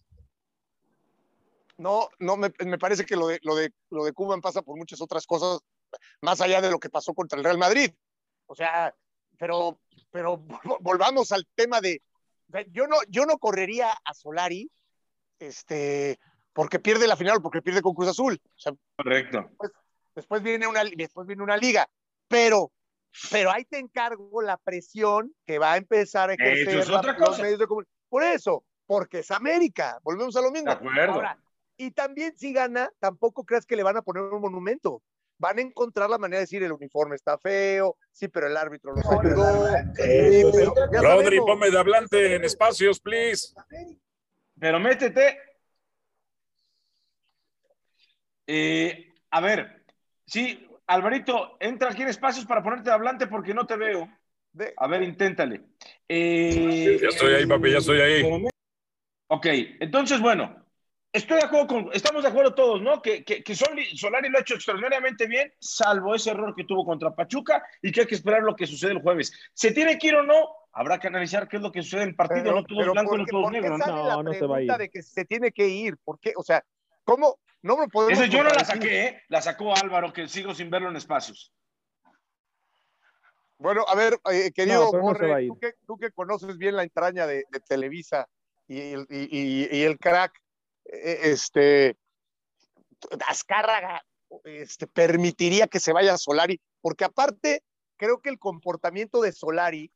no, 1.78 2.10
no, 2.20 2.38
me, 2.38 2.52
me 2.66 2.78
parece 2.78 3.06
que 3.06 3.16
lo 3.16 3.28
de, 3.28 3.40
lo, 3.44 3.56
de, 3.56 3.72
lo 3.90 4.04
de 4.06 4.14
Cuban 4.14 4.42
pasa 4.42 4.62
por 4.62 4.78
muchas 4.78 5.02
otras 5.02 5.26
cosas, 5.26 5.60
más 6.22 6.42
allá 6.42 6.62
de 6.62 6.70
lo 6.72 6.80
que 6.80 6.90
pasó 6.90 7.14
contra 7.14 7.38
el 7.38 7.44
Real 7.44 7.58
Madrid. 7.58 7.92
O 8.48 8.56
sea, 8.56 8.94
pero, 9.38 9.80
pero 10.12 10.38
vol- 10.38 10.78
volvamos 10.82 11.32
al 11.32 11.48
tema 11.56 11.82
de, 11.82 12.02
yo 12.72 12.88
no, 12.88 12.98
yo 13.10 13.26
no 13.26 13.38
correría 13.38 13.92
a 14.04 14.14
Solari, 14.14 14.70
este, 15.40 16.20
porque 16.54 16.80
pierde 16.80 17.08
la 17.08 17.16
final 17.18 17.38
o 17.38 17.42
porque 17.42 17.62
pierde 17.62 17.82
con 17.82 17.94
Cruz 17.94 18.10
Azul. 18.10 18.40
O 18.44 18.60
sea, 18.60 18.74
Correcto. 18.98 19.50
después 20.16 20.42
viene 20.42 20.68
una, 20.68 20.84
después 20.96 21.28
viene 21.28 21.44
una 21.44 21.58
liga, 21.58 21.88
pero, 22.28 22.72
pero 23.32 23.52
ahí 23.52 23.66
te 23.66 23.80
encargo 23.80 24.42
la 24.42 24.58
presión 24.58 25.34
que 25.46 25.60
va 25.60 25.74
a 25.74 25.78
empezar 25.78 26.30
a 26.30 26.34
ejercer 26.34 26.70
Eso 26.70 26.80
es 26.80 26.90
la- 26.90 27.00
otra 27.00 27.14
los 27.18 27.30
cosa. 27.30 27.42
medios 27.44 27.60
de 27.60 27.68
comunicación. 27.68 27.96
Por 28.10 28.24
eso, 28.24 28.64
porque 28.86 29.20
es 29.20 29.32
América, 29.32 30.00
volvemos 30.04 30.36
a 30.36 30.42
lo 30.42 30.52
mismo. 30.52 30.70
De 30.70 30.78
acuerdo. 30.78 31.14
Ahora, 31.14 31.40
y 31.78 31.92
también 31.92 32.38
si 32.38 32.54
gana, 32.54 32.90
tampoco 33.00 33.44
creas 33.44 33.66
que 33.66 33.76
le 33.76 33.84
van 33.84 33.98
a 33.98 34.02
poner 34.02 34.24
un 34.24 34.42
monumento. 34.42 35.02
Van 35.38 35.58
a 35.58 35.62
encontrar 35.62 36.10
la 36.10 36.18
manera 36.18 36.38
de 36.40 36.44
decir 36.44 36.64
el 36.64 36.72
uniforme 36.72 37.16
está 37.16 37.38
feo, 37.38 37.98
sí, 38.12 38.28
pero 38.30 38.48
el 38.48 38.56
árbitro 38.56 38.94
los 38.94 39.06
ayudó. 39.06 39.68
sí, 39.96 40.44
pero 40.54 40.74
ya 40.92 41.02
Rodri, 41.02 41.26
sabemos. 41.26 41.46
ponme 41.46 41.72
de 41.72 41.78
hablante 41.80 42.36
en 42.36 42.44
espacios, 42.46 43.00
please. 43.00 43.54
Pero 44.60 44.80
métete. 44.80 45.38
Eh, 48.48 49.14
a 49.32 49.42
ver, 49.42 49.84
sí, 50.26 50.68
Alvarito, 50.88 51.58
entra 51.60 51.90
aquí 51.90 52.04
en 52.04 52.10
espacios 52.10 52.46
para 52.46 52.64
ponerte 52.64 52.90
de 52.90 52.94
hablante 52.96 53.28
porque 53.28 53.54
no 53.54 53.66
te 53.66 53.76
veo. 53.76 54.08
A 54.78 54.88
ver, 54.88 55.04
inténtale. 55.04 55.64
Eh, 56.08 56.98
Ya 57.02 57.10
estoy 57.10 57.34
ahí, 57.34 57.46
papi, 57.46 57.72
ya 57.72 57.80
estoy 57.80 58.00
ahí. 58.00 58.48
Ok, 59.28 59.46
entonces, 59.80 60.22
bueno, 60.22 60.65
estoy 61.16 61.38
de 61.40 61.46
acuerdo 61.46 61.68
con, 61.68 61.90
estamos 61.94 62.24
de 62.24 62.30
acuerdo 62.30 62.54
todos, 62.54 62.82
¿no? 62.82 63.02
Que, 63.02 63.24
que, 63.24 63.44
que 63.44 63.56
Solari, 63.56 63.98
Solari 63.98 64.30
lo 64.30 64.38
ha 64.38 64.42
hecho 64.42 64.56
extraordinariamente 64.56 65.28
bien, 65.28 65.52
salvo 65.60 66.14
ese 66.16 66.32
error 66.32 66.54
que 66.56 66.64
tuvo 66.66 66.86
contra 66.86 67.16
Pachuca 67.16 67.64
y 67.82 67.92
que 67.92 68.02
hay 68.02 68.08
que 68.08 68.16
esperar 68.16 68.42
lo 68.44 68.56
que 68.56 68.68
sucede 68.68 68.92
el 68.92 69.02
jueves. 69.02 69.32
¿Se 69.54 69.72
tiene 69.72 69.98
que 69.98 70.08
ir 70.08 70.16
o 70.16 70.24
no? 70.24 70.36
Habrá 70.74 71.00
que 71.00 71.08
analizar 71.08 71.48
qué 71.48 71.56
es 71.58 71.62
lo 71.64 71.72
que 71.72 71.82
sucede 71.82 72.04
en 72.04 72.10
el 72.10 72.16
partido, 72.16 72.44
Pero- 72.44 72.56
no 72.56 72.64
todo 72.66 72.80
es 72.80 72.84
pero 72.84 72.92
blanco 72.94 73.10
¿por 73.12 73.20
y 73.20 73.22
no 73.22 73.26
qué- 73.26 73.32
todo 73.32 73.40
es 73.42 73.46
por 73.46 73.54
qué 73.54 73.62
negro, 73.62 73.78
¿no? 73.78 74.08
la 74.08 74.24
no 74.24 74.34
se 74.34 74.46
va 74.46 74.58
a 74.58 74.62
ir. 74.62 74.72
de 74.74 74.90
que 74.90 75.02
se 75.04 75.26
tiene 75.26 75.52
que 75.52 75.68
ir? 75.68 75.98
¿Por 76.04 76.20
qué? 76.20 76.34
O 76.36 76.44
sea, 76.44 76.64
¿cómo? 77.04 77.40
No 77.62 77.78
lo 77.78 77.88
podemos 77.88 78.20
Esa 78.22 78.30
yo 78.32 78.44
no 78.44 78.50
la 78.50 78.64
saqué, 78.66 79.06
¿eh? 79.06 79.22
la 79.30 79.42
sacó 79.42 79.76
Álvaro, 79.76 80.14
que 80.14 80.28
sigo 80.28 80.54
sin 80.54 80.70
verlo 80.70 80.90
en 80.90 80.98
espacios. 80.98 81.52
Bueno, 83.58 83.86
a 83.88 83.96
ver, 83.96 84.20
eh, 84.32 84.52
querido 84.54 84.92
No, 84.92 85.14
tú, 85.48 85.60
que, 85.60 85.74
tú 85.88 85.98
que 85.98 86.12
conoces 86.12 86.58
bien 86.58 86.76
la 86.76 86.84
entraña 86.84 87.26
de, 87.26 87.46
de 87.50 87.60
Televisa 87.62 88.28
y 88.68 88.80
el, 88.94 89.08
y, 89.10 89.30
y- 89.32 89.70
y 89.80 89.84
el 89.84 89.98
crack, 89.98 90.34
este, 90.86 91.98
Azcárraga 93.28 94.06
este, 94.44 94.88
permitiría 94.88 95.68
que 95.68 95.80
se 95.80 95.94
vaya 95.94 96.18
Solari, 96.18 96.62
porque 96.82 97.06
aparte 97.06 97.64
creo 97.98 98.22
que 98.22 98.30
el 98.30 98.40
comportamiento 98.40 99.22
de 99.22 99.32
Solari 99.32 99.92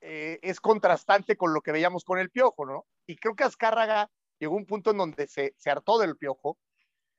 eh, 0.00 0.38
es 0.42 0.60
contrastante 0.60 1.36
con 1.36 1.52
lo 1.52 1.60
que 1.60 1.72
veíamos 1.72 2.04
con 2.04 2.18
el 2.18 2.30
Piojo, 2.30 2.66
¿no? 2.66 2.86
Y 3.06 3.16
creo 3.16 3.34
que 3.34 3.44
Azcárraga 3.44 4.10
llegó 4.38 4.54
a 4.54 4.58
un 4.58 4.66
punto 4.66 4.90
en 4.90 4.98
donde 4.98 5.26
se, 5.26 5.54
se 5.56 5.70
hartó 5.70 5.98
del 5.98 6.16
Piojo. 6.16 6.58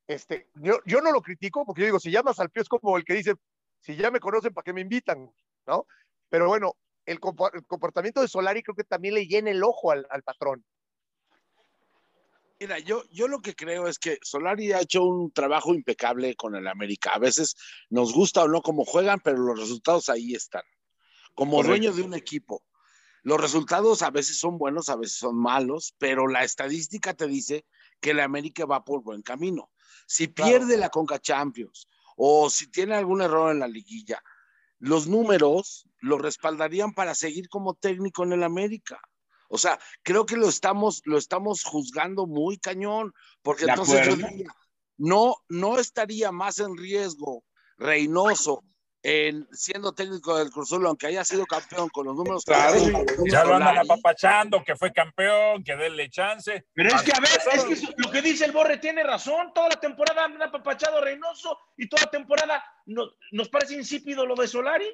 Este, 0.07 0.49
yo, 0.55 0.79
yo 0.85 1.01
no 1.01 1.11
lo 1.11 1.21
critico, 1.21 1.65
porque 1.65 1.81
yo 1.81 1.85
digo, 1.85 1.99
si 1.99 2.11
llamas 2.11 2.39
al 2.39 2.49
Piojo 2.49 2.63
es 2.63 2.81
como 2.81 2.97
el 2.97 3.05
que 3.05 3.13
dice, 3.13 3.35
si 3.81 3.95
ya 3.95 4.11
me 4.11 4.19
conocen, 4.19 4.53
¿para 4.53 4.63
qué 4.63 4.73
me 4.73 4.81
invitan? 4.81 5.29
¿no? 5.67 5.85
Pero 6.29 6.47
bueno, 6.47 6.73
el 7.05 7.19
comportamiento 7.19 8.21
de 8.21 8.27
Solari 8.27 8.63
creo 8.63 8.75
que 8.75 8.83
también 8.83 9.15
le 9.15 9.25
llena 9.25 9.51
el 9.51 9.63
ojo 9.63 9.91
al, 9.91 10.05
al 10.09 10.23
patrón. 10.23 10.63
Mira, 12.59 12.77
yo, 12.79 13.03
yo 13.09 13.29
lo 13.29 13.39
que 13.41 13.55
creo 13.55 13.87
es 13.87 13.97
que 13.99 14.19
Solari 14.21 14.73
ha 14.73 14.81
hecho 14.81 15.03
un 15.03 15.31
trabajo 15.31 15.73
impecable 15.73 16.35
con 16.35 16.55
el 16.55 16.67
América. 16.67 17.11
A 17.11 17.19
veces 17.19 17.55
nos 17.89 18.13
gusta 18.13 18.43
o 18.43 18.49
no 18.49 18.61
cómo 18.61 18.83
juegan, 18.83 19.21
pero 19.23 19.37
los 19.37 19.57
resultados 19.57 20.09
ahí 20.09 20.35
están. 20.35 20.63
Como 21.35 21.57
Correcto. 21.57 21.69
dueño 21.69 21.93
de 21.93 22.01
un 22.01 22.13
equipo. 22.15 22.63
Los 23.23 23.39
resultados 23.39 24.01
a 24.01 24.11
veces 24.11 24.39
son 24.39 24.57
buenos, 24.57 24.89
a 24.89 24.97
veces 24.97 25.17
son 25.17 25.37
malos, 25.37 25.95
pero 25.99 26.27
la 26.27 26.43
estadística 26.43 27.13
te 27.13 27.27
dice 27.27 27.65
que 28.01 28.11
el 28.11 28.19
América 28.19 28.65
va 28.65 28.83
por 28.83 29.03
buen 29.03 29.21
camino. 29.21 29.71
Si 30.05 30.27
pierde 30.27 30.75
la 30.75 30.89
Conca 30.89 31.19
Champions 31.19 31.87
o 32.17 32.49
si 32.49 32.69
tiene 32.69 32.95
algún 32.95 33.21
error 33.21 33.51
en 33.51 33.59
la 33.59 33.67
liguilla, 33.67 34.21
los 34.79 35.07
números 35.07 35.87
lo 35.99 36.17
respaldarían 36.17 36.93
para 36.93 37.15
seguir 37.15 37.47
como 37.49 37.75
técnico 37.75 38.23
en 38.23 38.33
el 38.33 38.43
América. 38.43 38.99
O 39.49 39.57
sea, 39.57 39.77
creo 40.03 40.25
que 40.25 40.37
lo 40.37 40.47
estamos, 40.47 41.01
lo 41.05 41.17
estamos 41.17 41.63
juzgando 41.63 42.25
muy 42.27 42.57
cañón, 42.57 43.13
porque 43.41 43.65
De 43.65 43.71
entonces 43.71 44.05
yo 44.07 44.15
diría, 44.15 44.47
no, 44.97 45.35
no 45.49 45.77
estaría 45.79 46.31
más 46.31 46.59
en 46.59 46.77
riesgo 46.77 47.43
Reynoso 47.77 48.63
en 49.01 49.47
siendo 49.53 49.93
técnico 49.93 50.37
del 50.37 50.49
Cruz 50.51 50.69
Azul, 50.73 50.85
aunque 50.85 51.07
haya 51.07 51.23
sido 51.23 51.45
campeón 51.45 51.87
con 51.87 52.05
los 52.05 52.17
números 52.17 52.43
Claro. 52.43 52.75
Ya 53.31 53.45
lo 53.45 53.55
andan 53.55 53.77
apapachando, 53.77 54.61
que 54.65 54.75
fue 54.75 54.91
campeón, 54.91 55.63
que 55.63 55.73
denle 55.77 56.09
chance. 56.09 56.65
Pero 56.73 56.89
es 56.93 57.01
que, 57.03 57.13
a 57.13 57.19
ver, 57.21 57.29
es 57.71 57.81
que 57.85 57.93
lo 57.95 58.11
que 58.11 58.21
dice 58.21 58.43
el 58.43 58.51
Borre 58.51 58.77
tiene 58.77 59.01
razón. 59.03 59.53
Toda 59.55 59.69
la 59.69 59.79
temporada 59.79 60.25
han 60.25 60.41
apapachado 60.41 60.97
a 60.97 61.01
Reynoso 61.01 61.57
y 61.77 61.87
toda 61.87 62.03
la 62.03 62.11
temporada 62.11 62.61
no- 62.87 63.09
nos 63.31 63.47
parece 63.47 63.75
insípido 63.75 64.25
lo 64.25 64.35
de 64.35 64.49
Solari. 64.49 64.89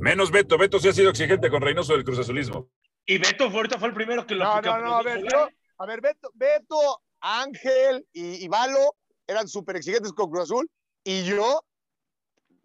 Menos 0.00 0.30
Beto, 0.30 0.56
Beto 0.56 0.78
sí 0.78 0.88
ha 0.88 0.92
sido 0.92 1.10
exigente 1.10 1.50
con 1.50 1.60
Reynoso 1.60 1.92
del 1.92 2.04
Cruz 2.04 2.18
Azulismo. 2.20 2.70
Y 3.10 3.16
Beto 3.16 3.44
ahorita 3.44 3.78
fue 3.78 3.88
el 3.88 3.94
primero 3.94 4.26
que 4.26 4.34
lo 4.34 4.44
No, 4.44 4.60
no, 4.60 4.78
no, 4.84 4.96
a 4.98 5.02
ver, 5.02 5.20
yo, 5.32 5.48
a 5.78 5.86
ver, 5.86 6.00
Beto, 6.02 6.30
Beto 6.34 7.02
Ángel 7.20 8.06
y, 8.12 8.44
y 8.44 8.48
Valo 8.48 8.94
eran 9.26 9.48
súper 9.48 9.76
exigentes 9.76 10.12
con 10.12 10.30
Cruz 10.30 10.42
Azul 10.44 10.70
y 11.02 11.24
yo 11.24 11.62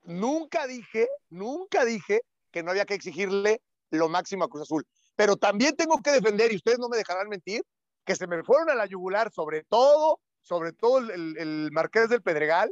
nunca 0.04 0.68
dije, 0.68 1.08
nunca 1.30 1.86
dije 1.86 2.22
que 2.52 2.62
no 2.62 2.72
había 2.72 2.86
que 2.86 2.94
exigirle 2.94 3.62
lo 3.90 4.10
máximo 4.10 4.44
a 4.44 4.50
Cruz 4.50 4.64
Azul. 4.64 4.86
Pero 5.16 5.38
también 5.38 5.76
tengo 5.76 6.02
que 6.02 6.12
defender, 6.12 6.52
y 6.52 6.58
ustedes 6.58 6.78
no 6.80 6.90
me 6.90 6.98
dejarán 6.98 7.30
mentir, 7.30 7.64
que 8.06 8.16
se 8.16 8.28
me 8.28 8.44
fueron 8.44 8.70
a 8.70 8.76
la 8.76 8.86
yugular, 8.86 9.32
sobre 9.32 9.64
todo 9.64 10.20
sobre 10.42 10.74
todo 10.74 10.98
el, 10.98 11.10
el- 11.12 11.38
el 11.38 11.70
Marqués 11.72 12.10
del 12.10 12.22
Pedregal, 12.22 12.70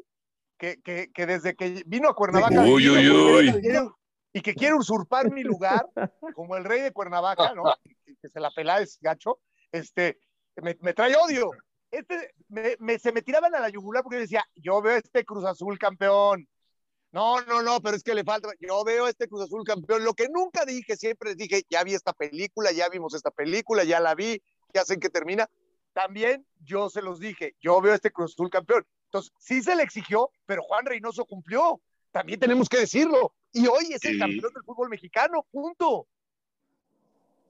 que, 0.58 0.82
que- 0.82 1.10
que 1.14 1.26
desde 1.26 1.56
que 1.56 1.84
vino 1.86 2.10
a 2.10 2.14
Cuernavaca 2.16 2.54
Uy, 2.66 2.90
uy, 2.90 3.70
uy. 3.80 3.92
Y 4.34 4.42
que 4.42 4.54
quiere 4.54 4.76
usurpar 4.76 5.32
mi 5.32 5.44
lugar 5.44 5.88
como 6.34 6.56
el 6.56 6.64
rey 6.64 6.82
de 6.82 6.92
Cuernavaca, 6.92 7.54
¿no? 7.54 7.64
Que, 8.22 8.30
se 8.30 8.40
la 8.40 8.52
pela 8.52 8.80
es 8.82 9.00
gacho, 9.02 9.40
este, 9.72 10.20
me, 10.58 10.78
me 10.82 10.94
trae 10.94 11.16
odio. 11.16 11.50
Este, 11.90 12.34
me, 12.50 12.76
me- 12.80 13.00
se 13.00 13.12
me 13.12 13.24
tiraban 13.24 13.56
a 13.56 13.60
la 13.60 13.70
yugular 13.70 14.04
porque 14.04 14.18
yo 14.18 14.22
decía, 14.22 14.46
yo 14.56 14.80
veo 14.82 14.98
este 14.98 15.26
Cruz 15.26 15.44
Azul 15.44 15.80
campeón. 15.80 16.48
No, 17.12 17.42
no, 17.42 17.62
no, 17.64 17.82
pero 17.82 17.98
es 17.98 18.04
que 18.04 18.14
le 18.14 18.24
falta. 18.24 18.50
Yo 18.60 18.84
veo 18.84 19.08
este 19.08 19.28
Cruz 19.28 19.42
Azul 19.42 19.64
campeón. 19.66 20.04
Lo 20.04 20.14
que 20.14 20.30
nunca 20.30 20.66
dije, 20.66 20.96
siempre 20.96 21.34
dije, 21.36 21.64
ya 21.70 21.84
vi 21.84 21.96
esta 21.96 22.14
película, 22.14 22.72
ya 22.72 22.90
vimos 22.90 23.16
esta 23.16 23.32
película, 23.32 23.84
ya 23.84 24.00
la 24.00 24.14
vi, 24.14 24.42
ya 24.74 24.86
sé 24.86 24.94
en 24.94 25.00
qué 25.00 25.10
termina. 25.10 25.50
También 25.94 26.46
yo 26.60 26.90
se 26.90 27.02
los 27.02 27.20
dije, 27.20 27.56
yo 27.60 27.82
veo 27.82 27.94
este 27.96 28.12
Cruz 28.12 28.34
Azul 28.34 28.50
campeón. 28.52 28.86
Entonces, 29.06 29.34
sí 29.40 29.62
se 29.64 29.76
le 29.76 29.84
exigió, 29.84 30.30
pero 30.46 30.62
Juan 30.62 30.86
Reynoso 30.86 31.26
cumplió. 31.26 31.82
También 32.12 32.40
tenemos 32.40 32.70
que 32.70 32.78
decirlo. 32.78 33.34
Y 33.54 33.68
hoy 33.68 33.94
es 33.94 34.04
el 34.06 34.14
Sí. 34.14 34.20
campeón 34.20 34.54
del 34.54 34.64
fútbol 34.64 34.90
mexicano, 34.90 35.46
punto. 35.52 36.08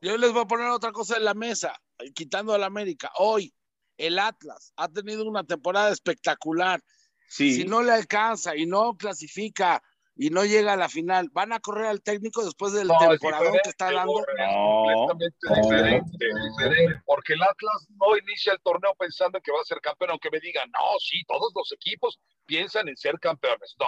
Yo 0.02 0.18
les 0.18 0.32
voy 0.32 0.41
a 0.41 0.47
poner 0.47 0.68
otra 0.68 0.91
cosa 0.91 1.18
en 1.18 1.26
la 1.26 1.34
mesa, 1.36 1.80
quitando 2.16 2.54
a 2.54 2.58
la 2.58 2.66
América. 2.66 3.12
Hoy, 3.20 3.54
el 3.97 4.18
Atlas 4.18 4.74
ha 4.76 4.88
tenido 4.88 5.28
una 5.28 5.43
temporada 5.43 5.91
espectacular. 5.91 6.82
Sí. 7.28 7.54
Si 7.54 7.66
no 7.66 7.84
le 7.84 7.91
alcanza 7.91 8.56
y 8.56 8.66
no 8.66 8.95
clasifica 8.97 9.82
y 10.18 10.30
no 10.32 10.43
llega 10.43 10.74
a 10.74 10.76
la 10.78 10.89
final, 10.89 11.30
¿van 11.32 11.54
a 11.54 11.60
correr 11.60 11.86
al 11.86 12.02
técnico 12.02 12.43
después 12.43 12.74
del 12.74 12.88
No, 12.88 12.97
que 12.97 13.28
está 13.64 13.91
dando? 13.91 14.20
Es 14.20 14.26
No. 14.38 15.08
completamente 15.08 15.62
diferente, 15.62 16.26
diferente, 16.58 17.02
porque 17.06 17.34
el 17.34 17.43
Atlas 17.43 17.88
no 17.91 18.18
inicia 18.18 18.54
el 18.54 18.60
torneo 18.62 18.93
pensando 18.95 19.38
en 19.38 19.43
que 19.43 19.52
va 19.52 19.62
a 19.62 19.66
ser 19.66 19.80
campeón, 19.82 20.12
aunque 20.12 20.32
me 20.32 20.39
digan, 20.39 20.70
no, 20.72 20.99
sí, 20.99 21.24
todos 21.28 21.52
los 21.56 21.72
equipos 21.72 22.20
piensan 22.45 22.89
en 22.89 22.97
ser 22.97 23.20
campeones. 23.20 23.76
No, 23.80 23.86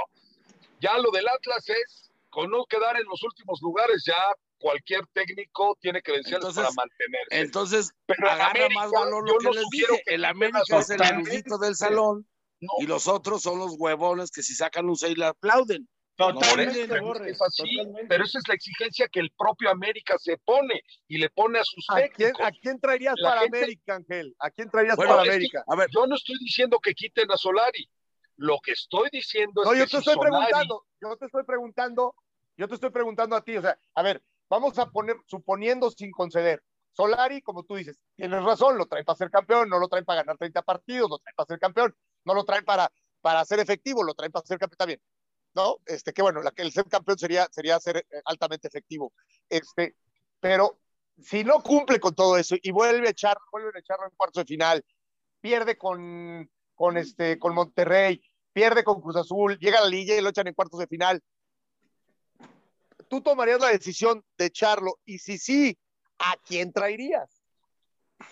ya 0.84 0.97
lo 0.97 1.09
del 1.11 1.27
Atlas 1.27 1.67
es, 1.69 2.11
con 2.29 2.49
no 2.51 2.65
quedar 2.65 2.97
en 2.97 3.05
los 3.05 3.23
últimos 3.23 3.61
lugares, 3.61 4.03
ya 4.05 4.17
cualquier 4.59 5.05
técnico 5.13 5.77
tiene 5.79 6.01
credenciales 6.01 6.45
Entonces- 6.47 6.63
para 6.63 6.73
mantenerse. 6.75 7.39
Entonces, 7.39 7.91
Pero 8.05 8.29
agarra 8.29 8.49
América, 8.51 8.81
más 8.81 8.91
valor 8.91 9.27
lo 9.29 9.38
que 9.38 9.43
no 9.45 9.51
les 9.51 9.61
sugiero 9.63 9.93
dije. 9.93 10.03
que 10.07 10.15
El 10.15 10.25
América 10.25 10.79
es 10.79 10.89
el 10.89 10.97
Totalmente. 10.97 11.29
erudito 11.31 11.57
del 11.57 11.75
salón 11.75 12.27
No, 12.61 12.69
y 12.79 12.88
los 12.88 13.07
otros 13.07 13.41
son 13.41 13.59
los 13.59 13.75
huevones 13.77 14.31
que 14.31 14.41
si 14.41 14.55
sacan 14.55 14.88
un 14.89 14.95
6 14.95 15.17
le 15.17 15.25
aplauden. 15.25 15.88
Totalmente, 16.15 16.88
pero 16.88 17.05
Borre, 17.05 17.31
es 17.31 17.41
así, 17.41 17.63
totalmente. 17.75 18.05
pero 18.07 18.23
esa 18.23 18.38
es 18.38 18.47
la 18.47 18.53
exigencia 18.53 19.07
que 19.07 19.19
el 19.19 19.31
propio 19.31 19.69
América 19.71 20.15
se 20.19 20.38
pone 20.38 20.81
y 21.07 21.17
le 21.17 21.29
pone 21.31 21.57
a 21.59 21.63
sus 21.65 21.84
¿A 21.89 21.95
quién, 21.95 22.11
técnicos. 22.15 22.45
¿A 22.45 22.51
quién 22.51 22.79
traerías 22.79 23.15
La 23.17 23.29
para 23.29 23.41
gente- 23.41 23.57
América, 23.57 23.95
Ángel? 23.95 24.36
¿A 24.39 24.49
quién 24.51 24.69
traerías 24.69 24.95
Bueno, 24.95 25.11
para 25.11 25.23
es 25.23 25.27
que- 25.29 25.34
América? 25.36 25.63
A 25.67 25.75
ver, 25.75 25.89
Yo 25.91 26.05
no 26.07 26.15
estoy 26.15 26.36
diciendo 26.39 26.79
que 26.79 26.93
quiten 26.93 27.31
a 27.31 27.36
Solari. 27.38 27.89
Lo 28.38 28.59
que 28.63 28.71
estoy 28.71 29.09
diciendo 29.11 29.61
es 29.61 29.67
No, 29.67 29.73
que 29.73 29.79
yo 29.79 29.86
te 29.86 29.89
si 29.91 29.97
estoy 29.97 30.15
Solari- 30.15 30.21
preguntando, 30.21 30.86
yo 31.01 31.17
te 31.17 31.25
estoy 31.25 31.43
preguntando, 31.43 32.15
yo 32.57 32.67
te 32.67 32.75
estoy 32.75 32.89
preguntando 32.89 33.36
a 33.36 33.43
ti, 33.43 33.57
o 33.57 33.61
sea, 33.61 33.77
a 33.95 34.01
ver, 34.01 34.23
vamos 34.49 34.77
a 34.79 34.89
poner, 34.89 35.17
suponiendo 35.27 35.91
sin 35.91 36.11
conceder, 36.11 36.63
Solari, 36.91 37.41
como 37.41 37.63
tú 37.63 37.75
dices, 37.75 37.97
tienes 38.15 38.43
razón, 38.43 38.77
lo 38.77 38.86
traen 38.86 39.05
para 39.05 39.17
ser 39.17 39.31
campeón, 39.31 39.67
no 39.69 39.79
lo 39.79 39.88
traen 39.88 40.05
para 40.05 40.21
ganar 40.21 40.38
30 40.38 40.61
partidos, 40.61 41.09
lo 41.09 41.17
traen 41.19 41.36
para 41.36 41.47
ser 41.47 41.59
campeón, 41.59 41.95
no 42.25 42.34
lo 42.34 42.43
traen 42.43 42.63
para, 42.65 42.91
para 43.21 43.43
ser 43.45 43.59
efectivo, 43.59 44.03
lo 44.03 44.13
traen 44.13 44.31
para 44.31 44.45
ser 44.45 44.59
campeón 44.59 44.77
también, 44.77 45.01
¿no? 45.55 45.77
Este, 45.86 46.13
que 46.13 46.21
bueno, 46.21 46.41
la, 46.41 46.51
que 46.51 46.61
el 46.61 46.71
ser 46.71 46.86
campeón 46.86 47.17
sería, 47.17 47.47
sería 47.51 47.79
ser 47.79 47.97
eh, 47.97 48.05
altamente 48.25 48.67
efectivo, 48.67 49.11
este, 49.49 49.95
pero 50.39 50.79
si 51.17 51.43
no 51.43 51.61
cumple 51.61 51.99
con 51.99 52.13
todo 52.15 52.38
eso 52.38 52.55
y 52.61 52.71
vuelve 52.71 53.07
a 53.07 53.11
echar, 53.11 53.38
vuelven 53.51 53.75
a 53.75 53.79
echarlo 53.79 54.05
en 54.05 54.15
cuartos 54.15 54.41
de 54.43 54.47
final, 54.47 54.84
pierde 55.41 55.77
con, 55.77 56.49
con, 56.84 56.97
este, 56.97 57.39
con 57.39 57.55
Monterrey, 57.55 58.21
pierde 58.51 58.84
con 58.84 58.99
Cruz 58.99 59.15
Azul, 59.15 59.57
llega 59.57 59.79
a 59.79 59.84
la 59.84 59.88
liga 59.88 60.17
y 60.17 60.19
lo 60.19 60.27
echan 60.27 60.49
en 60.49 60.53
cuartos 60.53 60.81
de 60.81 60.88
final. 60.88 61.23
¿Tú 63.07 63.21
tomarías 63.21 63.61
la 63.61 63.69
decisión 63.69 64.21
de 64.38 64.47
echarlo? 64.47 64.99
Y 65.05 65.17
si 65.19 65.38
sí, 65.38 65.77
¿a 66.19 66.36
quién 66.45 66.73
traerías? 66.73 67.41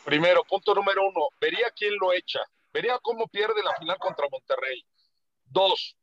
Primero, 0.03 0.43
punto 0.43 0.75
número 0.75 1.01
uno, 1.07 1.29
vería 1.39 1.71
quién 1.73 1.93
lo 1.97 2.11
echa. 2.11 2.41
Vería 2.73 2.99
cómo 3.01 3.25
pierde 3.29 3.63
la 3.63 3.73
final 3.75 3.97
contra 3.99 4.27
Monterrey. 4.29 4.85
Dos, 5.45 5.95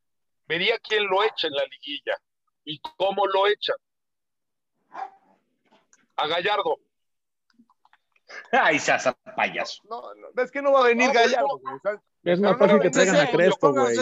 vería 0.46 0.78
quién 0.78 1.05
lo 1.07 1.22
echa 1.24 1.49
en 1.49 1.53
la 1.53 1.64
liguilla 1.64 2.16
y 2.64 2.80
cómo 2.96 3.26
lo 3.26 3.46
echan. 3.46 3.76
A 6.16 6.26
Gallardo. 6.26 6.78
Ay, 8.53 8.78
sasa 8.78 9.12
payaso. 9.36 9.82
No, 9.90 10.14
no, 10.14 10.42
es 10.42 10.51
que 10.51 10.62
no 10.62 10.72
va 10.72 10.80
a 10.80 10.88
venir 10.88 11.09
No, 11.09 11.12
Gallardo. 11.12 11.61
Es 12.24 12.40
más 12.40 12.58
fácil 12.58 12.80
que 12.80 12.90
traigan 12.90 13.16
a 13.16 13.30
Crespo, 13.30 13.72
güey. 13.72 13.96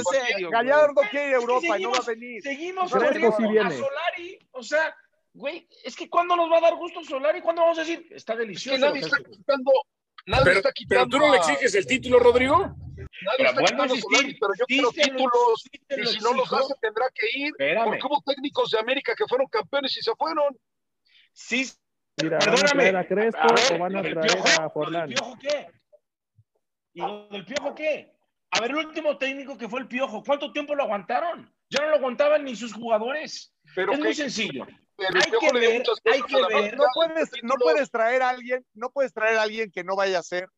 Gallardo 0.51 1.03
quiere 1.11 1.29
ir 1.29 1.35
a 1.35 1.39
Europa 1.39 1.79
y 1.79 1.83
no 1.83 1.91
va 1.91 1.99
a 1.99 2.07
venir. 2.07 2.43
Seguimos 2.43 2.93
Crespo 2.93 3.37
sí 3.37 3.45
a 3.45 3.49
viene. 3.49 3.71
Solari. 3.77 4.39
O 4.53 4.63
sea, 4.63 4.95
güey, 5.35 5.69
es 5.85 5.95
que 5.95 6.09
¿cuándo 6.09 6.35
nos 6.35 6.51
va 6.51 6.59
a 6.59 6.63
dar 6.63 6.75
gusto 6.77 7.03
Solari? 7.05 7.41
¿Cuándo 7.43 7.63
vamos 7.63 7.79
a 7.79 7.83
decir? 7.83 8.07
Está 8.11 8.33
Es 8.33 8.39
que 8.39 8.45
delicioso. 8.47 8.79
nadie 8.79 9.01
está 9.01 9.19
quitando. 9.19 9.71
Nadie 10.27 10.45
Pero, 10.45 10.57
está 10.57 10.71
pero 10.71 10.75
quitando. 10.75 11.09
tú 11.09 11.19
no 11.25 11.31
le 11.31 11.37
a- 11.39 11.41
exiges 11.41 11.75
el 11.77 11.87
título, 11.87 12.19
Rodrigo. 12.19 12.57
Nadie 12.59 13.07
Pero 13.37 13.49
está 13.51 13.83
a 13.83 13.85
a 13.85 13.89
Solari, 13.89 14.35
pero 14.41 14.53
yo 14.59 14.67
quiero 14.67 14.91
títulos. 14.91 15.63
sí 15.63 15.71
Y 16.03 16.07
si 16.07 16.19
no 16.21 16.33
los 16.33 16.53
hace, 16.53 16.75
tendrá 16.81 17.07
que 17.15 17.27
ir. 17.39 17.49
Espérame. 17.49 17.85
Porque 17.85 18.07
hubo 18.07 18.23
técnicos 18.27 18.71
de 18.71 18.79
América 18.81 19.15
que 19.17 19.25
fueron 19.29 19.47
campeones 19.49 19.97
y 19.97 20.03
se 20.03 20.13
fueron. 20.17 20.57
Sí, 21.33 21.71
Mira, 22.23 22.39
¿van 22.39 22.49
a 22.49 22.51
Perdóname. 22.53 22.73
traer 22.91 22.97
a 22.97 23.07
Crespo 23.07 23.39
A 23.41 23.53
ver, 23.53 23.73
o 23.75 23.79
van 23.79 23.93
a 23.95 23.99
¿lo 23.99 24.03
del 24.03 24.15
traer 24.15 24.33
Piojo? 24.33 24.47
a 24.49 24.53
¿Lo 24.57 24.61
del 24.63 24.71
Forlán? 24.73 25.09
Piojo 25.11 25.39
qué? 25.39 25.67
¿Y 26.97 27.01
lo 27.03 27.29
del 27.29 27.45
Piojo 27.45 27.75
qué? 27.75 28.17
A 28.53 28.61
ver, 28.63 28.71
el 28.71 28.77
último 28.79 29.19
técnico 29.19 29.59
que 29.59 29.69
fue 29.69 29.81
el 29.81 29.87
Piojo, 29.87 30.23
¿cuánto 30.25 30.51
tiempo 30.51 30.75
lo 30.75 30.85
aguantaron? 30.85 31.55
Ya 31.69 31.83
no 31.83 31.91
lo 31.91 31.97
aguantaban 31.97 32.43
ni 32.43 32.57
sus 32.57 32.73
jugadores. 32.73 33.53
Pero 33.75 33.93
es 33.93 33.99
muy 33.99 34.15
sencillo. 34.15 34.67
pero 34.97 35.11
Hay 35.23 35.31
que 35.31 35.53
ver, 35.53 35.83
hay 36.07 36.23
que 36.23 36.55
ver. 36.55 36.77
No 36.79 36.85
puedes, 36.95 37.31
no 37.43 37.55
puedes 37.57 37.91
traer 37.91 38.23
a 38.23 38.31
alguien, 38.31 38.65
no 38.73 38.91
puedes 38.91 39.13
traer 39.13 39.37
a 39.37 39.43
alguien 39.43 39.71
que 39.71 39.85
no 39.85 39.95
vaya 39.95 40.21
a 40.21 40.23
ser, 40.23 40.49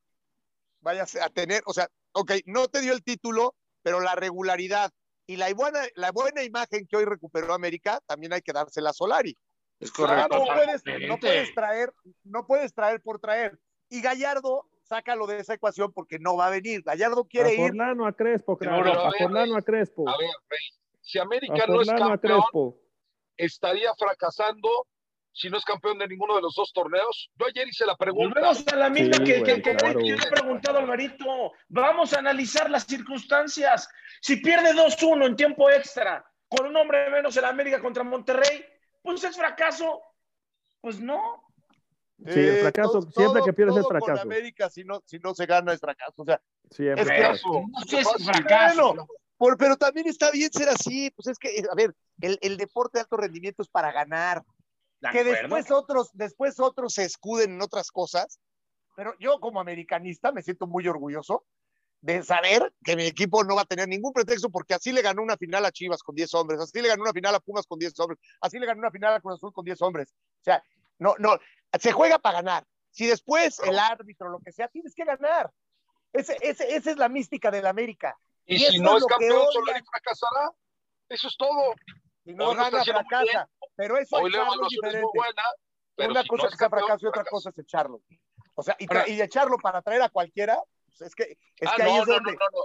vaya 0.81 1.03
a 1.03 1.07
ser- 1.07 1.23
a 1.23 1.29
tener, 1.29 1.61
o 1.67 1.73
sea, 1.73 1.89
ok, 2.13 2.31
no 2.47 2.69
te 2.69 2.83
dio 2.83 2.93
el 2.93 3.03
título, 3.03 3.57
pero 3.83 3.99
la 3.99 4.15
regularidad 4.15 4.93
y 5.27 5.39
la 5.39 5.53
buena, 5.55 5.81
la 5.97 6.13
buena 6.13 6.45
imagen 6.45 6.87
que 6.87 6.97
hoy 6.99 7.05
recuperó 7.05 7.53
América, 7.53 8.01
también 8.07 8.33
hay 8.33 8.43
que 8.43 8.53
dársela 8.53 8.91
a 8.91 8.93
Solari. 8.93 9.37
Es 9.81 9.91
Claro, 9.91 10.29
correcto. 10.29 10.39
no 10.39 10.55
puedes, 10.55 11.09
no 11.09 11.19
puedes 11.19 11.53
traer, 11.55 11.93
no 12.23 12.47
puedes 12.47 12.73
traer 12.75 13.03
por 13.03 13.19
traer. 13.19 13.59
Y 13.89 14.03
Gallardo, 14.03 14.69
sácalo 14.89 15.27
de 15.27 15.39
esa 15.39 15.55
ecuación 15.55 15.93
porque 15.93 16.19
no 16.19 16.37
va 16.37 16.47
a 16.47 16.51
venir. 16.51 16.83
Gallardo 16.83 17.23
A 17.23 17.29
quiere 17.29 17.55
ir. 17.55 17.73
A 17.81 18.13
Crespo, 18.13 18.59
a 18.61 18.65
A 18.67 18.83
ver, 18.83 18.95
Forlán 19.19 19.51
o 19.53 19.57
a 19.57 19.63
Crespo. 19.63 20.09
A 20.09 20.17
ver, 20.17 20.31
Rey, 20.49 20.61
si 21.01 21.19
A 21.19 21.23
América 21.23 21.67
no 21.69 21.81
es 21.83 21.89
campeón, 21.89 22.19
Crespo. 22.41 22.79
estaría 23.37 23.93
fracasando 23.95 24.69
si 25.33 25.49
no 25.51 25.57
es 25.59 25.65
campeón 25.65 25.99
de 25.99 26.09
ninguno 26.09 26.35
de 26.35 26.43
los 26.43 26.55
dos 26.55 26.73
torneos. 26.73 27.31
Yo 27.37 27.47
ayer 27.47 27.69
hice 27.69 27.87
la 27.87 27.97
pregunta. 27.97 28.41
Volvemos 28.41 28.67
a 28.67 28.77
la 28.77 28.91
misma 28.91 29.19
Sí, 29.19 29.25
que, 29.25 29.39
güey, 29.41 29.45
que, 29.57 29.63
que- 29.63 29.77
claro. 29.77 29.99
que 30.01 30.05
le 30.07 30.15
he 30.15 30.31
preguntado 30.31 30.79
a 30.79 30.81
Alvarito. 30.81 31.53
Vamos 31.69 32.13
a 32.13 32.19
analizar 32.19 32.69
las 32.71 32.85
circunstancias. 32.85 33.89
Si 34.21 34.37
pierde 34.37 34.73
2-1 34.75 35.27
en 35.27 35.37
tiempo 35.37 35.71
extra, 35.71 36.25
con 36.49 36.67
un 36.67 36.77
hombre 36.77 37.09
menos 37.11 37.37
en 37.37 37.45
América 37.45 37.81
contra 37.81 38.03
Monterrey, 38.03 38.65
pues 39.03 39.23
es 39.23 39.37
fracaso. 39.37 40.03
Pues 40.81 40.99
no. 40.99 41.45
Sí, 42.27 42.41
el 42.41 42.57
fracaso, 42.63 43.03
siempre 43.13 43.43
que 43.45 43.53
pierdes 43.53 43.77
es 43.77 43.83
todo 43.83 43.91
fracaso. 43.91 44.23
Con 44.23 44.33
América, 44.33 44.69
si 44.69 44.83
no, 44.85 45.01
si 45.07 45.19
no 45.21 45.35
se 45.35 45.47
gana, 45.47 45.73
es 45.73 45.81
fracaso. 45.81 46.15
O 46.17 46.25
sea, 46.25 46.41
Siempre. 46.71 47.03
Es 47.03 47.09
Fracaso, 47.09 47.49
No 47.53 48.03
fácil. 48.03 48.25
fracaso. 48.27 48.87
Bueno, 48.89 49.07
por- 49.37 49.57
pero 49.57 49.77
también 49.77 50.09
está 50.09 50.31
bien 50.33 50.51
ser 50.53 50.69
así. 50.69 51.11
Pues 51.13 51.29
es 51.29 51.39
que, 51.39 51.63
a 51.71 51.75
ver, 51.77 51.95
el, 52.21 52.39
el 52.43 52.57
deporte 52.57 52.99
de 52.99 53.03
alto 53.03 53.17
rendimiento 53.17 53.63
es 53.63 53.69
para 53.69 53.93
ganar. 53.93 54.43
De 55.01 55.11
que 55.11 55.23
después 55.23 55.71
otros, 55.71 56.11
después 56.13 56.59
otros 56.59 56.93
se 56.95 57.05
escuden 57.05 57.53
en 57.53 57.63
otras 57.63 57.91
cosas. 57.93 58.41
Pero 58.97 59.15
yo 59.21 59.39
como 59.39 59.61
americanista 59.61 60.33
me 60.33 60.43
siento 60.43 60.67
muy 60.67 60.89
orgulloso 60.89 61.45
de 62.01 62.23
saber 62.25 62.73
que 62.85 62.97
mi 62.97 63.07
equipo 63.07 63.45
no 63.45 63.55
va 63.55 63.63
a 63.63 63.65
tener 63.65 63.89
ningún 63.89 64.13
pretexto 64.13 64.51
porque 64.51 64.75
así 64.75 64.91
le 64.93 65.03
ganó 65.03 65.23
una 65.23 65.37
final 65.37 65.65
a 65.65 65.71
Chivas 65.73 66.03
con 66.03 66.15
10 66.17 66.33
hombres, 66.35 66.61
así 66.61 66.81
le 66.83 66.89
ganó 66.89 67.03
una 67.03 67.13
final 67.13 67.35
a 67.35 67.41
Pumas 67.41 67.67
con 67.67 67.79
10 67.79 67.99
hombres, 68.01 68.21
así 68.41 68.59
le 68.59 68.67
ganó 68.67 68.81
una 68.81 68.91
final 68.91 69.15
a 69.15 69.21
Cruz 69.21 69.35
Azul 69.35 69.53
con 69.53 69.65
10 69.65 69.81
hombres. 69.83 70.11
O 70.41 70.45
sea, 70.45 70.63
no, 71.01 71.15
no, 71.19 71.37
se 71.79 71.93
juega 71.93 72.19
para 72.19 72.39
ganar. 72.39 72.65
Si 72.91 73.07
después 73.07 73.59
el 73.61 73.79
árbitro, 73.79 74.29
lo 74.31 74.41
que 74.41 74.53
sea, 74.53 74.69
tienes 74.69 74.95
que 74.95 75.05
ganar. 75.05 75.51
Ese, 76.13 76.37
ese, 76.41 76.75
esa 76.75 76.91
es 76.91 76.97
la 76.97 77.09
mística 77.09 77.51
del 77.51 77.67
América. 77.67 78.19
Y, 78.47 78.57
Y 78.57 78.59
si 78.59 78.79
no 78.81 78.97
es 78.97 79.03
es 79.03 79.07
campeón. 79.07 79.47
Solari 79.53 79.85
fracasará. 79.85 80.51
Eso 81.09 81.29
es 81.29 81.37
todo. 81.37 81.75
Si 82.25 82.33
no 82.35 82.55
gana, 82.55 82.83
fracasa. 82.85 83.49
Pero 83.77 83.97
eso 83.99 84.17
Hoy 84.17 84.31
es 84.31 84.37
evaluación 84.37 84.63
es 84.65 84.71
muy 84.73 84.81
diferente. 84.91 85.11
buena. 85.15 85.43
Pero 85.95 86.11
una 86.13 86.23
si 86.23 86.29
cosa 86.29 86.43
no 86.45 86.49
es 86.49 86.53
que 86.55 86.59
sea 86.59 86.69
campeón, 86.69 86.87
fracaso 86.89 87.07
y 87.07 87.09
otra 87.09 87.25
cosa 87.25 87.51
es 87.51 87.59
echarlo. 87.59 88.01
O 88.55 88.63
sea, 88.63 88.77
y, 88.79 88.87
Ahora- 88.89 89.09
y 89.09 89.21
echarlo 89.21 89.57
para 89.59 89.83
traer 89.83 90.03
a 90.03 90.09
cualquiera, 90.09 90.59
pues 90.87 91.01
es 91.03 91.15
que, 91.15 91.25
es 91.57 91.69
Ah, 91.69 91.75
que 91.77 91.83
ahí 91.83 91.95
no, 91.95 92.03
es 92.03 92.09
no, 92.09 92.15
donde. 92.15 92.33
no, 92.33 92.39
no, 92.39 92.59
no. 92.59 92.65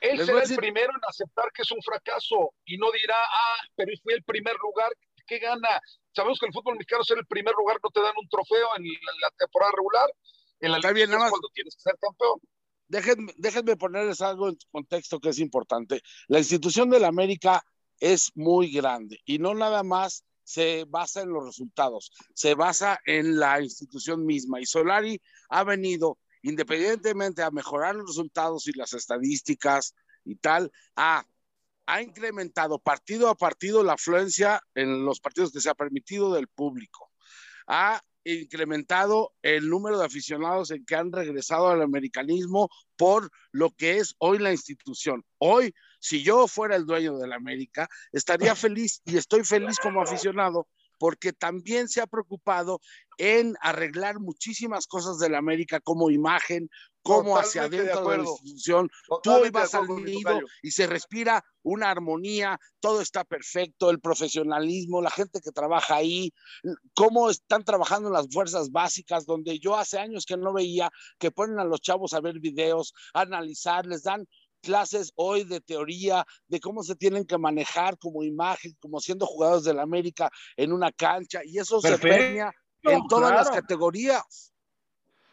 Él 0.00 0.16
Les 0.18 0.26
será 0.26 0.42
el 0.42 0.56
primero 0.56 0.92
en 0.92 1.00
aceptar 1.08 1.50
que 1.52 1.62
es 1.62 1.70
un 1.70 1.82
fracaso 1.82 2.52
y 2.64 2.76
no 2.76 2.90
dirá, 2.92 3.16
ah, 3.18 3.56
pero 3.74 3.92
fue 4.02 4.14
el 4.14 4.22
primer 4.24 4.54
lugar, 4.56 4.90
¿qué 5.26 5.38
gana? 5.38 5.80
Sabemos 6.16 6.38
que 6.40 6.46
el 6.46 6.52
fútbol 6.54 6.76
mexicano 6.76 7.04
ser 7.04 7.18
el 7.18 7.26
primer 7.26 7.54
lugar 7.54 7.78
no 7.82 7.90
te 7.90 8.00
dan 8.00 8.14
un 8.18 8.26
trofeo 8.30 8.68
en 8.78 8.84
la, 8.84 9.30
temporada 9.36 9.72
regular. 9.76 10.08
En 10.60 10.70
la 10.70 10.78
Está 10.78 10.92
bien, 10.92 11.10
nada 11.10 11.24
más. 11.24 11.30
cuando 11.30 11.50
tienes 11.52 11.76
que 11.76 11.82
ser 11.82 11.98
campeón. 12.00 12.40
déjenme, 12.88 13.34
déjenme 13.36 13.76
ponerles 13.76 14.22
algo 14.22 14.48
en 14.48 14.56
contexto 14.70 15.20
que 15.20 15.28
es 15.28 15.38
importante. 15.38 16.00
La 16.28 16.38
institución 16.38 16.88
de 16.88 17.00
la 17.00 17.08
América 17.08 17.62
es 18.00 18.32
muy 18.34 18.72
grande 18.72 19.20
y 19.26 19.38
no 19.38 19.54
nada 19.54 19.82
más 19.82 20.24
se 20.42 20.86
basa 20.88 21.20
en 21.20 21.30
los 21.30 21.44
resultados, 21.44 22.12
se 22.32 22.54
basa 22.54 22.98
en 23.04 23.38
la 23.38 23.60
institución 23.60 24.24
misma. 24.24 24.58
Y 24.58 24.64
Solari 24.64 25.20
ha 25.50 25.64
venido, 25.64 26.18
independientemente 26.40 27.42
a 27.42 27.50
mejorar 27.50 27.94
los 27.94 28.06
resultados 28.06 28.66
y 28.68 28.72
las 28.72 28.94
estadísticas 28.94 29.94
y 30.24 30.36
tal, 30.36 30.72
ha, 30.94 31.26
ha 31.86 32.02
incrementado 32.02 32.78
partido 32.78 33.28
a 33.28 33.36
partido 33.36 33.82
la 33.82 33.94
afluencia 33.94 34.60
en 34.74 35.04
los 35.04 35.20
partidos 35.20 35.52
que 35.52 35.60
se 35.60 35.70
ha 35.70 35.74
permitido 35.74 36.34
del 36.34 36.48
público. 36.48 37.10
Ha 37.68 38.00
incrementado 38.24 39.32
el 39.42 39.68
número 39.68 39.98
de 39.98 40.06
aficionados 40.06 40.72
en 40.72 40.84
que 40.84 40.96
han 40.96 41.12
regresado 41.12 41.68
al 41.68 41.82
americanismo 41.82 42.68
por 42.96 43.30
lo 43.52 43.70
que 43.70 43.98
es 43.98 44.16
hoy 44.18 44.38
la 44.38 44.50
institución. 44.50 45.24
Hoy 45.38 45.72
si 46.00 46.22
yo 46.22 46.46
fuera 46.46 46.76
el 46.76 46.86
dueño 46.86 47.16
de 47.18 47.26
la 47.26 47.36
América, 47.36 47.88
estaría 48.12 48.54
feliz 48.56 49.02
y 49.04 49.16
estoy 49.16 49.44
feliz 49.44 49.78
como 49.78 50.02
aficionado 50.02 50.68
porque 50.98 51.32
también 51.32 51.88
se 51.88 52.00
ha 52.00 52.06
preocupado 52.06 52.80
en 53.18 53.54
arreglar 53.60 54.20
muchísimas 54.20 54.86
cosas 54.86 55.18
de 55.18 55.30
la 55.30 55.38
América 55.38 55.80
como 55.80 56.10
imagen, 56.10 56.68
como 57.02 57.38
hacia 57.38 57.62
adentro 57.62 58.08
de, 58.08 58.18
la 58.18 58.24
institución. 58.24 58.90
Tú 59.22 59.32
hoy 59.32 59.50
vas 59.50 59.74
al 59.74 59.86
nido 60.04 60.40
y 60.62 60.72
se 60.72 60.86
respira 60.86 61.44
una 61.62 61.90
armonía, 61.90 62.58
todo 62.80 63.00
está 63.00 63.24
perfecto, 63.24 63.90
el 63.90 64.00
profesionalismo, 64.00 65.00
la 65.00 65.10
gente 65.10 65.40
que 65.40 65.52
trabaja 65.52 65.96
ahí, 65.96 66.32
cómo 66.94 67.30
están 67.30 67.64
trabajando 67.64 68.10
las 68.10 68.26
fuerzas 68.30 68.70
básicas, 68.70 69.24
donde 69.24 69.58
yo 69.58 69.76
hace 69.76 69.98
años 69.98 70.26
que 70.26 70.36
no 70.36 70.52
veía 70.52 70.90
que 71.18 71.30
ponen 71.30 71.58
a 71.58 71.64
los 71.64 71.80
chavos 71.80 72.12
a 72.12 72.20
ver 72.20 72.40
videos, 72.40 72.92
a 73.14 73.22
analizar, 73.22 73.86
les 73.86 74.02
dan 74.02 74.26
clases 74.66 75.12
hoy 75.14 75.44
de 75.44 75.60
teoría, 75.60 76.26
de 76.48 76.58
cómo 76.58 76.82
se 76.82 76.96
tienen 76.96 77.24
que 77.24 77.38
manejar 77.38 77.96
como 77.98 78.24
imagen, 78.24 78.76
como 78.80 79.00
siendo 79.00 79.24
jugadores 79.24 79.62
de 79.62 79.74
la 79.74 79.82
América 79.82 80.28
en 80.56 80.72
una 80.72 80.90
cancha, 80.90 81.40
y 81.44 81.58
eso 81.58 81.80
se 81.80 81.96
premia 81.98 82.52
en 82.82 83.06
todas 83.06 83.32
las 83.32 83.48
categorías. 83.48 84.52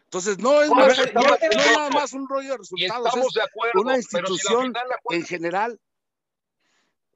Entonces, 0.04 0.38
no 0.38 0.62
es, 0.62 0.70
más, 0.70 0.96
no, 1.16 1.22
nada 1.22 1.90
más 1.90 2.14
un 2.14 2.30
rollo 2.30 2.52
de 2.52 2.58
resultados, 2.60 3.08
estamos 3.08 3.34
de 3.34 3.42
acuerdo, 3.42 3.82
una 3.82 3.98
institución 3.98 4.72
en 5.10 5.26
general. 5.26 5.80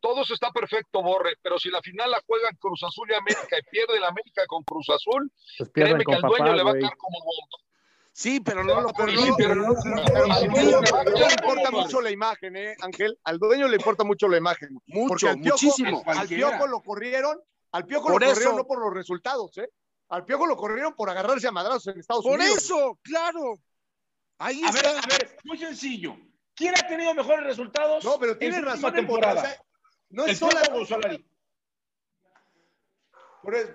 Todo 0.01 0.23
eso 0.23 0.33
está 0.33 0.51
perfecto, 0.51 1.03
Borre, 1.03 1.35
pero 1.43 1.59
si 1.59 1.69
la 1.69 1.81
final 1.81 2.09
la 2.09 2.23
juegan 2.25 2.55
Cruz 2.55 2.81
Azul 2.83 3.07
y 3.11 3.13
América 3.13 3.55
y 3.59 3.69
pierde 3.69 3.99
la 3.99 4.07
América 4.07 4.41
con 4.47 4.63
Cruz 4.63 4.89
Azul, 4.89 5.31
pues 5.59 5.69
créeme 5.71 6.03
que 6.03 6.15
al 6.15 6.21
dueño 6.21 6.53
le 6.53 6.63
va 6.63 6.71
a 6.71 6.73
caer 6.73 6.97
como 6.97 7.19
voto. 7.23 7.66
Sí, 8.17 8.39
pero 8.39 8.63
no 8.63 8.81
lo 8.81 8.91
pero, 8.93 9.11
no, 9.11 9.35
pero, 9.37 9.53
no, 9.53 9.75
al 10.33 10.49
dueño 10.49 10.81
le 10.81 11.33
importa 11.35 11.69
mucho 11.69 12.01
la 12.01 12.09
imagen, 12.09 12.57
¿eh, 12.57 12.75
Ángel? 12.81 13.15
Al 13.23 13.37
dueño 13.37 13.67
le 13.67 13.75
importa 13.75 14.03
mucho 14.03 14.27
la 14.27 14.37
imagen. 14.37 14.69
Mucho, 14.87 15.29
al 15.29 15.37
muchísimo. 15.37 16.01
Al 16.03 16.27
Piojo 16.27 16.65
lo 16.65 16.81
corrieron, 16.81 17.39
al 17.73 17.85
Piojo 17.85 18.09
lo 18.09 18.15
corrieron 18.15 18.55
no 18.55 18.65
por 18.65 18.79
los 18.79 18.91
resultados, 18.91 19.55
¿eh? 19.59 19.69
Al 20.09 20.25
Piojo 20.25 20.47
lo 20.47 20.57
corrieron 20.57 20.95
por 20.95 21.11
agarrarse 21.11 21.47
a 21.47 21.51
madrazos 21.51 21.93
en 21.93 21.99
Estados 21.99 22.25
Unidos. 22.25 22.47
Por 22.49 22.57
eso, 22.57 22.99
claro. 23.03 23.59
Ahí 24.39 24.63
a 24.63 24.69
está. 24.69 24.93
ver, 24.93 24.97
a 24.97 25.07
ver, 25.07 25.37
muy 25.43 25.59
sencillo. 25.59 26.17
¿Quién 26.55 26.73
ha 26.75 26.87
tenido 26.87 27.13
mejores 27.13 27.43
resultados? 27.43 28.03
No, 28.03 28.17
pero 28.17 28.35
tienes 28.35 28.65
razón. 28.65 28.95
Temporada. 28.95 29.41
O 29.41 29.45
sea, 29.45 29.61
no 30.09 30.25
es 30.25 30.39
solo 30.39 30.57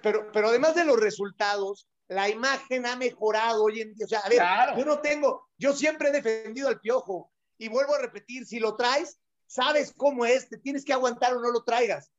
pero, 0.03 0.33
pero 0.33 0.49
además 0.49 0.75
de 0.75 0.85
los 0.85 0.99
resultados, 0.99 1.87
la 2.13 2.29
imagen 2.29 2.87
ha 2.87 2.97
mejorado 2.97 3.65
hoy 3.65 3.81
en 3.81 3.95
día. 3.95 4.07
O 4.07 4.09
sea, 4.09 4.21
a 4.21 4.29
ver, 4.29 4.43
yo 4.79 4.85
no 4.85 5.01
tengo, 5.01 5.49
yo 5.59 5.73
siempre 5.73 6.09
he 6.09 6.13
defendido 6.13 6.69
al 6.69 6.81
piojo 6.81 7.33
y 7.59 7.69
vuelvo 7.69 7.95
a 7.95 7.99
repetir, 7.99 8.47
si 8.47 8.59
lo 8.59 8.77
traes, 8.77 9.19
sabes 9.47 9.93
cómo 9.97 10.25
es, 10.25 10.49
te 10.49 10.59
tienes 10.59 10.85
que 10.85 10.93
aguantar 10.93 11.35
o 11.35 11.41
no 11.41 11.51
lo 11.51 11.63
traigas. 11.65 12.11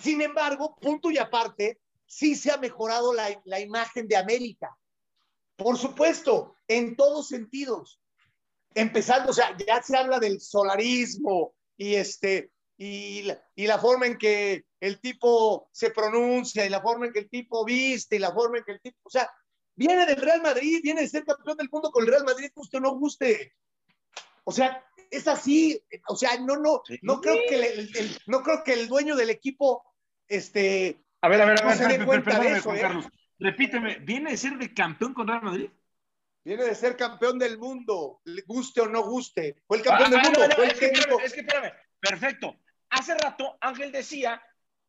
Sin 0.00 0.22
embargo, 0.22 0.76
punto 0.80 1.10
y 1.10 1.18
aparte, 1.18 1.80
sí 2.06 2.34
se 2.34 2.50
ha 2.50 2.56
mejorado 2.56 3.12
la, 3.14 3.40
la 3.44 3.60
imagen 3.60 4.08
de 4.08 4.16
América. 4.16 4.76
Por 5.56 5.78
supuesto, 5.78 6.56
en 6.68 6.96
todos 6.96 7.28
sentidos. 7.28 8.00
Empezando, 8.74 9.30
o 9.30 9.34
sea, 9.34 9.56
ya 9.56 9.82
se 9.82 9.96
habla 9.96 10.18
del 10.18 10.40
solarismo 10.40 11.54
y 11.76 11.94
este, 11.94 12.50
y 12.76 13.22
la, 13.22 13.42
y 13.54 13.66
la, 13.66 13.78
forma 13.78 14.06
en 14.06 14.18
que 14.18 14.64
el 14.80 15.00
tipo 15.00 15.68
se 15.72 15.90
pronuncia 15.90 16.66
y 16.66 16.68
la 16.68 16.80
forma 16.80 17.06
en 17.06 17.12
que 17.12 17.20
el 17.20 17.30
tipo 17.30 17.64
viste 17.64 18.16
y 18.16 18.18
la 18.18 18.32
forma 18.32 18.58
en 18.58 18.64
que 18.64 18.72
el 18.72 18.80
tipo, 18.80 18.98
o 19.02 19.10
sea, 19.10 19.30
viene 19.76 20.06
del 20.06 20.16
Real 20.20 20.42
Madrid, 20.42 20.80
viene 20.82 21.02
de 21.02 21.08
ser 21.08 21.24
campeón 21.24 21.56
del 21.56 21.70
mundo 21.70 21.90
con 21.90 22.04
el 22.04 22.10
Real 22.10 22.24
Madrid, 22.24 22.50
guste 22.54 22.78
o 22.78 22.80
no 22.80 22.96
guste. 22.96 23.54
O 24.44 24.52
sea, 24.52 24.84
es 25.10 25.28
así, 25.28 25.80
o 26.08 26.16
sea, 26.16 26.38
no, 26.40 26.56
no, 26.56 26.82
no 27.02 27.20
creo 27.20 27.36
que 27.48 27.54
el, 27.56 27.96
el, 27.96 28.18
no 28.26 28.42
creo 28.42 28.62
que 28.64 28.72
el 28.72 28.88
dueño 28.88 29.16
del 29.16 29.30
equipo, 29.30 29.84
este, 30.28 31.04
a 31.22 31.28
ver, 31.28 31.40
a 31.40 31.46
ver, 31.46 31.62
a 31.62 31.66
ver, 31.66 31.76
se 31.76 31.86
dé 31.86 32.04
cuenta 32.04 32.38
de 32.38 32.58
eso, 32.58 32.74
¿eh? 32.74 32.80
Carlos. 32.80 33.06
Repíteme, 33.38 33.98
¿viene 34.00 34.32
de 34.32 34.36
ser 34.36 34.58
de 34.58 34.74
campeón 34.74 35.14
con 35.14 35.26
Real 35.26 35.42
Madrid? 35.42 35.70
Viene 36.44 36.64
de 36.64 36.74
ser 36.74 36.96
campeón 36.96 37.38
del 37.38 37.56
mundo, 37.58 38.20
le 38.24 38.42
guste 38.42 38.82
o 38.82 38.86
no 38.86 39.02
guste. 39.02 39.62
Fue 39.66 39.78
el 39.78 39.82
campeón 39.82 40.08
Ah, 40.08 40.10
del 40.10 40.20
ah, 40.20 40.22
mundo. 40.24 40.40
no, 40.40 40.56
no, 40.56 40.62
el 40.62 40.70
es, 40.70 40.78
que, 40.78 40.86
espérame, 40.86 41.20
es 41.24 41.32
que 41.32 41.40
espérame, 41.40 41.72
perfecto. 42.00 42.56
Hace 42.94 43.14
rato 43.14 43.56
Ángel 43.60 43.90
decía 43.92 44.40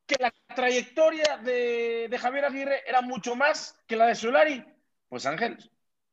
que 0.05 0.15
la 0.19 0.31
trayectoria 0.55 1.37
de, 1.37 2.07
de 2.09 2.17
Javier 2.17 2.45
Aguirre 2.45 2.83
era 2.87 3.01
mucho 3.01 3.35
más 3.35 3.77
que 3.87 3.95
la 3.95 4.05
de 4.07 4.15
Solari. 4.15 4.63
Pues 5.09 5.25
Ángel, 5.25 5.57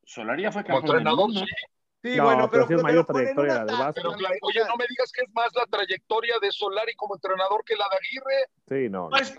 Solari 0.03 0.43
ya 0.43 0.51
fue 0.51 0.63
campeón 0.63 0.85
del 0.85 0.97
entrenador, 0.97 1.27
mundo. 1.27 1.45
sí. 1.45 1.53
Sí, 2.03 2.17
No, 2.17 2.25
bueno, 2.25 2.49
pero 2.51 2.67
pero, 2.67 2.67
sí 2.67 2.73
es 2.73 2.83
mayor 2.83 3.05
trayectoria 3.05 3.63
de 3.63 3.71
Vasco. 3.71 3.93
Pero 3.95 4.11
claro, 4.11 4.35
oye, 4.41 4.59
no 4.67 4.75
me 4.75 4.85
digas 4.89 5.09
que 5.13 5.21
es 5.21 5.33
más 5.33 5.47
la 5.55 5.65
trayectoria 5.67 6.35
de 6.41 6.51
Solari 6.51 6.93
como 6.95 7.15
entrenador 7.15 7.63
que 7.63 7.77
la 7.77 7.85
de 7.89 7.95
Aguirre. 7.95 8.47
Sí, 8.67 8.89
no. 8.89 9.03
no. 9.03 9.09
Pues, 9.09 9.33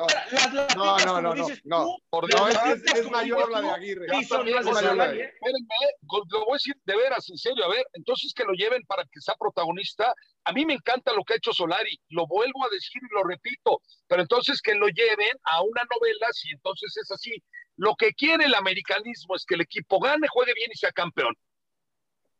No. 0.74 0.96
No, 1.04 1.20
no, 1.20 1.34
no, 1.34 1.96
Por 2.08 2.34
No, 2.34 2.48
es, 2.48 3.10
mayor 3.10 3.50
la 3.50 3.60
de 3.60 3.66
tú, 3.68 3.74
Aguirre. 3.74 4.06
¿eh? 4.06 4.18
Espérenme, 4.18 4.54
lo 6.30 6.44
voy 6.46 6.52
a 6.52 6.54
decir 6.54 6.74
de 6.86 6.96
veras, 6.96 7.28
en 7.28 7.36
serio, 7.36 7.66
a 7.66 7.68
ver, 7.68 7.86
entonces 7.92 8.32
que 8.32 8.44
lo 8.44 8.54
lleven 8.54 8.82
para 8.86 9.04
que 9.04 9.20
sea 9.20 9.34
protagonista. 9.38 10.14
A 10.46 10.52
mí 10.52 10.66
me 10.66 10.74
encanta 10.74 11.12
lo 11.12 11.24
que 11.24 11.34
ha 11.34 11.36
hecho 11.36 11.52
Solari, 11.52 11.98
lo 12.10 12.26
vuelvo 12.26 12.64
a 12.64 12.68
decir 12.70 13.00
y 13.02 13.14
lo 13.14 13.22
repito, 13.24 13.80
pero 14.06 14.22
entonces 14.22 14.60
que 14.60 14.74
lo 14.74 14.88
lleven 14.88 15.36
a 15.44 15.62
una 15.62 15.82
novela, 15.84 16.28
si 16.32 16.50
entonces 16.50 16.94
es 16.96 17.10
así. 17.10 17.42
Lo 17.76 17.94
que 17.96 18.12
quiere 18.12 18.44
el 18.44 18.54
americanismo 18.54 19.34
es 19.36 19.44
que 19.46 19.54
el 19.54 19.62
equipo 19.62 19.98
gane, 20.00 20.28
juegue 20.28 20.52
bien 20.54 20.70
y 20.72 20.76
sea 20.76 20.92
campeón. 20.92 21.34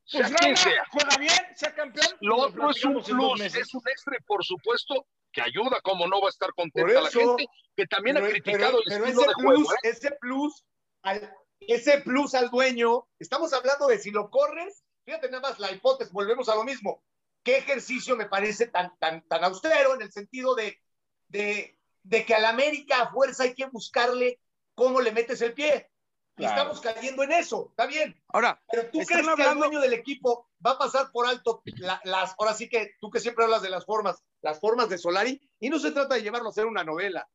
Sea 0.05 0.21
Pues 0.21 0.35
quien 0.35 0.55
gana, 0.55 0.57
sea. 0.57 0.85
juega 0.91 1.17
bien, 1.17 1.57
sea 1.57 1.75
campeón. 1.75 2.07
Lo 2.21 2.37
otro 2.37 2.71
es 2.71 2.85
un 2.85 3.03
plus, 3.03 3.41
es 3.41 3.75
un 3.75 3.83
extra, 3.89 4.19
por 4.27 4.45
supuesto, 4.45 5.07
que 5.33 5.41
ayuda, 5.41 5.81
como 5.83 6.07
no 6.07 6.21
va 6.21 6.27
a 6.29 6.31
estar 6.31 6.53
contenta 6.55 7.01
la 7.01 7.11
gente, 7.11 7.47
que 7.75 7.87
también 7.87 8.17
pero, 8.17 8.27
ha 8.27 8.31
criticado 8.31 8.79
pero- 8.85 9.03
el 9.05 9.09
estilo 9.09 9.21
ese 9.23 9.29
de 9.29 9.35
plus, 9.35 9.55
juego. 9.55 9.73
¿eh? 9.73 9.77
ese 9.89 10.11
plus, 10.21 10.65
al, 11.03 11.35
ese 11.61 12.01
plus 12.03 12.35
al 12.35 12.51
dueño, 12.51 13.09
estamos 13.19 13.53
hablando 13.55 13.87
de 13.89 13.99
si 13.99 14.11
lo 14.11 14.29
corres, 14.29 14.85
fíjate 15.07 15.31
nada 15.31 15.49
más 15.49 15.59
la 15.59 15.73
hipótesis, 15.73 16.13
volvemos 16.13 16.51
a 16.51 16.55
lo 16.55 16.65
mismo. 16.65 17.03
¿Qué 17.45 17.59
ejercicio 17.59 18.17
me 18.17 18.27
parece 18.27 18.67
tan, 18.67 18.99
tan, 18.99 19.23
tan 19.29 19.45
austero 19.45 19.95
en 19.95 20.03
el 20.03 20.11
sentido 20.11 20.55
de, 20.55 20.81
de, 21.29 21.79
de 22.03 22.25
que 22.25 22.35
a 22.35 22.41
la 22.41 22.49
América 22.49 23.03
a 23.03 23.11
fuerza 23.13 23.45
hay 23.45 23.55
que 23.55 23.67
buscarle 23.67 24.41
cómo 24.75 25.01
le 25.01 25.13
metes 25.13 25.41
el 25.43 25.53
pie? 25.53 25.91
Y 26.37 26.45
estamos 26.47 26.81
cayendo 26.81 27.23
en 27.23 27.31
eso, 27.31 27.69
está 27.71 27.87
bien. 27.87 28.21
Ahora, 28.29 28.61
Pero 28.69 28.91
tú 28.91 28.99
crees 29.07 29.27
que 29.37 29.43
el 29.45 29.55
dueño 29.59 29.81
del 29.81 29.93
equipo 29.93 30.51
va 30.67 30.73
a 30.73 30.79
pasar 30.79 31.13
por 31.13 31.29
alto 31.29 31.63
la- 31.77 32.01
las, 32.05 32.35
ahora 32.39 32.55
sí 32.55 32.69
que 32.69 32.95
tú 33.01 33.09
que 33.09 33.21
siempre 33.21 33.45
hablas 33.45 33.63
de 33.63 33.71
las 33.71 33.85
formas, 33.85 34.21
las 34.43 34.59
formas 34.59 34.89
de 34.89 34.99
Solari, 34.99 35.41
y 35.61 35.71
no 35.71 35.79
se 35.79 35.93
trata 35.93 36.17
de 36.17 36.23
llevarlo 36.23 36.49
a 36.49 36.51
hacer 36.51 36.67
una 36.67 36.83
novela. 36.83 37.29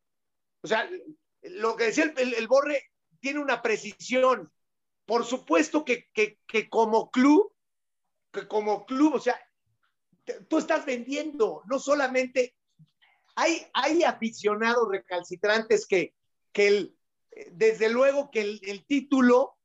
O 0.62 0.68
sea, 0.68 0.89
lo 1.43 1.78
que 1.78 1.86
decía 1.86 2.03
el, 2.05 2.14
el- 2.18 2.34
el 2.34 2.47
Borre 2.49 2.91
tiene 3.22 3.39
una 3.39 3.62
precisión. 3.62 4.51
Por 5.05 5.24
supuesto 5.24 5.86
que, 5.86 6.10
que, 6.12 6.39
que 6.45 6.68
como 6.68 7.10
club, 7.10 7.53
que 8.34 8.47
como 8.49 8.86
club, 8.86 9.16
o 9.16 9.20
sea, 9.20 9.39
tú 10.47 10.57
estás 10.57 10.86
vendiendo, 10.86 11.63
no 11.67 11.80
solamente 11.80 12.55
hay, 13.36 13.65
hay 13.73 14.03
aficionados 14.03 14.88
recalcitrantes 14.89 15.88
que, 15.88 16.13
que 16.51 16.67
el, 16.67 16.97
desde 17.51 17.89
luego 17.89 18.32
que 18.32 18.41
el, 18.41 18.59
el 18.63 18.86
título 18.86 19.57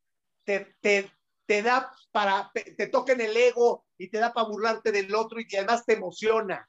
te, 0.44 0.76
te, 0.80 1.10
te 1.46 1.62
da 1.62 1.92
para, 2.12 2.50
te 2.54 2.86
toca 2.86 3.12
en 3.12 3.20
el 3.20 3.36
ego 3.36 3.84
y 3.98 4.08
te 4.08 4.18
da 4.18 4.32
para 4.32 4.48
burlarte 4.48 4.92
del 4.92 5.14
otro 5.14 5.40
y 5.40 5.56
además 5.56 5.84
te 5.84 5.94
emociona. 5.94 6.68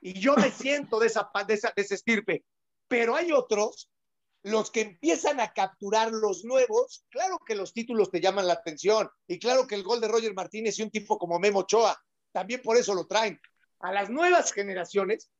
Y 0.00 0.18
yo 0.18 0.34
me 0.36 0.50
siento 0.50 0.98
de 0.98 1.08
esa, 1.08 1.30
de 1.46 1.54
esa, 1.54 1.72
de 1.74 1.82
ese 1.82 1.94
estirpe. 1.94 2.44
Pero 2.88 3.14
hay 3.14 3.32
otros, 3.32 3.90
los 4.42 4.70
que 4.70 4.80
empiezan 4.80 5.40
a 5.40 5.52
capturar 5.52 6.10
los 6.10 6.44
nuevos, 6.44 7.04
claro 7.10 7.38
que 7.46 7.54
los 7.54 7.72
títulos 7.72 8.10
te 8.10 8.20
llaman 8.20 8.46
la 8.46 8.54
atención. 8.54 9.10
Y 9.26 9.38
claro 9.38 9.66
que 9.66 9.74
el 9.74 9.82
gol 9.82 10.00
de 10.00 10.08
Roger 10.08 10.34
Martínez 10.34 10.78
y 10.78 10.82
un 10.82 10.90
tipo 10.90 11.18
como 11.18 11.38
Memo 11.38 11.60
Ochoa, 11.60 12.02
también 12.32 12.62
por 12.62 12.76
eso 12.76 12.94
lo 12.94 13.06
traen. 13.06 13.40
A 13.80 13.92
las 13.92 14.10
nuevas 14.10 14.52
generaciones, 14.52 15.30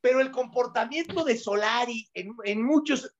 pero 0.00 0.20
el 0.20 0.30
comportamiento 0.30 1.24
de 1.24 1.38
Solari 1.38 2.08
en, 2.14 2.34
en 2.44 2.62
muchos, 2.62 3.14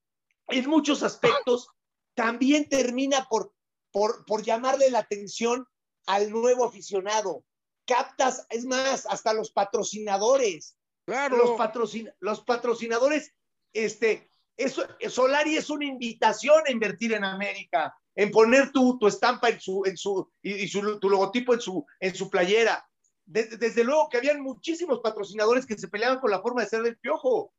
en 0.49 0.69
muchos 0.69 1.03
aspectos 1.03 1.69
también 2.15 2.69
termina 2.69 3.27
por, 3.29 3.53
por, 3.93 4.25
por 4.25 4.43
llamarle 4.43 4.91
la 4.91 5.01
atención 5.01 5.67
al 6.07 6.31
nuevo 6.31 6.65
aficionado. 6.65 7.45
Captas, 7.87 8.47
es 8.51 8.65
más, 8.65 9.07
hasta 9.07 9.33
los 9.33 9.53
patrocinadores. 9.53 10.77
Claro. 11.07 11.37
Los, 11.37 11.51
patrocin 11.57 12.11
los 12.19 12.41
patrocinadores, 12.41 13.33
este, 13.73 14.29
eso, 14.57 14.83
Solari 15.09 15.57
es 15.57 15.71
una 15.71 15.85
invitación 15.85 16.63
a 16.67 16.73
invertir 16.73 17.13
en 17.13 17.23
América, 17.23 17.97
en 18.17 18.33
poner 18.33 18.73
tu, 18.73 18.99
tu 18.99 19.07
estampa 19.07 19.51
en 19.51 19.61
su, 19.61 19.85
en 19.87 19.97
su, 19.97 20.29
y, 20.43 20.55
y 20.65 20.69
su, 20.69 20.99
tu 20.99 21.09
logotipo 21.09 21.55
en 21.55 21.61
su, 21.61 21.87
en 22.01 22.15
su 22.15 22.29
playera. 22.29 22.85
Desde, 23.27 23.57
desde 23.57 23.85
luego 23.85 24.09
que 24.09 24.19
habían 24.19 24.41
muchísimos 24.41 25.01
patrocinadores 25.01 25.67
que 25.67 25.77
se 25.77 25.89
peleaban 25.89 26.21
con 26.21 26.31
la 26.31 26.41
forma 26.41 26.63
de 26.63 26.69
ser 26.69 26.83
del 26.83 26.97
piojo. 26.97 27.53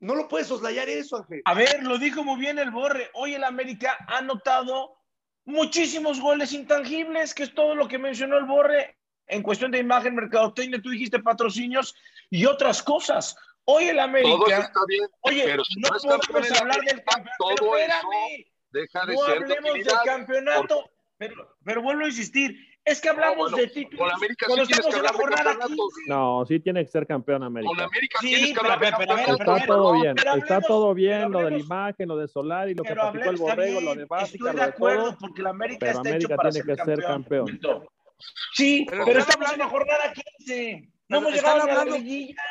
No 0.00 0.14
lo 0.14 0.28
puedes 0.28 0.48
soslayar 0.48 0.88
eso, 0.88 1.16
Ángel. 1.16 1.42
A 1.46 1.54
ver, 1.54 1.82
lo 1.82 1.98
dijo 1.98 2.22
muy 2.22 2.38
bien 2.38 2.58
el 2.58 2.70
Borre. 2.70 3.10
Hoy 3.14 3.34
el 3.34 3.44
América 3.44 3.96
ha 4.06 4.18
anotado 4.18 4.98
muchísimos 5.44 6.20
goles 6.20 6.52
intangibles, 6.52 7.34
que 7.34 7.44
es 7.44 7.54
todo 7.54 7.74
lo 7.74 7.88
que 7.88 7.98
mencionó 7.98 8.36
el 8.36 8.44
Borre 8.44 8.98
en 9.26 9.42
cuestión 9.42 9.70
de 9.70 9.78
imagen, 9.78 10.14
mercadotecnia, 10.14 10.82
tú 10.82 10.90
dijiste 10.90 11.18
patrocinios 11.20 11.94
y 12.30 12.44
otras 12.46 12.82
cosas. 12.82 13.36
Hoy 13.64 13.84
el 13.84 13.96
Todo 13.96 14.04
América, 14.04 14.58
está 14.58 14.80
bien, 14.86 15.08
oye, 15.20 15.44
pero 15.46 15.64
si 15.64 15.80
no 15.80 15.88
podemos 15.88 16.60
hablar 16.60 16.80
del 16.80 17.02
campeonato. 17.02 17.32
todo 17.38 17.56
Pero 17.56 17.76
eso 17.76 17.76
espérame, 17.76 18.46
deja 18.70 19.06
de 19.06 19.14
no 19.14 19.20
ser 19.24 19.36
hablemos 19.36 19.72
del 19.72 19.94
campeonato, 20.04 20.90
pero, 21.16 21.56
pero 21.64 21.82
vuelvo 21.82 22.04
a 22.04 22.08
insistir, 22.08 22.58
es 22.84 23.00
que 23.00 23.08
hablamos 23.08 23.50
bueno, 23.50 23.56
de 23.56 23.66
títulos 23.68 23.98
con 23.98 24.12
América 24.12 24.46
sí 24.46 24.54
tienes 24.54 24.86
que 24.86 24.96
hablar 24.96 25.12
de 25.12 25.18
jornada 25.18 25.44
campeonatos. 25.44 25.94
15. 25.94 26.00
No, 26.08 26.46
sí 26.46 26.60
tiene 26.60 26.84
que 26.84 26.90
ser 26.90 27.06
campeón 27.06 27.38
Con 27.38 27.46
América. 27.46 27.84
América 27.84 28.18
Sí, 28.20 28.28
tienes 28.28 28.52
que 28.52 28.60
hablar 28.60 28.80
de. 28.80 29.32
Está 29.32 29.66
todo 29.66 29.92
bien, 29.94 30.16
está 30.36 30.60
todo 30.60 30.94
bien, 30.94 31.32
lo 31.32 31.38
de 31.40 31.50
la 31.50 31.58
imagen, 31.58 32.08
lo 32.08 32.16
de 32.16 32.28
Solari, 32.28 32.74
lo 32.74 32.82
que 32.82 32.92
platicó 32.94 33.30
el 33.30 33.36
Borrego, 33.36 33.80
lo 33.80 33.94
de 33.94 34.04
Básica, 34.04 34.50
estoy 34.50 34.52
lo 34.52 34.58
de 34.58 34.62
acuerdo, 34.62 35.04
todo. 35.04 35.18
porque 35.18 35.42
la 35.42 35.50
América 35.50 35.78
pero 35.80 35.92
está 35.92 36.00
América 36.00 36.26
hecho 36.26 36.36
para 36.36 36.50
tiene 36.50 36.66
ser 36.66 36.76
que 36.76 36.84
ser 36.84 37.02
campeón. 37.02 37.60
Sí, 38.52 38.86
Pero 38.88 39.18
estamos 39.18 39.52
en 39.52 39.58
la 39.58 39.68
jornada 39.68 40.12
15. 40.38 40.88
No 41.08 41.18
hemos 41.18 41.32
llegado 41.32 41.62
a 41.62 41.66
la 41.66 41.84
liguilla. 41.84 42.42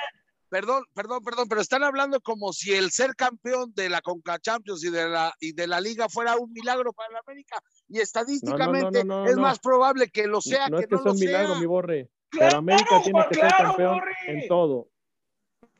Perdón, 0.53 0.83
perdón, 0.93 1.23
perdón, 1.23 1.47
pero 1.49 1.61
están 1.61 1.83
hablando 1.83 2.21
como 2.21 2.53
si 2.53 2.75
el 2.75 2.91
ser 2.91 3.15
campeón 3.15 3.73
de 3.73 3.89
la 3.89 4.01
Conca 4.01 4.37
Champions 4.37 4.83
y 4.83 4.91
de 4.91 5.09
la, 5.09 5.33
y 5.39 5.51
de 5.53 5.65
la 5.65 5.81
Liga 5.81 6.07
fuera 6.09 6.37
un 6.37 6.53
milagro 6.53 6.93
para 6.93 7.11
la 7.11 7.21
América. 7.25 7.59
Y 7.89 7.99
estadísticamente 7.99 9.03
no, 9.03 9.23
no, 9.23 9.25
es 9.27 9.35
no. 9.35 9.41
más 9.41 9.57
probable 9.57 10.11
que 10.11 10.27
lo 10.27 10.41
sea 10.41 10.69
no 10.69 10.77
que 10.77 10.83
es 10.83 10.89
que 10.89 10.95
no 10.95 11.01
sea 11.01 11.05
lo 11.05 11.13
un 11.13 11.19
milagro, 11.19 11.55
mi 11.55 11.65
Borre. 11.65 12.11
Claro, 12.29 12.59
América 12.59 13.01
tiene 13.03 13.25
que 13.29 13.33
ser 13.33 13.47
campeón 13.49 13.95
Borre. 13.95 14.15
en 14.27 14.47
todo. 14.47 14.89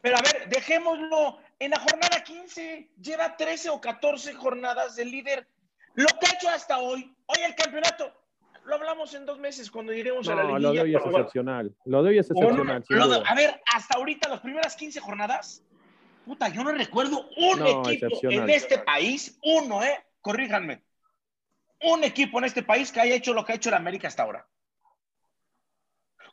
Pero 0.02 0.18
a 0.18 0.22
ver, 0.22 0.50
dejémoslo. 0.50 1.38
En 1.60 1.70
la 1.70 1.80
jornada 1.80 2.24
15 2.24 2.94
lleva 3.00 3.38
13 3.38 3.70
o 3.70 3.80
14 3.80 4.34
jornadas 4.34 4.96
de 4.96 5.06
líder. 5.06 5.48
Lo 5.94 6.08
que 6.20 6.26
ha 6.26 6.34
hecho 6.34 6.50
hasta 6.50 6.80
hoy, 6.80 7.16
hoy 7.28 7.44
el 7.46 7.54
campeonato, 7.54 8.12
lo 8.66 8.76
hablamos 8.76 9.14
en 9.14 9.26
dos 9.26 9.40
meses 9.40 9.70
cuando 9.70 9.92
lleguemos 9.94 10.28
a 10.30 10.36
la 10.36 10.44
No, 10.44 10.50
liguilla. 10.58 10.68
lo 10.70 10.74
de 10.74 10.82
hoy 10.82 10.96
es 10.96 11.02
bueno. 11.04 11.18
excepcional. 11.18 11.76
Lo 11.86 12.04
de 12.04 12.10
hoy 12.10 12.18
es 12.20 12.30
no, 12.32 12.36
excepcional, 12.42 12.84
de- 13.10 13.24
a 13.30 13.36
ver, 13.36 13.62
hasta 13.74 13.98
ahorita, 13.98 14.30
las 14.30 14.40
primeras 14.42 14.76
15 14.76 15.00
jornadas, 15.00 15.64
puta, 16.26 16.48
yo 16.50 16.64
no 16.64 16.72
recuerdo 16.72 17.28
un 17.38 17.60
No, 17.60 17.68
equipo 17.90 18.08
en 18.30 18.50
este 18.50 18.80
país, 18.80 19.38
uno, 19.44 19.84
¿eh? 19.84 19.98
Corríjanme. 20.22 20.84
Un 21.82 22.04
equipo 22.06 22.40
en 22.40 22.46
este 22.46 22.64
país 22.64 22.92
que 22.92 23.02
haya 23.02 23.16
hecho 23.16 23.34
lo 23.34 23.44
que 23.44 23.52
ha 23.52 23.56
hecho 23.56 23.70
el 23.70 23.76
América 23.76 24.08
hasta 24.08 24.24
ahora. 24.24 24.48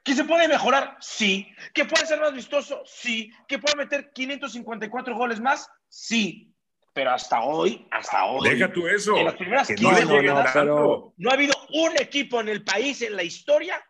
¿Que 0.04 0.14
se 0.14 0.24
puede 0.24 0.48
mejorar? 0.48 0.96
Sí. 1.00 1.46
¿Que 1.74 1.84
puede 1.84 2.06
ser 2.06 2.20
más 2.20 2.32
vistoso? 2.32 2.82
Sí. 2.86 3.30
¿Que 3.48 3.58
puede 3.58 3.76
meter 3.76 4.12
554 4.12 5.14
goles 5.16 5.40
más? 5.40 5.68
Sí. 5.88 6.49
Pero 6.92 7.10
hasta 7.12 7.42
hoy, 7.42 7.86
hasta 7.90 8.24
hoy. 8.26 8.48
Deja 8.50 8.72
tú 8.72 8.86
eso. 8.88 9.16
En 9.16 9.24
las 9.26 9.34
primeras 9.36 9.68
Que 9.68 9.74
15 9.76 10.04
no 10.04 10.10
jornadas, 10.10 10.52
tanto. 10.52 11.14
no 11.16 11.30
ha 11.30 11.34
habido 11.34 11.54
un 11.74 11.96
equipo 12.00 12.40
en 12.40 12.48
el 12.48 12.64
país, 12.64 13.00
en 13.02 13.14
la 13.14 13.22
historia, 13.22 13.80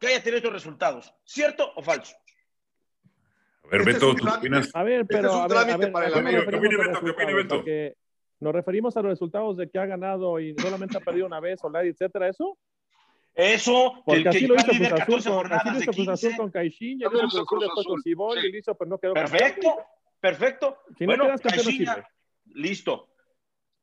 que 0.00 0.08
haya 0.08 0.20
tenido 0.22 0.38
estos 0.38 0.52
resultados. 0.52 1.14
¿Cierto 1.24 1.72
o 1.76 1.82
falso? 1.82 2.14
A 3.64 3.68
ver, 3.68 3.80
Este 3.80 3.92
Beto, 3.94 4.06
es 4.08 4.14
un 4.14 4.16
¿tú 4.28 4.28
opinas? 4.34 4.70
A 4.74 4.82
ver, 4.82 5.06
pero 5.06 5.28
es 5.28 5.34
un 5.34 5.40
a 5.42 5.46
trámite 5.48 5.78
ver, 5.78 5.92
para 5.92 6.06
¿a 6.06 6.08
el 6.08 6.14
América. 6.14 6.42
referimos 6.50 6.68
¿Qué 6.70 6.76
opina 6.76 6.84
a 6.84 6.88
Beto? 6.88 7.04
¿Qué 7.04 7.10
opina? 7.10 7.34
Beto? 7.34 7.54
Porque 7.56 7.96
nos 8.40 8.52
referimos 8.52 8.96
a 8.96 9.02
los 9.02 9.10
resultados 9.10 9.56
de 9.56 9.70
que 9.70 9.78
ha 9.78 9.86
ganado 9.86 10.38
y 10.40 10.54
solamente 10.58 10.98
ha 10.98 11.00
perdido 11.00 11.26
una 11.26 11.40
vez, 11.40 11.60
Solari, 11.60 11.88
etcétera, 11.88 12.28
¿eso? 12.28 12.58
Eso, 13.34 14.02
Porque 14.04 14.22
que, 14.24 14.28
así 14.28 14.40
que 14.40 14.46
lo 14.48 14.54
hizo 14.56 14.66
Cruz 14.66 14.80
Azul, 14.80 14.96
14 14.96 15.30
con, 15.30 15.52
así 15.52 15.70
lo 15.70 15.78
hizo 15.78 15.92
Cruz 15.92 16.08
Azul 16.08 16.30
15. 16.30 16.36
con 16.36 16.52
También 16.52 17.22
lo 17.22 17.26
hizo 17.28 17.46
Cruz 17.46 17.48
Cruz 17.48 17.60
después 17.62 17.86
con 17.86 17.94
Azul, 17.94 18.02
Cibol, 18.02 18.38
sí. 18.40 18.46
y 18.46 18.52
lo 18.52 18.58
hizo, 18.58 18.74
pero 18.76 18.90
no 18.90 18.98
quedó 18.98 19.14
campeón. 19.14 19.38
Perfecto, 19.38 19.76
perfecto. 20.20 20.78
Si 20.98 21.04
no 21.04 21.08
bueno, 21.08 21.24
quedas 21.24 21.40
campeón, 21.40 21.64
no 21.64 21.64
Caixinha, 21.64 21.94
sirve. 21.94 22.08
Listo. 22.54 23.08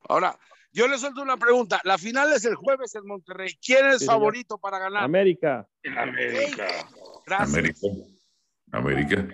Ahora, 0.10 0.38
yo 0.72 0.88
le 0.88 0.98
suelto 0.98 1.22
una 1.22 1.38
pregunta. 1.38 1.80
La 1.84 1.98
final 1.98 2.32
es 2.34 2.46
el 2.46 2.56
jueves 2.56 2.96
en 2.96 3.06
Monterrey. 3.06 3.58
¿Quién 3.64 3.86
es 3.88 3.94
Sí, 3.94 4.00
señor. 4.06 4.14
favorito 4.16 4.58
para 4.58 4.80
ganar? 4.80 5.04
América. 5.04 5.68
América. 5.98 6.68
Gracias. 7.26 7.54
América. 7.58 7.88
América. 8.72 9.28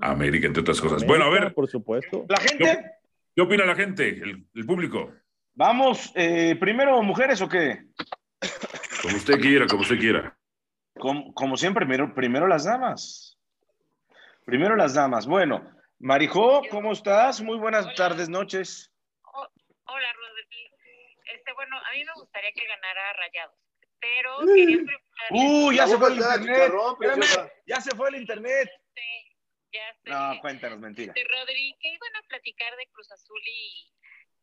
América, 0.00 0.46
entre 0.46 0.60
otras 0.62 0.80
cosas. 0.80 1.04
Bueno, 1.06 1.24
a 1.24 1.30
ver, 1.30 1.52
Por 1.54 1.68
supuesto. 1.68 2.24
La 2.28 2.36
gente, 2.38 2.84
¿qué 3.34 3.42
opina 3.42 3.64
la 3.64 3.74
gente, 3.74 4.08
el, 4.08 4.46
el 4.54 4.66
público? 4.66 5.12
vamos, 5.54 6.12
eh, 6.14 6.54
primero 6.60 7.02
mujeres 7.02 7.40
o 7.42 7.48
qué? 7.48 7.88
Como 9.02 9.16
usted 9.16 9.40
quiera, 9.40 9.66
como 9.66 9.82
usted 9.82 9.98
quiera. 9.98 10.38
Como, 10.96 11.34
como 11.34 11.56
siempre, 11.56 11.84
primero, 11.84 12.14
primero 12.14 12.46
las 12.46 12.64
damas. 12.64 13.36
Primero 14.44 14.76
las 14.76 14.94
damas. 14.94 15.26
Bueno, 15.26 15.68
Marijó, 16.00 16.62
¿cómo 16.70 16.92
estás? 16.92 17.40
Muy 17.40 17.58
buenas 17.58 17.84
Hola. 17.86 17.94
tardes, 17.94 18.28
noches. 18.28 18.92
Oh, 19.32 19.46
hola, 19.86 20.12
Rodri. 20.12 20.70
Este, 21.34 21.52
bueno, 21.54 21.76
a 21.76 21.92
mí 21.92 22.04
me 22.04 22.12
gustaría 22.14 22.52
que 22.52 22.64
ganara 22.66 23.12
Rayados, 23.14 23.58
pero 24.00 24.38
Mm. 24.40 24.54
quería 24.54 24.76
preguntarle, 24.84 25.28
Uh, 25.30 25.72
ya 25.72 25.86
se 25.86 25.98
fue 25.98 26.08
el 26.08 26.14
internet. 26.16 26.70
Espérame, 26.92 27.50
ya 27.66 27.80
se 27.80 27.94
fue 27.96 28.08
el 28.10 28.14
internet. 28.16 28.68
este, 28.72 29.36
ya 29.72 29.94
sé, 30.04 30.10
No, 30.10 30.40
cuéntanos, 30.40 30.78
mentira. 30.78 31.12
este, 31.14 31.24
Rodri, 31.28 31.74
que 31.80 31.88
iban 31.88 32.16
a 32.16 32.22
platicar 32.28 32.76
de 32.76 32.86
Cruz 32.92 33.10
Azul 33.10 33.40
y, 33.44 33.92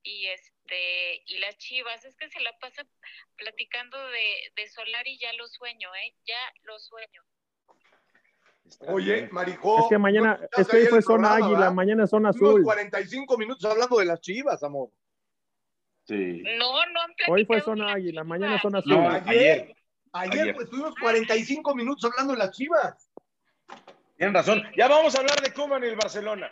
y 0.04 0.28
este 0.28 1.24
y 1.26 1.38
las 1.40 1.58
Chivas, 1.58 2.04
es 2.06 2.16
que 2.18 2.30
se 2.30 2.40
la 2.42 2.52
pasa 2.60 2.84
platicando 3.38 3.98
de, 4.10 4.52
de 4.56 4.68
Solari, 4.68 5.18
ya 5.20 5.32
lo 5.34 5.48
sueño, 5.48 5.96
¿eh? 5.96 6.16
Ya 6.28 6.54
lo 6.64 6.78
sueño. 6.80 7.24
Oye, 8.88 9.30
Marijó. 9.32 9.80
Es 9.84 9.86
que 9.90 9.98
mañana, 9.98 10.38
no 10.40 10.62
es 10.62 10.68
que 10.68 10.78
hoy 10.78 10.86
fue 10.88 10.98
el 11.00 11.04
zona 11.04 11.28
programa, 11.30 11.36
águila, 11.46 11.60
¿verdad? 11.60 11.74
mañana 11.74 12.04
es 12.06 12.10
zona 12.10 12.30
Estuvimos 12.32 12.54
azul. 12.56 12.64
45 12.64 13.38
minutos 13.38 13.66
hablando 13.72 13.98
de 14.00 14.06
las 14.06 14.22
chivas, 14.22 14.64
amor. 14.64 14.90
Sí. 16.04 16.44
No, 16.58 16.86
no 16.88 17.02
han 17.02 17.14
Hoy 17.28 17.46
fue 17.46 17.62
zona 17.62 17.94
águila, 17.94 18.22
Chivas. 18.22 18.26
mañana 18.28 18.56
es 18.56 18.62
zona 18.62 18.80
azul. 18.80 18.92
No, 18.94 19.10
Ayer, 19.10 19.24
ayer. 19.30 19.76
ayer, 20.14 20.42
Ayer. 20.42 20.56
pues, 20.56 20.66
estuvimos 20.66 20.94
45 21.00 21.76
minutos 21.76 22.12
hablando 22.12 22.34
de 22.34 22.40
las 22.40 22.52
chivas. 22.52 23.12
Tienen 24.18 24.34
razón. 24.36 24.64
Ya 24.78 24.88
vamos 24.88 25.16
a 25.16 25.20
hablar 25.20 25.42
de 25.42 25.52
Koeman 25.54 25.84
y 25.84 25.88
el 25.88 25.96
Barcelona. 25.96 26.52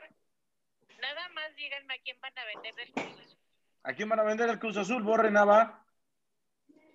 Nada 1.00 1.30
más 1.30 1.56
díganme 1.56 1.94
a 1.96 1.98
quién 2.04 2.20
van 2.22 2.38
a 2.38 2.46
vender 2.46 2.76
del 2.76 2.92
Cruz 2.94 3.06
Azul. 3.26 3.38
¿A 3.84 3.94
quién 3.94 4.10
van 4.10 4.20
a 4.20 4.24
vender 4.24 4.50
el 4.50 4.60
Cruz 4.60 4.78
Azul? 4.78 5.04
Borre 5.04 5.32
Nava. 5.32 5.86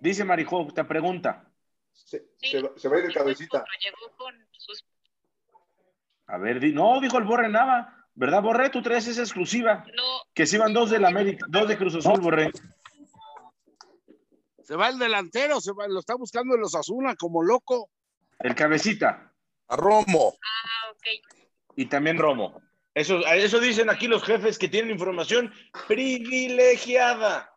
Dice 0.01 0.25
Marijó, 0.25 0.67
te 0.73 0.85
pregunta. 0.85 1.45
Se, 1.93 2.25
Sí, 2.37 2.51
se 2.51 2.63
va- 2.63 2.71
se 2.77 2.89
va 2.89 2.95
a 2.97 2.99
ir 2.99 3.05
de 3.05 3.09
el 3.11 3.15
cabecita. 3.15 3.65
Llegó 3.85 4.17
con 4.17 4.35
sus 4.53 4.85
A 6.29 6.39
ver, 6.39 6.61
di- 6.61 6.73
no, 6.73 7.01
dijo 7.01 7.19
el 7.19 7.25
Borre 7.25 7.49
Nava. 7.49 7.95
¿Verdad, 8.15 8.43
Borre? 8.43 8.71
Tú 8.71 8.83
traes 8.83 9.07
esa 9.07 9.23
exclusiva. 9.23 9.85
no 9.95 10.23
Que 10.35 10.47
se 10.47 10.57
iban 10.57 10.73
dos 10.73 10.91
del 10.91 11.05
América, 11.05 11.47
dos 11.49 11.69
de 11.69 11.77
Cruz 11.79 11.95
Azul, 11.95 12.21
Borre. 12.21 12.51
Se 14.63 14.77
va 14.77 14.89
el 14.89 14.99
delantero, 14.99 15.61
se 15.61 15.73
va, 15.73 15.89
lo 15.89 16.01
está 16.01 16.15
buscando 16.15 16.55
en 16.55 16.61
los 16.61 16.75
Azuna 16.75 17.15
como 17.17 17.43
loco. 17.43 17.91
El 18.39 18.55
cabecita. 18.55 19.33
A 19.69 19.77
Romo. 19.77 20.37
Ah, 20.45 20.91
ok. 20.91 21.07
Y 21.77 21.87
también 21.87 22.19
Romo. 22.19 22.61
Eso, 22.95 23.19
eso 23.27 23.61
dicen 23.61 23.89
aquí 23.89 24.09
los 24.09 24.25
jefes 24.25 24.59
que 24.59 24.69
tienen 24.69 24.91
información 24.91 25.53
privilegiada. 25.87 27.55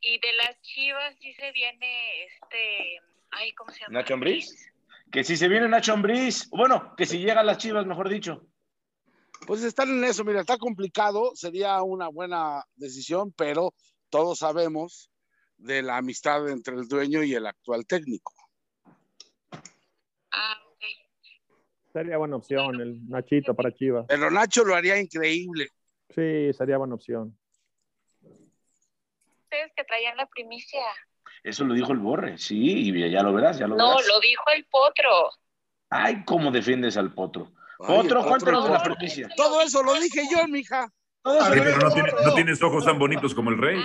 Y 0.00 0.18
de 0.20 0.32
las 0.34 0.60
chivas 0.62 1.14
sí 1.20 1.32
se 1.34 1.50
viene 1.52 2.24
este. 2.24 3.00
Ay, 3.32 3.52
¿cómo 3.54 3.70
se 3.72 3.80
llama? 3.80 3.98
¿Nacho 4.00 4.14
Ambriz? 4.14 4.69
Que 5.10 5.24
si 5.24 5.36
se 5.36 5.48
viene 5.48 5.68
Nacho 5.68 5.92
Ambriz, 5.92 6.48
bueno, 6.50 6.94
que 6.96 7.04
si 7.04 7.18
llega 7.18 7.40
a 7.40 7.44
las 7.44 7.58
chivas, 7.58 7.84
mejor 7.86 8.08
dicho. 8.08 8.46
Pues 9.46 9.64
están 9.64 9.88
en 9.88 10.04
eso, 10.04 10.24
mira, 10.24 10.40
está 10.40 10.58
complicado, 10.58 11.32
sería 11.34 11.82
una 11.82 12.08
buena 12.08 12.64
decisión, 12.76 13.32
pero 13.32 13.74
todos 14.08 14.38
sabemos 14.38 15.10
de 15.56 15.82
la 15.82 15.96
amistad 15.96 16.48
entre 16.48 16.74
el 16.74 16.86
dueño 16.86 17.22
y 17.22 17.34
el 17.34 17.46
actual 17.46 17.86
técnico. 17.86 18.32
Ah, 20.30 20.56
ok. 20.68 20.84
Sería 21.92 22.18
buena 22.18 22.36
opción 22.36 22.80
el 22.80 23.08
Nachito 23.08 23.54
para 23.54 23.72
Chivas. 23.72 24.06
Pero 24.08 24.30
Nacho 24.30 24.64
lo 24.64 24.74
haría 24.74 25.00
increíble. 25.00 25.68
Sí, 26.14 26.52
sería 26.52 26.78
buena 26.78 26.94
opción. 26.94 27.36
Ustedes 28.22 29.72
que 29.74 29.84
traían 29.84 30.16
la 30.16 30.26
primicia. 30.26 30.82
Eso 31.42 31.64
lo 31.64 31.74
dijo 31.74 31.92
el 31.92 31.98
Borre, 31.98 32.36
sí, 32.38 32.90
y 32.90 33.10
ya 33.10 33.22
lo 33.22 33.32
verás, 33.32 33.58
ya 33.58 33.66
lo 33.66 33.76
No, 33.76 33.90
verás. 33.96 34.06
lo 34.06 34.20
dijo 34.20 34.44
el 34.54 34.64
potro. 34.66 35.30
Ay, 35.88 36.24
cómo 36.24 36.50
defiendes 36.50 36.96
al 36.96 37.12
Potro. 37.12 37.52
Ay, 37.80 37.86
Potro, 37.86 38.24
cuéntanos 38.24 38.64
de 38.64 38.70
la 38.70 38.82
primicia. 38.82 39.28
Todo 39.36 39.60
eso 39.62 39.82
lo 39.82 39.94
dije 39.94 40.22
yo, 40.30 40.46
mija. 40.46 40.88
Todo 41.22 41.42
se 41.44 41.50
pero 41.50 41.78
no, 41.78 41.90
tiene- 41.92 42.12
no 42.24 42.34
tienes 42.34 42.62
ojos 42.62 42.84
tan 42.84 42.98
bonitos 42.98 43.34
como 43.34 43.50
el 43.50 43.58
rey. 43.58 43.82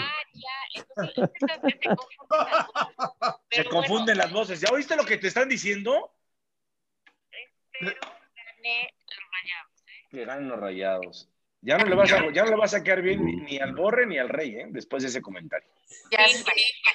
Se 3.50 3.66
confunden 3.66 4.18
las 4.18 4.32
voces. 4.32 4.62
¿Ya 4.62 4.70
oíste 4.72 4.96
lo 4.96 5.04
que 5.06 5.18
te 5.18 5.28
están 5.28 5.50
diciendo? 5.50 6.14
Que 10.10 10.26
ganen 10.26 10.48
los 10.50 10.60
rayados. 10.60 11.30
Ya 11.66 11.80
no 11.80 11.86
le 11.86 11.96
vas 11.96 12.12
a, 12.14 12.32
ya 12.32 12.44
no 12.44 12.52
le 12.52 12.56
vas 12.58 12.76
a 12.76 12.84
quedar 12.84 13.02
bien 13.02 13.26
ni, 13.26 13.38
ni 13.38 13.58
al 13.58 13.74
Borre 13.74 14.06
ni 14.06 14.20
al 14.20 14.30
Rey, 14.30 14.56
¿eh? 14.56 14.68
Después 14.70 15.02
de 15.02 15.10
ese 15.10 15.20
comentario. 15.20 15.68
Ya 16.12 16.28
sé, 16.28 16.44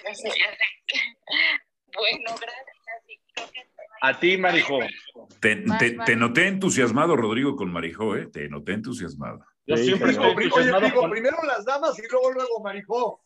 ya 0.05 0.14
sé, 0.14 0.29
ya 0.29 0.35
sé. 0.35 0.37
Bueno, 1.93 2.31
gracias. 2.41 2.77
A 4.03 4.21
ti, 4.21 4.37
Marijo. 4.39 4.79
Te, 5.41 5.57
te- 5.57 5.99
te 6.07 6.14
noté 6.16 6.47
entusiasmado, 6.47 7.16
Rodrigo, 7.16 7.57
con 7.57 7.73
Marijó, 7.73 8.14
¿eh? 8.16 8.29
Te 8.33 8.49
noté 8.49 8.75
entusiasmado. 8.75 9.45
Yo 9.66 9.77
siempre 9.77 10.12
estoy 10.12 10.31
Oye, 10.31 10.45
entusiasmado 10.45 10.87
digo, 10.87 11.01
con- 11.01 11.11
primero 11.11 11.37
las 11.45 11.64
damas 11.64 11.99
y 11.99 12.03
luego, 12.09 12.31
luego, 12.31 12.61
Marijó. 12.62 13.25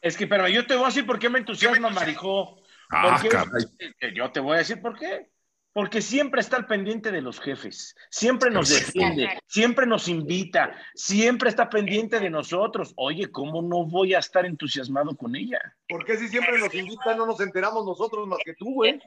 Es 0.00 0.16
que, 0.16 0.26
pero 0.26 0.48
yo 0.48 0.66
te 0.66 0.74
voy 0.74 0.82
a 0.84 0.88
decir 0.88 1.06
por 1.06 1.20
qué 1.20 1.30
me 1.30 1.38
entusiasma, 1.38 1.90
Marijo. 1.90 2.60
Ah, 2.90 3.22
caray. 3.30 4.12
Yo 4.14 4.32
te 4.32 4.40
voy 4.40 4.56
a 4.56 4.58
decir 4.58 4.82
por 4.82 4.98
qué. 4.98 5.28
Porque 5.74 6.00
siempre 6.00 6.40
está 6.40 6.56
al 6.56 6.66
pendiente 6.66 7.10
de 7.10 7.20
los 7.20 7.40
jefes, 7.40 7.96
siempre 8.08 8.48
nos 8.48 8.68
defiende, 8.68 9.28
siempre 9.48 9.86
nos 9.86 10.06
invita, 10.06 10.72
siempre 10.94 11.50
está 11.50 11.68
pendiente 11.68 12.20
de 12.20 12.30
nosotros. 12.30 12.94
Oye, 12.96 13.32
¿cómo 13.32 13.60
no 13.60 13.84
voy 13.84 14.14
a 14.14 14.20
estar 14.20 14.46
entusiasmado 14.46 15.16
con 15.16 15.34
ella? 15.34 15.58
¿Por 15.88 16.04
qué 16.04 16.16
si 16.16 16.28
siempre 16.28 16.58
nos 16.60 16.72
invitan 16.72 17.18
no 17.18 17.26
nos 17.26 17.40
enteramos 17.40 17.84
nosotros 17.84 18.26
más 18.28 18.38
que 18.44 18.54
tú, 18.54 18.72
güey? 18.72 19.00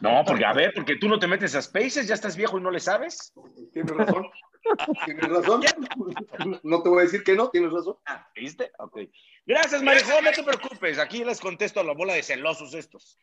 No, 0.00 0.24
porque 0.26 0.44
a 0.44 0.52
ver, 0.52 0.72
porque 0.74 0.96
tú 0.96 1.08
no 1.08 1.20
te 1.20 1.28
metes 1.28 1.54
a 1.54 1.62
Spaces, 1.62 2.08
ya 2.08 2.14
estás 2.14 2.36
viejo 2.36 2.58
y 2.58 2.62
no 2.62 2.72
le 2.72 2.80
sabes. 2.80 3.32
Tienes 3.72 3.96
razón. 3.96 4.26
Tienes 5.04 5.28
razón. 5.28 5.62
No 6.64 6.82
te 6.82 6.88
voy 6.88 7.00
a 7.00 7.02
decir 7.02 7.22
que 7.22 7.36
no, 7.36 7.48
tienes 7.50 7.72
razón. 7.72 7.96
Ah, 8.06 8.28
¿Viste? 8.34 8.72
Ok. 8.78 8.98
Gracias, 9.46 9.82
Marijo, 9.82 10.20
no 10.20 10.32
te 10.32 10.42
preocupes. 10.42 10.98
Aquí 10.98 11.24
les 11.24 11.40
contesto 11.40 11.78
a 11.78 11.84
la 11.84 11.94
bola 11.94 12.14
de 12.14 12.24
celosos 12.24 12.74
estos. 12.74 13.18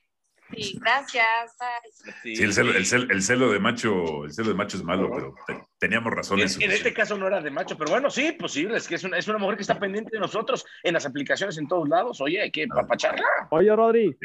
Sí, 0.56 0.78
gracias. 0.82 1.56
bye. 1.60 2.36
Sí, 2.36 2.43
el 2.43 2.54
celo, 2.54 2.72
el, 2.76 2.86
celo, 2.86 3.08
el 3.12 3.22
celo 3.22 3.52
de 3.52 3.60
macho, 3.60 4.26
el 4.26 4.32
celo 4.34 4.50
de 4.50 4.56
macho 4.56 4.78
es 4.78 4.84
malo, 4.84 5.10
pero 5.14 5.36
te- 5.47 5.62
teníamos 5.78 6.12
razón 6.14 6.39
en 6.39 6.47
En, 6.62 6.72
este 6.72 6.93
caso 6.93 7.18
no 7.18 7.28
era 7.28 7.39
de 7.41 7.52
macho, 7.52 7.78
pero 7.78 7.91
bueno, 7.91 8.10
sí, 8.10 8.32
posible. 8.34 8.78
Es 8.78 8.88
que 8.88 8.95
es 8.95 9.04
una, 9.04 9.18
es 9.18 9.28
una 9.28 9.38
mujer 9.38 9.56
que 9.58 9.62
está 9.62 9.80
pendiente 9.80 10.12
de 10.12 10.20
nosotros 10.20 10.66
en 10.84 10.93
las 10.93 11.06
aplicaciones 11.06 11.58
en 11.58 11.68
todos 11.68 11.88
lados. 11.88 12.20
Oye, 12.22 12.41
hay 12.41 12.52
que 12.52 12.68
papacharla. 12.68 13.24
Oye, 13.52 13.76
Rodri. 13.76 14.18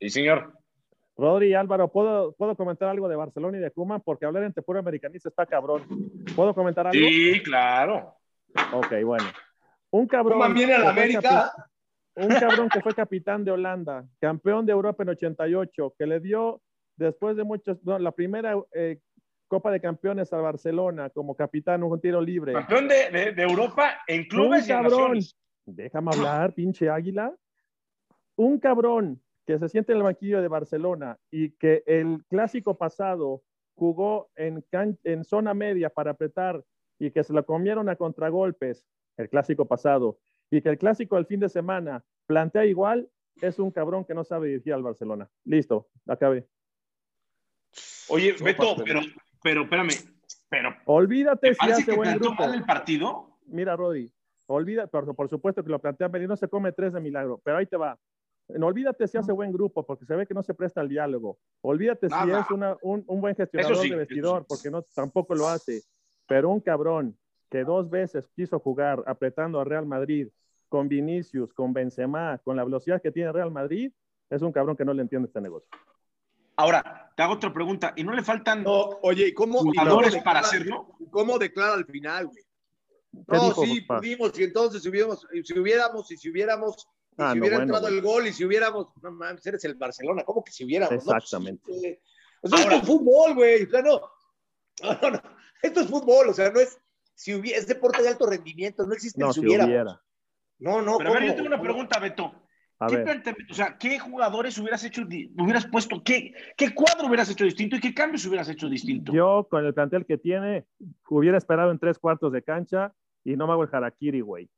Sí, 0.00 0.08
señor. 0.10 0.52
Rodri 1.16 1.52
Álvaro, 1.54 1.88
¿puedo, 1.92 2.32
¿puedo 2.32 2.56
comentar 2.56 2.88
algo 2.88 3.08
de 3.08 3.16
Barcelona 3.16 3.58
y 3.58 3.60
de 3.60 3.70
Kuma? 3.70 3.98
Porque 3.98 4.24
hablar 4.24 4.44
entre 4.44 4.62
puro 4.62 4.78
americanista 4.78 5.28
está 5.28 5.44
cabrón. 5.46 5.84
¿Puedo 6.34 6.54
comentar 6.54 6.86
algo? 6.86 6.98
Sí, 6.98 7.40
claro. 7.42 8.14
Ok, 8.72 8.92
bueno. 9.04 9.24
Un 9.90 10.06
cabrón. 10.06 10.38
Koeman 10.38 10.54
viene 10.54 10.74
a 10.74 10.78
la 10.78 10.90
América. 10.90 11.52
Un 12.14 12.28
cabrón 12.28 12.68
que 12.68 12.80
fue 12.80 12.94
capitán 12.94 13.44
de 13.44 13.50
Holanda, 13.52 14.06
campeón 14.20 14.66
de 14.66 14.72
Europa 14.72 15.02
en 15.02 15.10
88, 15.10 15.94
que 15.98 16.06
le 16.06 16.20
dio, 16.20 16.60
después 16.96 17.36
de 17.36 17.44
muchos, 17.44 17.82
no, 17.84 17.98
la 17.98 18.12
primera 18.12 18.54
eh, 18.74 18.98
Copa 19.48 19.70
de 19.70 19.80
Campeones 19.80 20.32
a 20.32 20.36
Barcelona 20.38 21.08
como 21.10 21.34
capitán, 21.34 21.82
un 21.82 22.00
tiro 22.00 22.20
libre. 22.20 22.52
Campeón 22.52 22.88
de, 22.88 23.10
de- 23.10 23.32
de 23.32 23.42
Europa 23.42 23.92
en 24.06 24.24
clubes 24.24 24.64
un 24.64 24.68
y 24.68 24.72
en 24.72 24.82
cabrón, 24.82 25.18
déjame 25.66 26.10
hablar, 26.14 26.52
pinche 26.54 26.88
águila. 26.90 27.34
Un 28.36 28.58
cabrón 28.58 29.20
que 29.46 29.58
se 29.58 29.68
siente 29.68 29.92
en 29.92 29.98
el 29.98 30.04
banquillo 30.04 30.40
de 30.40 30.48
Barcelona 30.48 31.18
y 31.30 31.50
que 31.52 31.82
el 31.86 32.22
clásico 32.28 32.76
pasado 32.76 33.42
jugó 33.74 34.30
en, 34.36 34.62
can- 34.70 34.98
en 35.04 35.24
zona 35.24 35.54
media 35.54 35.90
para 35.90 36.12
apretar 36.12 36.62
y 36.98 37.10
que 37.10 37.24
se 37.24 37.32
lo 37.32 37.44
comieron 37.44 37.88
a 37.88 37.96
contragolpes 37.96 38.86
el 39.16 39.28
clásico 39.28 39.66
pasado 39.66 40.18
y 40.52 40.60
que 40.60 40.68
el 40.68 40.76
clásico 40.78 41.16
del 41.16 41.24
fin 41.26 41.40
de 41.40 41.48
semana 41.48 42.04
plantea 42.26 42.66
igual, 42.66 43.08
es 43.40 43.58
un 43.58 43.70
cabrón 43.70 44.04
que 44.04 44.12
no 44.12 44.22
sabe 44.22 44.48
dirigir 44.48 44.74
al 44.74 44.82
Barcelona. 44.82 45.28
Listo, 45.44 45.88
acabé. 46.06 46.46
Oye, 48.10 48.34
Beto, 48.34 48.76
pero, 48.84 49.00
pero 49.42 49.62
espérame, 49.62 49.92
pero 50.50 50.74
Olvídate 50.84 51.48
¿te 51.48 51.54
si 51.54 51.70
hace 51.70 51.84
que 51.86 51.96
buen 51.96 52.18
grupo. 52.18 52.44
el 52.44 52.64
partido? 52.64 53.38
Mira, 53.46 53.74
Rodri, 53.76 54.12
olvida, 54.46 54.86
por, 54.86 55.16
por 55.16 55.30
supuesto 55.30 55.64
que 55.64 55.70
lo 55.70 55.78
plantea 55.80 56.08
no 56.08 56.36
se 56.36 56.48
come 56.48 56.72
tres 56.72 56.92
de 56.92 57.00
milagro, 57.00 57.40
pero 57.42 57.56
ahí 57.56 57.66
te 57.66 57.78
va. 57.78 57.98
No 58.48 58.66
olvídate 58.66 59.08
si 59.08 59.16
hace 59.16 59.32
buen 59.32 59.52
grupo, 59.52 59.86
porque 59.86 60.04
se 60.04 60.14
ve 60.14 60.26
que 60.26 60.34
no 60.34 60.42
se 60.42 60.52
presta 60.52 60.82
al 60.82 60.88
diálogo. 60.90 61.38
Olvídate 61.62 62.10
si 62.10 62.14
es 62.30 62.50
una- 62.50 62.76
un, 62.82 63.02
un 63.06 63.20
buen 63.22 63.34
gestionador 63.34 63.78
sí, 63.78 63.88
de 63.88 63.96
vestidor, 63.96 64.42
sí. 64.42 64.46
porque 64.50 64.70
no, 64.70 64.82
tampoco 64.94 65.34
lo 65.34 65.48
hace. 65.48 65.80
Pero 66.28 66.50
un 66.50 66.60
cabrón 66.60 67.16
que 67.52 67.64
dos 67.64 67.90
veces 67.90 68.26
quiso 68.34 68.58
jugar 68.58 69.04
apretando 69.06 69.60
a 69.60 69.64
Real 69.64 69.84
Madrid 69.84 70.28
con 70.70 70.88
Vinicius, 70.88 71.52
con 71.52 71.74
Benzema, 71.74 72.38
con 72.42 72.56
la 72.56 72.64
velocidad 72.64 73.02
que 73.02 73.12
tiene 73.12 73.30
Real 73.30 73.50
Madrid, 73.50 73.92
es 74.30 74.40
un 74.40 74.50
cabrón 74.52 74.74
que 74.74 74.86
no 74.86 74.94
le 74.94 75.02
entiende 75.02 75.26
este 75.26 75.42
negocio. 75.42 75.68
Ahora, 76.56 77.12
te 77.14 77.22
hago 77.22 77.34
otra 77.34 77.52
pregunta. 77.52 77.92
¿Y 77.94 78.04
no 78.04 78.12
le 78.12 78.22
faltan 78.22 78.62
No, 78.62 78.98
oye, 79.02 79.28
¿y 79.28 79.34
cómo, 79.34 79.58
jugadores 79.60 80.12
cómo 80.12 80.24
para 80.24 80.40
declara- 80.40 80.46
hacerlo? 80.48 80.88
¿Cómo 81.10 81.38
declara 81.38 81.74
al 81.74 81.84
final, 81.84 82.28
güey? 82.28 82.42
¿Qué 83.12 83.36
No, 83.36 83.44
dijo, 83.44 83.64
sí, 83.66 83.80
papá? 83.82 84.00
pudimos, 84.00 84.38
y 84.38 84.44
entonces 84.44 84.82
si 84.82 84.88
hubiéramos, 84.88 85.26
y 85.34 85.42
si 85.42 85.58
hubiéramos, 85.58 86.10
y 86.10 86.16
si 86.16 86.30
hubiéramos, 86.30 86.88
y 87.18 87.22
Ah, 87.22 87.32
si 87.32 87.38
no, 87.38 87.42
hubiera 87.42 87.56
bueno, 87.58 87.62
entrado 87.64 87.82
güey. 87.88 87.94
el 87.98 88.02
gol, 88.02 88.26
y 88.28 88.32
si 88.32 88.44
hubiéramos, 88.46 88.86
no 89.02 89.10
mames, 89.12 89.46
eres 89.46 89.62
el 89.66 89.74
Barcelona, 89.74 90.24
¿cómo 90.24 90.42
que 90.42 90.52
si 90.52 90.64
hubiéramos? 90.64 90.92
No, 90.94 91.12
pues, 91.12 91.24
Exactamente. 91.24 91.70
eh, 91.86 92.00
o 92.40 92.48
sea, 92.48 92.58
esto 92.60 92.74
es 92.76 92.86
fútbol, 92.86 93.34
güey, 93.34 93.64
o 93.64 93.70
sea, 93.70 93.82
no, 93.82 94.00
no, 94.82 94.98
no, 95.02 95.10
no, 95.10 95.22
esto 95.62 95.80
es 95.80 95.86
fútbol, 95.88 96.30
o 96.30 96.32
sea, 96.32 96.50
no 96.50 96.60
es, 96.60 96.78
si 97.14 97.34
hubiera, 97.34 97.58
es 97.58 97.66
deporte 97.66 98.02
de 98.02 98.08
alto 98.08 98.26
rendimiento, 98.26 98.86
no 98.86 98.92
existe 98.94 99.20
No, 99.20 99.28
el 99.28 99.32
si 99.34 99.40
hubiera. 99.40 99.66
No, 100.58 100.80
no, 100.80 100.98
Pero 100.98 101.10
a 101.10 101.12
ver, 101.14 101.22
¿cómo? 101.22 101.26
yo 101.32 101.34
tengo 101.34 101.48
una 101.48 101.60
pregunta, 101.60 101.98
Beto. 101.98 102.32
A 102.78 102.86
¿Qué, 102.88 102.96
ver. 102.96 103.04
planteamiento- 103.04 103.52
o 103.52 103.54
sea, 103.54 103.78
¿qué 103.78 103.98
jugadores 103.98 104.58
hubieras 104.58 104.82
hecho, 104.84 105.02
hubieras 105.02 105.66
puesto, 105.66 106.02
qué, 106.02 106.34
qué 106.56 106.74
cuadro 106.74 107.06
hubieras 107.06 107.30
hecho 107.30 107.44
distinto 107.44 107.76
y 107.76 107.80
qué 107.80 107.94
cambios 107.94 108.26
hubieras 108.26 108.48
hecho 108.48 108.68
distinto? 108.68 109.12
Yo, 109.12 109.46
con 109.48 109.64
el 109.64 109.72
plantel 109.72 110.04
que 110.04 110.18
tiene, 110.18 110.66
hubiera 111.08 111.38
esperado 111.38 111.70
en 111.70 111.78
tres 111.78 111.98
cuartos 111.98 112.32
de 112.32 112.42
cancha 112.42 112.92
y 113.24 113.36
no 113.36 113.46
me 113.46 113.52
hago 113.52 113.62
el 113.64 113.68
harakiri, 113.72 114.20
güey. 114.20 114.50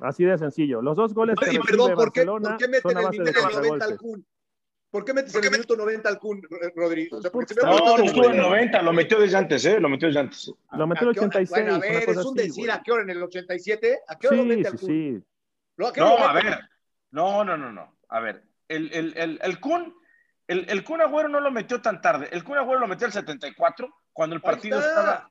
Así 0.00 0.24
de 0.24 0.38
sencillo. 0.38 0.82
Los 0.82 0.96
dos 0.96 1.14
goles 1.14 1.36
que 1.38 1.54
Y 1.54 1.58
perdón, 1.58 1.94
¿por 1.94 2.12
qué, 2.12 2.20
Barcelona 2.24 2.48
¿por 2.50 2.58
qué 2.58 2.68
meten 2.68 2.82
son 2.82 2.96
a 2.96 3.00
el 3.10 3.24
de 3.24 3.32
90 3.32 3.84
al. 3.84 3.96
Kun? 3.96 4.26
¿Por 4.94 5.04
qué 5.04 5.12
metes 5.12 5.34
en 5.34 5.42
el 5.42 5.50
minuto 5.50 5.74
90 5.76 6.08
al 6.08 6.20
Kun, 6.20 6.40
Rodrigo? 6.76 7.16
O 7.16 7.20
sea, 7.20 7.32
No, 7.64 7.98
no 7.98 8.04
estuvo 8.04 8.26
en 8.26 8.30
bueno. 8.36 8.42
90, 8.50 8.80
lo 8.80 8.92
metió 8.92 9.18
desde 9.18 9.36
antes, 9.36 9.64
¿eh? 9.64 9.80
Lo 9.80 9.88
metió 9.88 10.06
desde 10.06 10.20
antes. 10.20 10.52
Lo 10.70 10.86
metió 10.86 11.08
¿A 11.08 11.10
el 11.10 11.14
qué 11.16 11.18
hora? 11.20 11.28
86. 11.30 11.50
Bueno, 11.50 11.74
a 11.74 11.78
ver, 11.80 12.08
es 12.10 12.24
un 12.24 12.34
decir. 12.36 12.70
¿a 12.70 12.80
qué 12.80 12.92
hora? 12.92 13.02
¿En 13.02 13.10
el 13.10 13.20
87? 13.24 13.98
¿A 14.06 14.16
qué 14.16 14.28
hora 14.28 14.36
lo 14.36 14.42
Sí, 14.44 14.48
mete 14.50 14.68
al 14.68 14.78
sí, 14.78 14.86
Kun? 14.86 14.88
sí. 14.88 15.24
¿Lo- 15.78 15.88
¿A 15.88 15.92
qué 15.92 16.00
No, 16.00 16.10
lo 16.16 16.24
a 16.28 16.32
ver. 16.32 16.60
No, 17.10 17.44
no, 17.44 17.56
no, 17.56 17.72
no. 17.72 17.98
A 18.08 18.20
ver, 18.20 18.44
el, 18.68 18.88
el, 18.92 19.14
el, 19.16 19.40
el 19.42 19.58
Kun, 19.58 19.96
el, 20.46 20.64
el 20.70 20.84
Kun 20.84 21.00
Agüero 21.00 21.28
no 21.28 21.40
lo 21.40 21.50
metió 21.50 21.82
tan 21.82 22.00
tarde. 22.00 22.28
El 22.30 22.44
Kun 22.44 22.56
Agüero 22.58 22.78
lo 22.78 22.86
metió 22.86 23.08
al 23.08 23.12
74, 23.12 23.92
cuando 24.12 24.36
el 24.36 24.42
partido 24.42 24.78
estaba. 24.78 25.28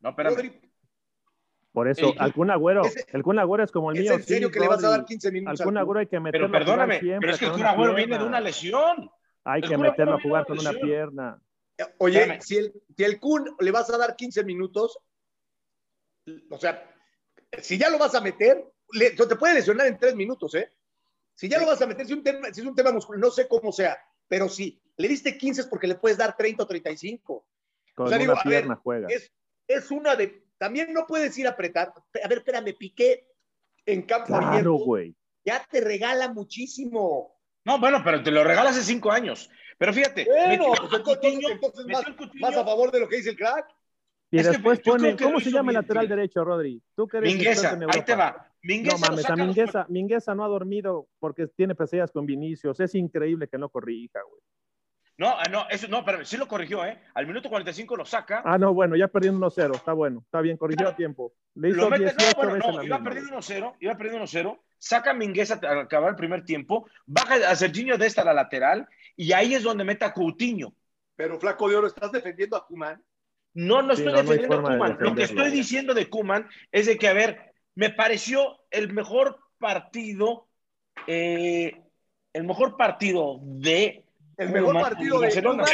No, 0.00 0.08
espérame. 0.08 0.34
Rodri, 0.34 0.60
Por 1.76 1.88
eso, 1.88 2.06
Ey, 2.06 2.14
al 2.18 2.32
Kun 2.32 2.50
Agüero, 2.50 2.86
ese- 2.86 3.04
el 3.12 3.22
Kun 3.22 3.38
Agüero 3.38 3.62
es 3.62 3.70
como 3.70 3.90
el 3.90 3.98
¿Es 3.98 4.02
mío. 4.04 4.12
en 4.14 4.22
serio 4.22 4.48
sí, 4.48 4.54
que 4.54 4.60
le 4.60 4.68
vas 4.68 4.82
a 4.82 4.88
dar 4.88 5.04
15 5.04 5.30
minutos 5.30 5.60
Al 5.60 5.64
Kun 5.66 5.76
Agüero 5.76 6.00
hay 6.00 6.06
que 6.06 6.18
meterlo 6.20 6.46
Pero 6.50 6.56
a 6.62 6.64
jugar 6.64 6.88
perdóname, 6.88 7.18
pero 7.20 7.32
es 7.34 7.38
que 7.38 7.44
el 7.44 7.52
Kun 7.52 7.66
Agüero 7.66 7.94
viene 7.94 8.02
de 8.02 8.08
pierna. 8.18 8.26
una 8.26 8.40
lesión. 8.40 9.10
Hay 9.44 9.60
el 9.62 9.68
que 9.68 9.76
meterlo 9.76 10.14
a 10.14 10.20
jugar 10.22 10.46
con 10.46 10.58
una 10.58 10.72
pierna. 10.72 11.38
Oye, 11.98 12.20
Espérame. 12.20 12.40
si 12.40 12.56
el, 12.56 12.72
si 12.96 13.04
el 13.04 13.20
Kun 13.20 13.54
le 13.60 13.70
vas 13.72 13.90
a 13.90 13.98
dar 13.98 14.16
15 14.16 14.42
minutos, 14.42 14.98
o 16.50 16.58
sea, 16.58 16.82
si 17.60 17.76
ya 17.76 17.90
lo 17.90 17.98
vas 17.98 18.14
a 18.14 18.22
meter, 18.22 18.64
le- 18.92 19.10
te 19.10 19.36
puede 19.36 19.52
lesionar 19.52 19.86
en 19.86 19.98
3 19.98 20.16
minutos, 20.16 20.54
¿eh? 20.54 20.70
Si 21.34 21.46
ya 21.46 21.60
lo 21.60 21.66
vas 21.66 21.82
a 21.82 21.86
meter, 21.86 22.06
si, 22.06 22.14
un 22.14 22.22
tema, 22.22 22.48
si 22.54 22.62
es 22.62 22.66
un 22.66 22.74
tema 22.74 22.90
muscular, 22.90 23.20
no 23.20 23.30
sé 23.30 23.46
cómo 23.46 23.70
sea, 23.70 23.98
pero 24.28 24.48
si 24.48 24.80
le 24.96 25.08
diste 25.08 25.36
15 25.36 25.60
es 25.60 25.66
porque 25.66 25.86
le 25.88 25.96
puedes 25.96 26.16
dar 26.16 26.34
30 26.38 26.62
o 26.62 26.66
35. 26.66 27.46
Con 27.94 28.06
O 28.06 28.08
sea, 28.08 28.16
una 28.16 28.22
digo, 28.22 28.32
a 28.32 28.36
ver, 28.36 28.44
pierna 28.44 28.76
juega. 28.76 29.08
Es, 29.10 29.30
es 29.68 29.90
una 29.90 30.16
de. 30.16 30.45
También 30.58 30.92
no 30.92 31.06
puedes 31.06 31.36
ir 31.38 31.46
a 31.46 31.50
apretar. 31.50 31.92
A 32.22 32.28
ver, 32.28 32.38
espérame, 32.38 32.74
Piqué 32.76 33.28
en 33.84 34.02
campo 34.02 34.26
Claro, 34.28 34.46
abierto. 34.46 34.72
güey. 34.74 35.14
Ya 35.44 35.64
te 35.70 35.80
regala 35.80 36.32
muchísimo. 36.32 37.34
No, 37.64 37.78
bueno, 37.78 38.00
pero 38.04 38.22
te 38.22 38.30
lo 38.30 38.42
regala 38.44 38.70
hace 38.70 38.82
cinco 38.82 39.10
años. 39.12 39.50
Pero 39.78 39.92
fíjate, 39.92 40.24
Bueno, 40.24 40.48
metió 40.48 40.66
pues 40.68 40.80
entonces, 40.82 41.02
Coutinho, 41.04 41.48
entonces 41.50 41.86
metió 41.86 41.98
más, 41.98 42.08
a 42.08 42.16
Coutinho. 42.16 42.46
más 42.46 42.56
a 42.56 42.64
favor 42.64 42.90
de 42.90 43.00
lo 43.00 43.08
que 43.08 43.16
dice 43.16 43.30
el 43.30 43.36
crack. 43.36 43.66
Y 44.30 44.38
Es 44.38 44.46
que 44.46 44.52
después 44.54 44.80
yo 44.82 44.92
pone, 44.92 45.02
creo 45.04 45.16
que 45.16 45.24
lo 45.24 45.28
¿cómo 45.30 45.40
se 45.40 45.50
llama 45.50 45.70
el 45.70 45.74
lateral 45.74 46.08
derecho, 46.08 46.42
Rodri? 46.44 46.82
Tú 46.96 47.06
que 47.06 47.18
eres 47.18 47.32
Mingueza, 47.32 47.78
ahí 47.92 48.02
te 48.02 48.16
va. 48.16 48.50
Mingueza 48.62 48.96
no 48.96 49.06
mames, 49.10 49.24
a 49.30 49.36
los- 49.36 49.46
Mingueza, 49.46 49.86
Mingueza 49.88 50.34
no 50.34 50.44
ha 50.44 50.48
dormido 50.48 51.08
porque 51.20 51.46
tiene 51.46 51.74
pesadillas 51.76 52.10
con 52.10 52.26
Vinicius. 52.26 52.80
Es 52.80 52.94
increíble 52.96 53.46
que 53.46 53.58
no 53.58 53.68
corrija, 53.68 54.18
güey. 54.28 54.40
No, 55.18 55.28
ah, 55.28 55.44
no, 55.50 55.66
eso 55.70 55.88
no, 55.88 56.04
pero 56.04 56.24
sí 56.26 56.36
lo 56.36 56.46
corrigió, 56.46 56.84
¿eh? 56.84 57.00
Al 57.14 57.26
minuto 57.26 57.48
45 57.48 57.96
lo 57.96 58.04
saca. 58.04 58.42
Ah, 58.44 58.58
no, 58.58 58.74
bueno, 58.74 58.96
ya 58.96 59.08
perdiendo 59.08 59.46
1-0. 59.46 59.74
Está 59.74 59.94
bueno, 59.94 60.20
está 60.22 60.42
bien, 60.42 60.58
corrigió 60.58 60.88
a 60.88 60.96
tiempo. 60.96 61.32
Le 61.54 61.70
hizo 61.70 61.78
lo 61.78 61.90
mete, 61.90 62.04
18 62.04 62.26
no, 62.26 62.36
bueno, 62.36 62.54
veces 62.54 62.70
no, 62.70 62.78
la 62.78 62.84
iba 62.84 63.02
perdiendo 63.02 63.38
1-0, 63.38 63.76
iba 63.80 63.96
perdiendo 63.96 64.26
1-0, 64.26 64.58
saca 64.78 65.12
a 65.12 65.14
Mingueza 65.14 65.58
al 65.62 65.80
acabar 65.80 66.10
el 66.10 66.16
primer 66.16 66.44
tiempo, 66.44 66.86
baja 67.06 67.36
a 67.48 67.56
Serginho 67.56 67.96
de 67.96 68.06
esta 68.06 68.22
a 68.22 68.26
la 68.26 68.34
lateral, 68.34 68.86
y 69.16 69.32
ahí 69.32 69.54
es 69.54 69.62
donde 69.62 69.84
mete 69.84 70.04
a 70.04 70.12
Coutinho. 70.12 70.74
Pero, 71.16 71.40
flaco 71.40 71.70
de 71.70 71.76
oro, 71.76 71.86
¿estás 71.86 72.12
defendiendo 72.12 72.58
a 72.58 72.66
Kuman? 72.66 73.02
No, 73.54 73.80
no 73.80 73.96
Sí, 73.96 74.02
estoy 74.02 74.12
no, 74.12 74.22
no 74.22 74.30
defendiendo 74.30 74.56
forma 74.56 74.68
a 74.68 74.72
de 74.72 74.96
Kuman. 74.96 74.98
Lo 75.00 75.14
que 75.14 75.22
estoy 75.22 75.50
diciendo 75.50 75.94
de 75.94 76.10
Kuman 76.10 76.46
es 76.70 76.84
de 76.84 76.98
que, 76.98 77.08
a 77.08 77.14
ver, 77.14 77.54
me 77.74 77.88
pareció 77.88 78.58
el 78.70 78.92
mejor 78.92 79.38
partido, 79.58 80.46
eh, 81.06 81.82
el 82.34 82.44
mejor 82.44 82.76
partido 82.76 83.38
de 83.40 84.05
El 84.36 84.50
mejor 84.50 84.72
Koeman 84.74 84.82
partido 84.82 85.18
de 85.20 85.26
Barcelona. 85.26 85.64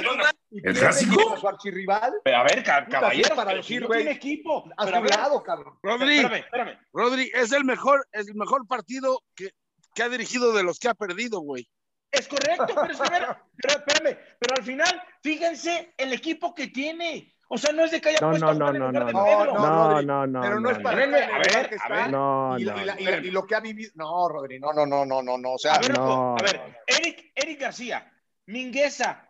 Y 0.51 0.67
¿El 0.69 0.79
clásico? 0.79 1.17
contra 1.17 1.41
su 1.41 1.49
archirrival. 1.49 2.13
Pero, 2.25 2.37
a 2.37 2.43
ver, 2.45 2.63
ca- 2.63 2.85
Puta, 2.85 3.01
caballeros, 3.01 3.29
sí, 3.31 3.35
para 3.37 3.55
decir, 3.55 3.79
si 3.83 3.89
no 3.89 3.89
tiene 3.95 4.11
equipo. 4.13 4.65
A 4.77 4.83
a 4.85 4.87
su 4.87 5.05
lado, 5.05 5.43
cabrón. 5.43 5.79
Rodri, 5.83 6.17
espérame, 6.19 6.39
espérame. 6.45 6.79
Rodri, 6.93 7.31
es 7.35 7.53
el 7.53 7.65
mejor, 7.65 8.07
es 8.13 8.29
el 8.29 8.35
mejor 8.35 8.67
partido 8.69 9.21
que, 9.35 9.51
que 9.95 10.03
ha 10.03 10.09
dirigido 10.09 10.53
de 10.53 10.63
los 10.63 10.79
que 10.79 10.89
ha 10.89 10.95
perdido, 10.95 11.41
güey. 11.41 11.69
Es 12.11 12.29
correcto, 12.29 12.67
pero 12.67 12.93
es 12.93 13.01
que, 13.01 13.07
a 13.07 13.11
ver, 13.11 13.37
pero 13.57 13.79
espérame, 13.79 14.19
pero 14.39 14.55
al 14.59 14.63
final, 14.63 15.03
fíjense 15.23 15.95
el 15.97 16.13
equipo 16.13 16.55
que 16.55 16.69
tiene. 16.69 17.35
O 17.49 17.59
sea, 17.59 17.73
no 17.73 17.85
es 17.85 17.91
de 17.91 18.01
que 18.01 18.11
haya 18.11 18.19
No, 18.21 18.31
puesto 18.31 18.47
no, 18.47 18.51
a 18.51 18.55
no, 18.55 18.73
no, 18.73 18.93
no, 18.93 19.13
no. 19.13 19.13
No, 19.13 20.03
no, 20.03 20.27
no. 20.27 20.41
Pero 20.41 20.61
no 20.61 20.71
es 20.71 20.79
para 20.79 21.07
no. 21.07 21.17
estar 21.17 21.31
en 21.31 21.35
A 21.35 21.39
ver, 21.39 21.69
que 21.69 21.75
a 21.75 21.79
está. 21.79 21.89
ver. 21.89 22.11
No, 22.11 22.59
y, 22.59 22.65
no. 22.65 22.81
y 22.81 22.85
la- 22.85 23.01
y 23.01 23.05
la- 23.05 23.17
y 23.19 23.31
lo 23.31 23.47
que 23.47 23.55
ha 23.55 23.61
vivido. 23.61 23.93
No, 23.95 24.29
Rodri, 24.29 24.59
no, 24.61 24.73
no, 24.75 24.85
no, 24.87 25.05
no, 25.07 25.23
no, 25.23 25.37
no. 25.39 25.53
O 25.55 25.59
sea, 25.59 25.75
A 25.75 25.79
ver, 25.81 25.91
a 25.93 25.95
no, 25.95 26.35
ver, 26.37 26.61
Eric, 26.87 27.33
Eric 27.35 27.61
García, 27.61 28.12
Mingueza, 28.47 29.29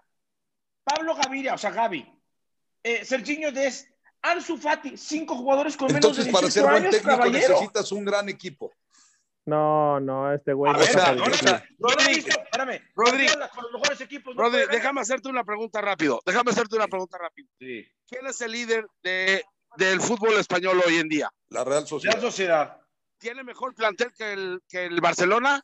Pablo 0.84 1.14
Gaviria, 1.14 1.54
o 1.54 1.58
sea, 1.58 1.70
Gaby, 1.70 2.06
eh, 2.82 3.04
Serginho 3.04 3.52
Des, 3.52 3.88
Ansu 4.22 4.56
Fati, 4.56 4.96
cinco 4.96 5.36
jugadores 5.36 5.76
con 5.76 5.88
menos 5.88 5.96
Entonces, 5.96 6.26
de 6.26 6.32
para 6.32 6.46
18 6.46 6.52
ser 6.52 6.62
buen 6.62 6.82
años, 6.82 6.90
técnico 6.96 7.16
caballero. 7.16 7.48
necesitas 7.54 7.92
un 7.92 8.04
gran 8.04 8.28
equipo. 8.28 8.72
No, 9.44 9.98
no, 9.98 10.32
este 10.32 10.52
güey 10.52 10.72
A 10.72 10.76
ver, 10.76 10.88
está 10.88 11.04
para 11.06 11.16
¿No 11.16 11.24
lo 11.26 11.88
Rodri? 11.96 12.18
Espérame. 12.18 12.80
Los 12.94 13.72
mejores 13.72 14.00
equipos. 14.00 14.36
no 14.36 14.42
Rodri, 14.42 14.62
déjame 14.70 15.00
hacerte 15.00 15.28
una 15.28 15.42
pregunta 15.42 15.80
rápido. 15.80 16.20
Déjame 16.24 16.52
hacerte 16.52 16.76
una 16.76 16.86
pregunta 16.86 17.18
rápido. 17.18 17.48
Sí. 17.58 17.84
¿Quién 18.06 18.26
es 18.26 18.40
el 18.40 18.52
líder 18.52 18.86
de, 19.02 19.44
del 19.76 20.00
fútbol 20.00 20.34
español 20.34 20.80
hoy 20.86 20.96
en 20.96 21.08
día? 21.08 21.28
La 21.48 21.64
Real 21.64 21.86
Sociedad. 21.86 22.14
Real 22.14 22.30
Sociedad. 22.30 22.80
¿Tiene 23.18 23.42
mejor 23.42 23.74
plantel 23.74 24.12
que 24.12 24.32
el, 24.32 24.62
que 24.68 24.84
el 24.86 25.00
Barcelona? 25.00 25.60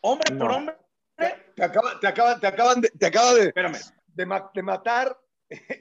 Hombre 0.00 0.34
por 0.36 0.50
hombre. 0.50 0.76
Te, 1.54 1.64
acaba- 1.64 2.00
te 2.00 2.06
acaban, 2.06 2.40
te 2.40 2.46
acaban 2.46 2.80
de, 2.80 2.90
te 2.90 3.06
acaba 3.06 3.34
de, 3.34 3.46
Espérame. 3.48 3.78
de, 4.14 4.26
ma- 4.26 4.50
de 4.54 4.62
matar 4.62 5.18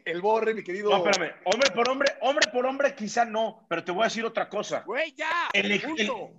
el 0.06 0.22
borre, 0.22 0.54
mi 0.54 0.64
querido. 0.64 0.90
No, 0.90 0.98
espérame. 1.08 1.34
Hombre 1.46 1.72
por 1.72 1.90
hombre, 1.90 2.14
hombre 2.22 2.48
por 2.52 2.66
hombre, 2.66 2.96
quizá 2.96 3.26
no, 3.26 3.66
pero 3.70 3.84
te 3.84 3.92
voy 3.92 4.02
a 4.02 4.06
decir 4.06 4.26
otra 4.26 4.50
cosa. 4.50 4.82
Güey, 4.86 5.14
ya. 5.16 5.50
El, 5.54 5.72
el- 5.72 5.82
punto. 5.82 6.32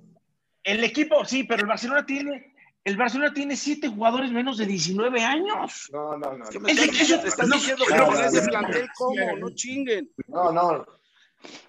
el 0.64 0.84
equipo, 0.84 1.24
sí, 1.24 1.44
pero 1.44 1.62
el 1.62 1.68
Barcelona 1.68 2.05
tiene, 2.05 2.55
el 2.84 2.96
Barcelona 2.96 3.32
tiene 3.32 3.57
siete 3.57 3.88
jugadores 3.88 4.30
menos 4.32 4.59
de 4.59 4.66
19 4.66 5.22
años. 5.22 5.88
No, 5.92 6.16
no, 6.18 6.36
no. 6.36 6.44
¿Qué 6.50 6.59
me 6.61 6.72
Ese- 6.72 6.84
estás, 6.84 7.00
eso- 7.00 7.20
te 7.20 7.28
estás 7.28 7.48
no, 7.48 7.55
diciendo 7.57 7.84
no, 7.88 7.94
que 7.96 8.03
con 8.03 8.14
no, 8.14 8.20
ese 8.24 8.40
no, 8.42 8.46
plantel 8.48 8.88
cómo? 8.96 9.36
No 9.38 9.50
chinguen. 9.55 10.11
No, 10.28 10.53
no. 10.53 10.86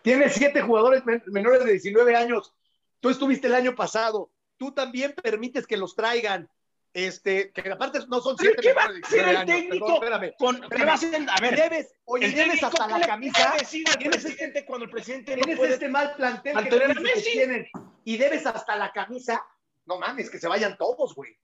Tiene 0.02 0.30
siete 0.30 0.62
jugadores 0.62 1.06
men- 1.06 1.24
menores 1.28 1.64
de 1.66 1.72
19 1.72 2.16
años. 2.16 2.54
Tú 3.00 3.10
estuviste 3.10 3.48
el 3.48 3.56
año 3.56 3.74
pasado. 3.76 4.32
Tú 4.58 4.72
también 4.74 5.14
permites 5.14 5.66
que 5.66 5.78
los 5.78 5.96
traigan. 5.96 6.48
Este, 6.94 7.52
que 7.52 7.72
aparte 7.72 8.00
no 8.08 8.22
son 8.22 8.36
¿Pero 8.38 8.52
siete 8.52 8.62
qué 8.62 8.74
va 8.74 8.84
a 8.84 8.86
hacer 8.86 9.26
19 9.26 9.32
el 9.32 9.46
técnico? 9.46 10.00
Perdón, 10.00 10.24
espérame. 10.24 10.34
Con, 10.38 10.70
¿Qué 10.70 10.86
va 10.86 10.92
a 10.92 10.96
hacer? 10.96 11.28
A 11.28 11.42
ver, 11.42 11.56
debes, 11.56 11.96
oye, 12.06 12.26
el 12.28 12.36
debes 12.36 12.64
hasta 12.64 12.88
la 12.88 13.08
camisa. 13.08 13.54
Tienes 13.98 14.24
presidente 14.24 14.66
cuando 14.66 14.86
el 14.86 14.92
presidente 14.92 15.36
no 15.36 15.58
puede 15.58 15.74
este 15.74 15.90
mal 15.90 16.14
plantel 16.16 16.56
que 16.70 17.22
tienen. 17.22 17.68
Y 18.04 18.18
debes 18.18 18.46
hasta 18.46 18.76
la 18.76 18.92
camisa. 18.92 19.44
No 19.86 19.98
mames, 19.98 20.30
que 20.30 20.38
se 20.38 20.48
vayan 20.48 20.78
todos, 20.78 21.16
güey. 21.16 21.36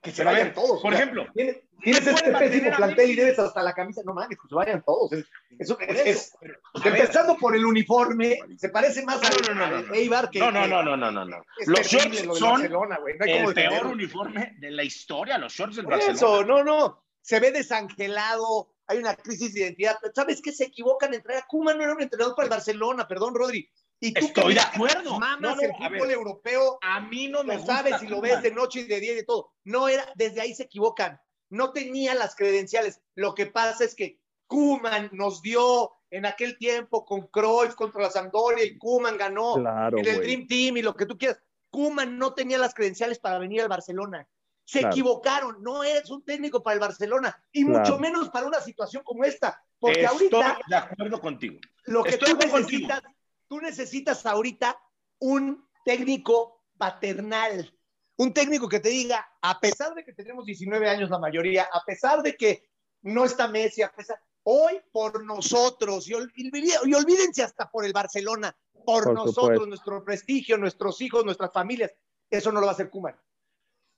Que 0.00 0.12
se 0.12 0.22
a 0.22 0.26
vayan 0.26 0.54
todos. 0.54 0.80
por 0.80 0.92
O 0.92 0.96
sea, 0.96 1.02
ejemplo, 1.04 1.26
Tienes, 1.34 1.56
tienes 1.82 2.06
este 2.06 2.30
pésimo 2.32 2.72
a 2.72 2.76
plantel 2.76 3.10
y 3.10 3.16
debes 3.16 3.38
hasta 3.38 3.62
la 3.62 3.72
camisa. 3.74 4.00
No 4.04 4.14
mames, 4.14 4.38
que 4.38 4.48
se 4.48 4.54
vayan 4.54 4.82
todos. 4.84 5.12
Es, 5.12 5.26
eso, 5.58 5.74
Por 5.76 5.90
es- 5.90 5.96
eso, 5.98 6.04
es- 6.08 6.32
pero, 6.40 6.54
a 6.74 6.80
ver, 6.90 7.00
empezando 7.00 7.36
por 7.36 7.56
el 7.56 7.66
uniforme, 7.66 8.38
se 8.56 8.68
parece 8.68 9.04
más 9.04 9.20
No, 9.20 9.26
a 9.28 9.30
no, 9.30 9.54
no, 9.66 9.70
no, 9.80 9.82
no. 9.88 9.94
Eibar 9.94 10.30
que. 10.30 10.38
No, 10.38 10.50
no, 10.52 10.66
no, 10.68 10.82
no, 10.84 10.96
no, 10.96 11.10
no, 11.10 11.24
no. 11.24 11.44
Los 11.66 11.86
shorts 11.86 12.24
lo 12.24 12.34
son 12.36 12.62
el 12.64 13.54
peor 13.54 13.86
uniforme 13.86 14.54
de 14.58 14.70
la 14.70 14.84
historia, 14.84 15.36
los 15.38 15.52
shorts 15.52 15.76
del 15.76 15.84
Por 15.86 15.94
Barcelona. 15.94 16.16
eso, 16.16 16.44
no, 16.44 16.62
no. 16.62 17.04
Se 17.20 17.40
ve 17.40 17.50
desangelado, 17.50 18.70
hay 18.86 18.98
una 18.98 19.14
crisis 19.14 19.52
de 19.52 19.60
identidad. 19.60 19.96
¿Sabes 20.14 20.40
qué? 20.40 20.52
Se 20.52 20.64
equivocan 20.64 21.12
en 21.12 21.22
traer 21.22 21.40
a 21.42 21.46
Koeman, 21.46 21.76
no 21.76 21.84
era 21.84 21.92
un 21.94 22.02
entrenador 22.02 22.34
para 22.34 22.46
el 22.46 22.50
Barcelona, 22.50 23.06
perdón, 23.06 23.34
Rodri. 23.34 23.68
Y 24.00 24.12
tú 24.14 24.26
Estoy 24.26 24.54
de 24.54 24.60
acuerdo. 24.60 25.18
Mamas 25.18 25.40
No, 25.40 25.54
no, 25.56 25.60
el 25.62 25.72
fútbol 25.72 26.10
europeo, 26.10 26.78
A 26.82 27.00
mí 27.00 27.28
no 27.28 27.42
me 27.42 27.54
lo 27.54 27.60
gusta 27.60 27.76
sabes 27.78 28.02
y 28.02 28.06
lo 28.06 28.20
ves 28.20 28.42
de 28.42 28.52
noche 28.52 28.80
y 28.80 28.84
de 28.84 29.00
día 29.00 29.12
y 29.12 29.16
de 29.16 29.24
todo. 29.24 29.52
No 29.64 29.88
era, 29.88 30.06
desde 30.14 30.40
ahí 30.40 30.54
se 30.54 30.64
equivocan. 30.64 31.20
No 31.50 31.72
tenía 31.72 32.14
las 32.14 32.34
credenciales. 32.36 33.00
Lo 33.14 33.34
que 33.34 33.46
pasa 33.46 33.84
es 33.84 33.94
que 33.94 34.20
Kuman 34.46 35.10
nos 35.12 35.42
dio 35.42 35.92
en 36.10 36.26
aquel 36.26 36.56
tiempo 36.58 37.04
con 37.04 37.26
Cruyff 37.26 37.74
contra 37.74 38.02
la 38.02 38.10
Sampdoria 38.10 38.64
y 38.64 38.78
Kuman 38.78 39.16
ganó 39.18 39.54
Claro, 39.56 39.98
en 39.98 40.06
el 40.06 40.14
güey. 40.16 40.26
Dream 40.26 40.46
Team 40.46 40.76
y 40.76 40.82
lo 40.82 40.94
que 40.94 41.06
tú 41.06 41.18
quieras. 41.18 41.38
Kuman 41.70 42.16
no 42.18 42.34
tenía 42.34 42.56
las 42.58 42.74
credenciales 42.74 43.18
para 43.18 43.38
venir 43.38 43.62
al 43.62 43.68
Barcelona. 43.68 44.26
Se 44.64 44.80
Claro. 44.80 44.94
equivocaron. 44.94 45.62
No 45.62 45.82
eres 45.82 46.08
un 46.10 46.22
técnico 46.24 46.62
para 46.62 46.74
el 46.74 46.80
Barcelona 46.80 47.42
y 47.52 47.64
Claro. 47.64 47.80
mucho 47.80 47.98
menos 47.98 48.30
para 48.30 48.46
una 48.46 48.60
situación 48.60 49.02
como 49.02 49.24
esta. 49.24 49.60
Porque 49.80 50.02
Estoy 50.02 50.28
ahorita 50.30 50.58
de 50.68 50.76
acuerdo 50.76 51.20
contigo. 51.20 51.58
lo 51.86 52.02
que 52.04 52.10
estoy 52.10 52.32
tú 52.34 52.38
necesitas, 52.38 53.02
tú 53.48 53.60
necesitas 53.60 54.24
ahorita 54.26 54.78
un 55.18 55.66
técnico 55.84 56.62
paternal, 56.76 57.72
un 58.16 58.32
técnico 58.32 58.68
que 58.68 58.80
te 58.80 58.90
diga, 58.90 59.26
a 59.42 59.58
pesar 59.60 59.94
de 59.94 60.04
que 60.04 60.12
tenemos 60.12 60.44
19 60.44 60.88
años 60.88 61.10
la 61.10 61.18
mayoría, 61.18 61.68
a 61.72 61.84
pesar 61.84 62.22
de 62.22 62.36
que 62.36 62.68
no 63.02 63.24
está 63.24 63.48
Messi, 63.48 63.82
a 63.82 63.92
pesar, 63.92 64.20
hoy 64.42 64.80
por 64.92 65.24
nosotros, 65.24 66.08
y, 66.08 66.14
olvídense 66.14 67.42
hasta 67.42 67.70
por 67.70 67.84
el 67.84 67.92
Barcelona, 67.92 68.56
por, 68.84 69.04
Por 69.04 69.14
nosotros, 69.14 69.34
supuesto. 69.34 69.66
nuestro 69.66 70.04
prestigio, 70.04 70.56
nuestros 70.56 71.00
hijos, 71.00 71.24
nuestras 71.24 71.52
familias, 71.52 71.92
eso 72.30 72.52
no 72.52 72.60
lo 72.60 72.66
va 72.66 72.72
a 72.72 72.74
hacer 72.74 72.90
Kuman. 72.90 73.16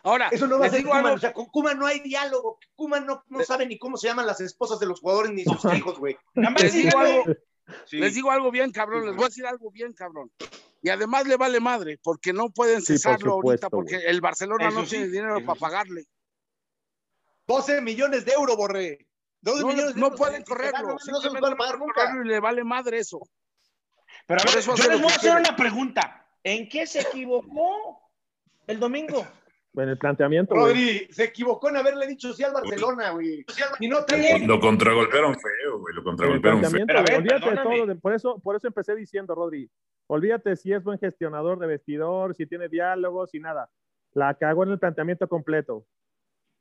Ahora, 0.02 0.28
Eso 0.32 0.46
no 0.46 0.58
va 0.58 0.66
a 0.66 0.70
ser 0.70 0.82
Kuman. 0.82 1.04
algo- 1.04 1.16
O 1.16 1.18
sea, 1.18 1.34
con 1.34 1.46
Kuman 1.46 1.78
no 1.78 1.86
hay 1.86 2.00
diálogo. 2.00 2.58
Kuman 2.74 3.04
no, 3.06 3.22
no 3.28 3.44
sabe 3.44 3.66
ni 3.66 3.78
cómo 3.78 3.98
se 3.98 4.08
llaman 4.08 4.26
las 4.26 4.40
esposas 4.40 4.80
de 4.80 4.86
los 4.86 5.00
jugadores 5.00 5.30
ni 5.32 5.44
sus 5.44 5.62
hijos, 5.74 5.98
güey. 5.98 6.16
Nada 6.34 6.50
más 6.52 6.62
Sí. 7.86 7.98
les 7.98 8.14
digo 8.14 8.30
algo 8.30 8.50
bien, 8.50 8.70
cabrón, 8.72 9.06
les 9.06 9.14
voy 9.14 9.24
a 9.24 9.28
decir 9.28 9.46
algo 9.46 9.70
bien, 9.70 9.92
cabrón. 9.92 10.30
Y 10.82 10.88
además 10.88 11.26
le 11.26 11.36
vale 11.36 11.60
madre, 11.60 11.98
porque 12.02 12.32
no 12.32 12.50
pueden 12.50 12.80
Sí, 12.80 12.94
por 12.94 12.96
cesarlo 12.98 13.32
ahorita, 13.34 13.68
porque 13.68 13.96
el 13.96 14.20
Barcelona 14.20 14.68
Eso 14.68 14.78
no 14.78 14.84
sí, 14.84 14.90
tiene 14.90 15.08
dinero 15.08 15.36
eso 15.36 15.46
para 15.46 15.60
pagarle. 15.60 16.06
12 17.46 17.80
millones 17.80 18.24
de 18.24 18.32
euros, 18.32 18.56
Borré. 18.56 19.06
12 19.42 19.60
No, 19.62 19.66
millones 19.68 19.94
de 19.94 20.00
no 20.00 20.06
euros. 20.06 20.18
pueden 20.18 20.42
correrlo. 20.44 20.96
No 21.06 21.20
se 21.20 21.28
a 21.28 21.56
pagar 21.56 21.78
nunca. 21.78 22.12
y 22.22 22.28
le 22.28 22.40
vale 22.40 22.64
madre 22.64 22.98
eso. 22.98 23.20
Pero 24.26 24.40
a 24.40 24.44
ver, 24.44 24.58
eso 24.58 24.74
yo 24.76 24.88
les 24.88 25.00
voy 25.00 25.10
a 25.10 25.14
hacer 25.16 25.20
quiere. 25.32 25.40
una 25.40 25.56
pregunta. 25.56 26.28
¿En 26.42 26.68
qué 26.68 26.86
se 26.86 27.00
equivocó 27.00 28.10
el 28.66 28.78
domingo? 28.78 29.26
En 29.74 29.88
el 29.88 29.98
planteamiento. 29.98 30.54
Rodri, 30.54 31.06
se 31.10 31.24
equivocó 31.24 31.68
en 31.68 31.76
haberle 31.76 32.06
dicho 32.08 32.32
sí 32.32 32.42
al 32.42 32.52
Barcelona, 32.52 33.10
güey. 33.10 33.44
Y 33.78 33.88
no 33.88 34.04
tiene. 34.04 34.44
Lo 34.46 34.58
contragolpearon 34.58 35.34
feo, 35.38 35.78
güey. 35.78 35.94
Lo 35.94 36.02
contragolpearon 36.02 36.60
feo. 36.64 36.84
Pero 36.86 37.02
ver, 37.04 37.18
olvídate 37.18 37.50
de 37.50 37.56
todo. 37.56 37.86
de- 37.86 37.94
por, 37.94 38.12
eso, 38.12 38.40
por 38.40 38.56
eso 38.56 38.66
empecé 38.66 38.96
diciendo, 38.96 39.32
Rodri, 39.34 39.70
olvídate 40.08 40.56
si 40.56 40.72
es 40.72 40.82
buen 40.82 40.98
gestionador 40.98 41.58
de 41.60 41.68
vestidor, 41.68 42.34
si 42.34 42.46
tiene 42.46 42.68
diálogos 42.68 43.32
y 43.34 43.38
nada. 43.38 43.70
La 44.12 44.34
cagó 44.34 44.64
en 44.64 44.70
el 44.70 44.78
planteamiento 44.80 45.28
completo. 45.28 45.86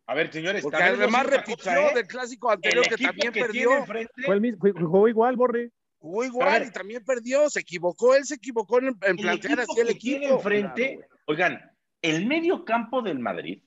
A 0.05 0.13
ver, 0.13 0.31
señores, 0.31 0.61
Porque 0.63 0.77
además 0.77 1.25
repitió 1.25 1.55
cosa, 1.55 1.89
¿eh? 1.91 1.95
del 1.95 2.07
clásico 2.07 2.51
anterior 2.51 2.87
que 2.87 2.93
equipo 2.95 3.09
también 3.11 3.33
que 3.33 3.41
perdió. 3.41 3.77
enfrente, 3.77 4.23
Fue 4.23 4.35
el 4.35 4.41
mismo, 4.41 4.59
jugó 4.87 5.07
igual, 5.07 5.35
Borri. 5.35 5.71
Jugó 5.97 6.23
igual 6.25 6.65
y 6.67 6.71
también 6.71 7.03
perdió. 7.03 7.49
Se 7.49 7.59
equivocó, 7.61 8.15
él 8.15 8.25
se 8.25 8.35
equivocó 8.35 8.79
en, 8.79 8.95
plantear 8.97 9.33
equipo 9.59 9.61
así 9.73 9.81
el 9.81 9.87
que 9.87 9.95
tiene 9.95 10.25
equipo. 10.25 10.35
enfrente, 10.37 10.95
Claro, 10.97 11.13
oigan, 11.25 11.71
el 12.01 12.25
medio 12.25 12.63
campo 12.65 13.01
del 13.01 13.19
Madrid, 13.19 13.61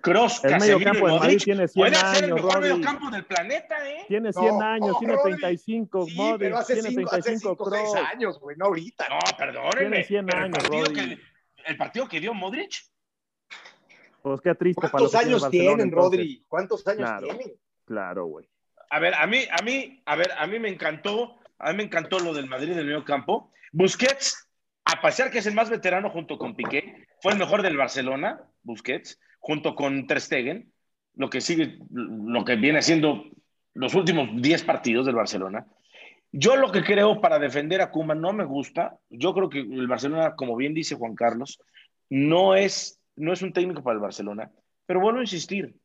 Cross, 0.00 0.44
El 0.44 0.60
medio 0.60 0.80
campo 0.80 1.08
del 1.08 1.18
Madrid 1.18 1.40
tiene 1.42 1.66
100 1.66 1.72
puede 1.74 1.96
ser 1.96 2.18
el 2.18 2.24
años, 2.24 2.34
mejor 2.36 2.54
Rodri. 2.54 2.68
medio 2.70 2.84
campo 2.84 3.10
del 3.10 3.24
planeta, 3.24 3.88
¿eh? 3.90 4.04
Tiene 4.06 4.32
100 4.32 4.46
No, 4.46 4.60
años, 4.60 4.98
tiene 5.00 5.14
Rodri. 5.14 5.32
35, 5.34 6.06
Sí, 6.06 6.14
Modric, 6.14 6.38
pero 6.38 6.58
hace 6.58 6.72
tiene 6.74 6.88
5, 6.90 7.08
hace 7.10 7.22
35 7.22 7.64
5, 7.64 7.70
6 7.70 7.82
Kroos. 7.92 8.08
años, 8.12 8.38
güey, 8.40 8.56
no 8.56 8.66
ahorita. 8.66 9.08
No, 9.08 9.18
perdónenme. 9.36 10.04
Tiene 10.04 10.04
100 10.04 10.26
pero 10.26 10.38
el 10.38 10.44
años, 10.44 10.58
partido, 10.58 10.84
Rodri. 10.84 10.94
que, 11.16 11.22
el 11.66 11.76
partido 11.76 12.08
que 12.08 12.20
dio 12.20 12.32
Modric, 12.34 12.72
Pues 14.22 14.40
qué 14.40 14.54
triste 14.54 14.80
para 14.82 14.90
¿Cuántos 14.92 15.10
tiene 15.10 15.26
años 15.26 15.42
Barcelona, 15.42 15.66
tienen, 15.68 15.88
entonces. 15.88 16.18
Rodri? 16.20 16.44
¿Cuántos 16.46 16.86
años 16.86 16.98
Claro. 17.00 17.26
tienen? 17.26 17.52
Claro, 17.84 18.24
güey. 18.26 18.48
A 18.90 18.98
ver, 19.00 19.14
a 19.14 19.26
mí, 19.26 19.40
a 19.50 19.62
mí, 19.64 20.02
a 20.06 20.14
ver, 20.16 20.30
a 20.38 20.46
mí 20.46 20.58
me 20.60 20.68
encantó, 20.68 21.38
a 21.58 21.70
mí 21.72 21.76
me 21.78 21.82
encantó 21.82 22.20
lo 22.20 22.32
del 22.34 22.46
Madrid 22.46 22.74
del 22.76 22.86
medio 22.86 23.04
campo. 23.04 23.50
Busquets, 23.72 24.48
a 24.84 25.00
pesar 25.02 25.30
que 25.32 25.38
es 25.38 25.46
el 25.46 25.54
más 25.54 25.70
veterano 25.70 26.08
junto 26.10 26.38
con 26.38 26.54
Piqué, 26.54 27.07
fue 27.20 27.32
el 27.32 27.38
mejor 27.38 27.62
del 27.62 27.76
Barcelona, 27.76 28.40
Busquets, 28.62 29.20
junto 29.38 29.74
con 29.74 30.06
Ter 30.06 30.20
Stegen, 30.20 30.72
lo 31.14 31.30
que 31.30 31.40
sigue, 31.40 31.78
lo 31.90 32.44
que 32.44 32.56
viene 32.56 32.82
siendo 32.82 33.24
los 33.74 33.94
últimos 33.94 34.28
10 34.40 34.64
partidos 34.64 35.06
del 35.06 35.16
Barcelona. 35.16 35.66
Yo 36.30 36.56
lo 36.56 36.70
que 36.70 36.82
creo 36.82 37.20
para 37.20 37.38
defender 37.38 37.80
a 37.80 37.90
Kuma 37.90 38.14
no 38.14 38.32
me 38.32 38.44
gusta. 38.44 38.98
Yo 39.08 39.32
creo 39.34 39.48
que 39.48 39.60
el 39.60 39.86
Barcelona, 39.86 40.34
como 40.36 40.56
bien 40.56 40.74
dice 40.74 40.94
Juan 40.94 41.14
Carlos, 41.14 41.58
no 42.10 42.54
es, 42.54 43.00
no 43.16 43.32
es 43.32 43.42
un 43.42 43.52
técnico 43.52 43.82
para 43.82 43.94
el 43.94 44.02
Barcelona. 44.02 44.50
Pero 44.86 45.00
vuelvo 45.00 45.20
a 45.20 45.22
insistir, 45.22 45.76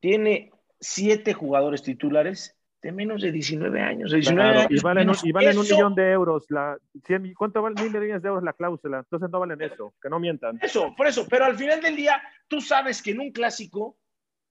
tiene 0.00 0.50
siete 0.80 1.32
jugadores 1.32 1.82
titulares 1.82 2.56
de 2.82 2.92
menos 2.92 3.20
de 3.22 3.30
19 3.32 3.80
años. 3.80 4.10
de 4.10 4.16
19 4.18 4.42
Claro, 4.50 4.60
años 4.68 4.80
y 4.80 4.82
valen, 4.82 5.10
un, 5.10 5.16
y 5.22 5.32
valen 5.32 5.58
millón 5.58 5.94
de 5.94 6.10
euros. 6.12 6.46
La, 6.48 6.76
100 7.06 7.22
mi- 7.22 7.34
¿Cuánto 7.34 7.60
vale 7.60 7.74
mil 7.82 7.90
millones 7.92 8.22
de 8.22 8.28
euros 8.28 8.42
la 8.42 8.52
cláusula? 8.54 8.98
Entonces 9.00 9.28
no 9.30 9.38
valen 9.40 9.60
eso, 9.60 9.92
que 10.00 10.08
no 10.08 10.18
mientan. 10.18 10.58
Eso, 10.62 10.94
por 10.96 11.06
eso. 11.06 11.26
Pero 11.28 11.44
al 11.44 11.56
final 11.56 11.80
del 11.82 11.96
día, 11.96 12.22
tú 12.48 12.60
sabes 12.60 13.02
que 13.02 13.10
en 13.10 13.20
un 13.20 13.32
clásico, 13.32 13.98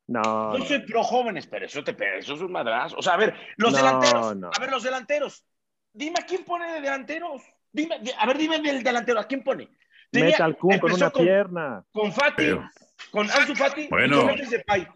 No, 0.08 0.54
yo 0.54 0.60
no. 0.60 0.66
soy 0.66 0.80
pro 0.80 1.04
jóvenes, 1.04 1.48
pero 1.48 1.66
eso 1.66 1.84
te 1.84 1.94
pero 1.94 2.18
eso 2.20 2.34
es 2.36 2.42
un 2.42 2.52
madrazo. 2.52 2.96
O 2.98 3.02
sea, 3.02 3.14
a 3.14 3.18
ver, 3.18 3.34
los 3.58 3.72
No, 3.72 3.78
delanteros, 3.78 4.36
no. 4.38 4.50
a 4.56 4.60
ver, 4.60 4.72
los 4.72 4.84
delanteros. 4.84 5.46
Dime 5.94 6.16
a 6.22 6.26
quién 6.26 6.44
pone 6.44 6.72
de 6.74 6.82
delanteros. 6.82 7.42
Dime, 7.72 8.00
di- 8.02 8.12
a 8.18 8.26
ver, 8.28 8.38
dime 8.38 8.60
del 8.60 8.84
delantero, 8.84 9.20
¿a 9.20 9.26
quién 9.28 9.44
pone? 9.44 9.70
Tenía- 10.12 10.30
Mete 10.32 10.44
al 10.44 10.58
Kun 10.58 10.80
con 10.80 10.92
una 10.92 11.10
pierna. 11.12 11.84
Con 11.92 12.12
Fati, 12.12 12.34
Pero- 12.38 12.68
con 13.12 13.30
Ansu 13.30 13.56
Fati 13.56 13.88
Bueno. 13.90 14.16
y 14.16 14.18
con 14.20 14.26
Memphis 14.28 14.50
Depay. 14.50 14.88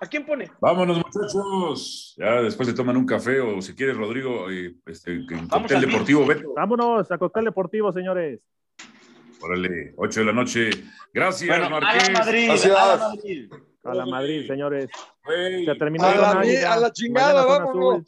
¿A 0.00 0.06
quién 0.06 0.24
pone? 0.24 0.50
Vámonos, 0.60 0.98
muchachos. 0.98 2.14
Ya 2.16 2.42
después 2.42 2.68
se 2.68 2.74
toman 2.74 2.96
un 2.96 3.06
café 3.06 3.40
o 3.40 3.60
si 3.60 3.74
quieres, 3.74 3.96
Rodrigo, 3.96 4.48
eh, 4.50 4.74
este, 4.86 5.12
en 5.14 5.48
cóctel 5.48 5.78
al 5.78 5.86
deportivo. 5.86 6.26
Beto. 6.26 6.52
Vámonos 6.54 7.10
a 7.10 7.18
cóctel 7.18 7.44
deportivo, 7.44 7.92
señores. 7.92 8.40
Órale, 9.40 9.94
8 9.96 10.20
de 10.20 10.26
la 10.26 10.32
noche. 10.32 10.70
Gracias, 11.12 11.48
Bueno, 11.48 11.76
a 11.76 11.80
la 11.80 11.80
Marqués. 11.80 12.10
Madrid, 12.12 12.46
Gracias. 12.48 12.76
a 12.76 12.86
la 12.86 12.96
Madrid. 13.08 13.52
A 13.84 13.94
la 13.94 14.06
Madrid, 14.06 14.46
señores. 14.46 14.90
Güey. 15.24 15.64
Se 15.64 15.74
terminó 15.76 16.04
A 16.04 16.14
la, 16.14 16.30
a 16.72 16.76
la 16.80 16.92
chingada, 16.92 17.44
vámonos. 17.44 18.04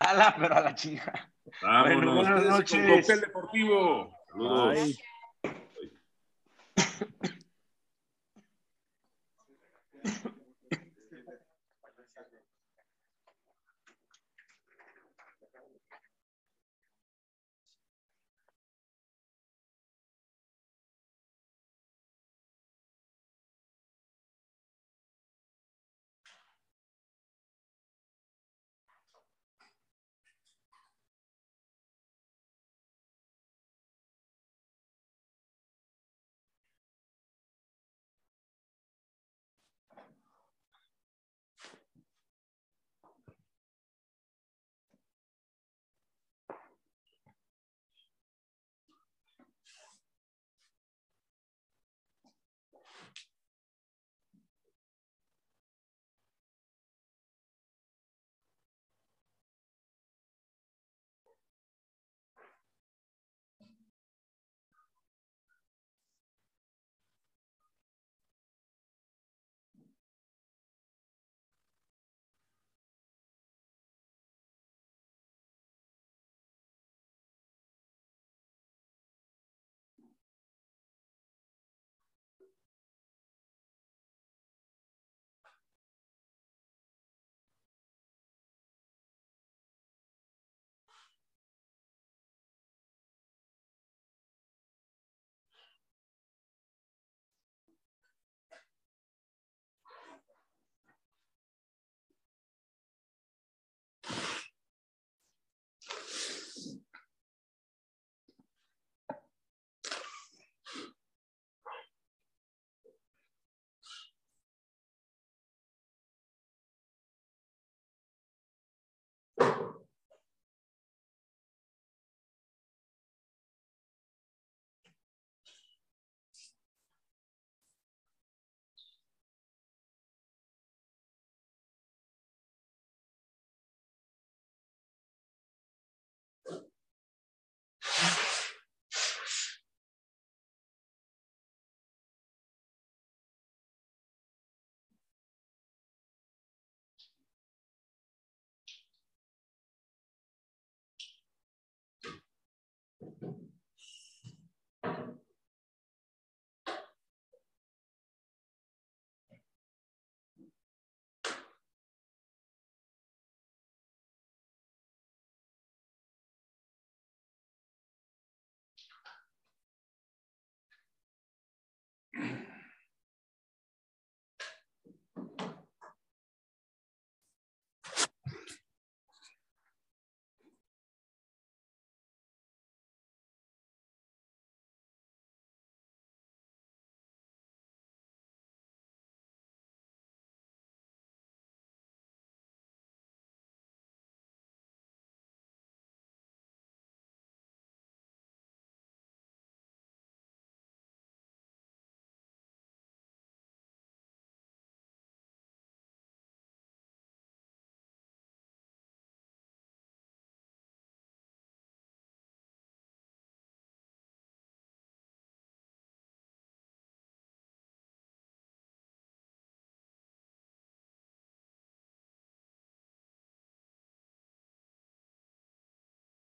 A 0.00 0.14
la, 0.14 0.36
pero 0.38 0.54
a 0.56 0.60
la 0.60 0.74
chica. 0.74 1.30
Vámonos. 1.62 1.96
Bueno, 1.96 2.14
buenas 2.16 2.44
noches. 2.58 2.96
Cóctel 2.96 3.20
deportivo. 3.20 4.10
Saludos. 4.30 4.76
Ay. 4.76 4.96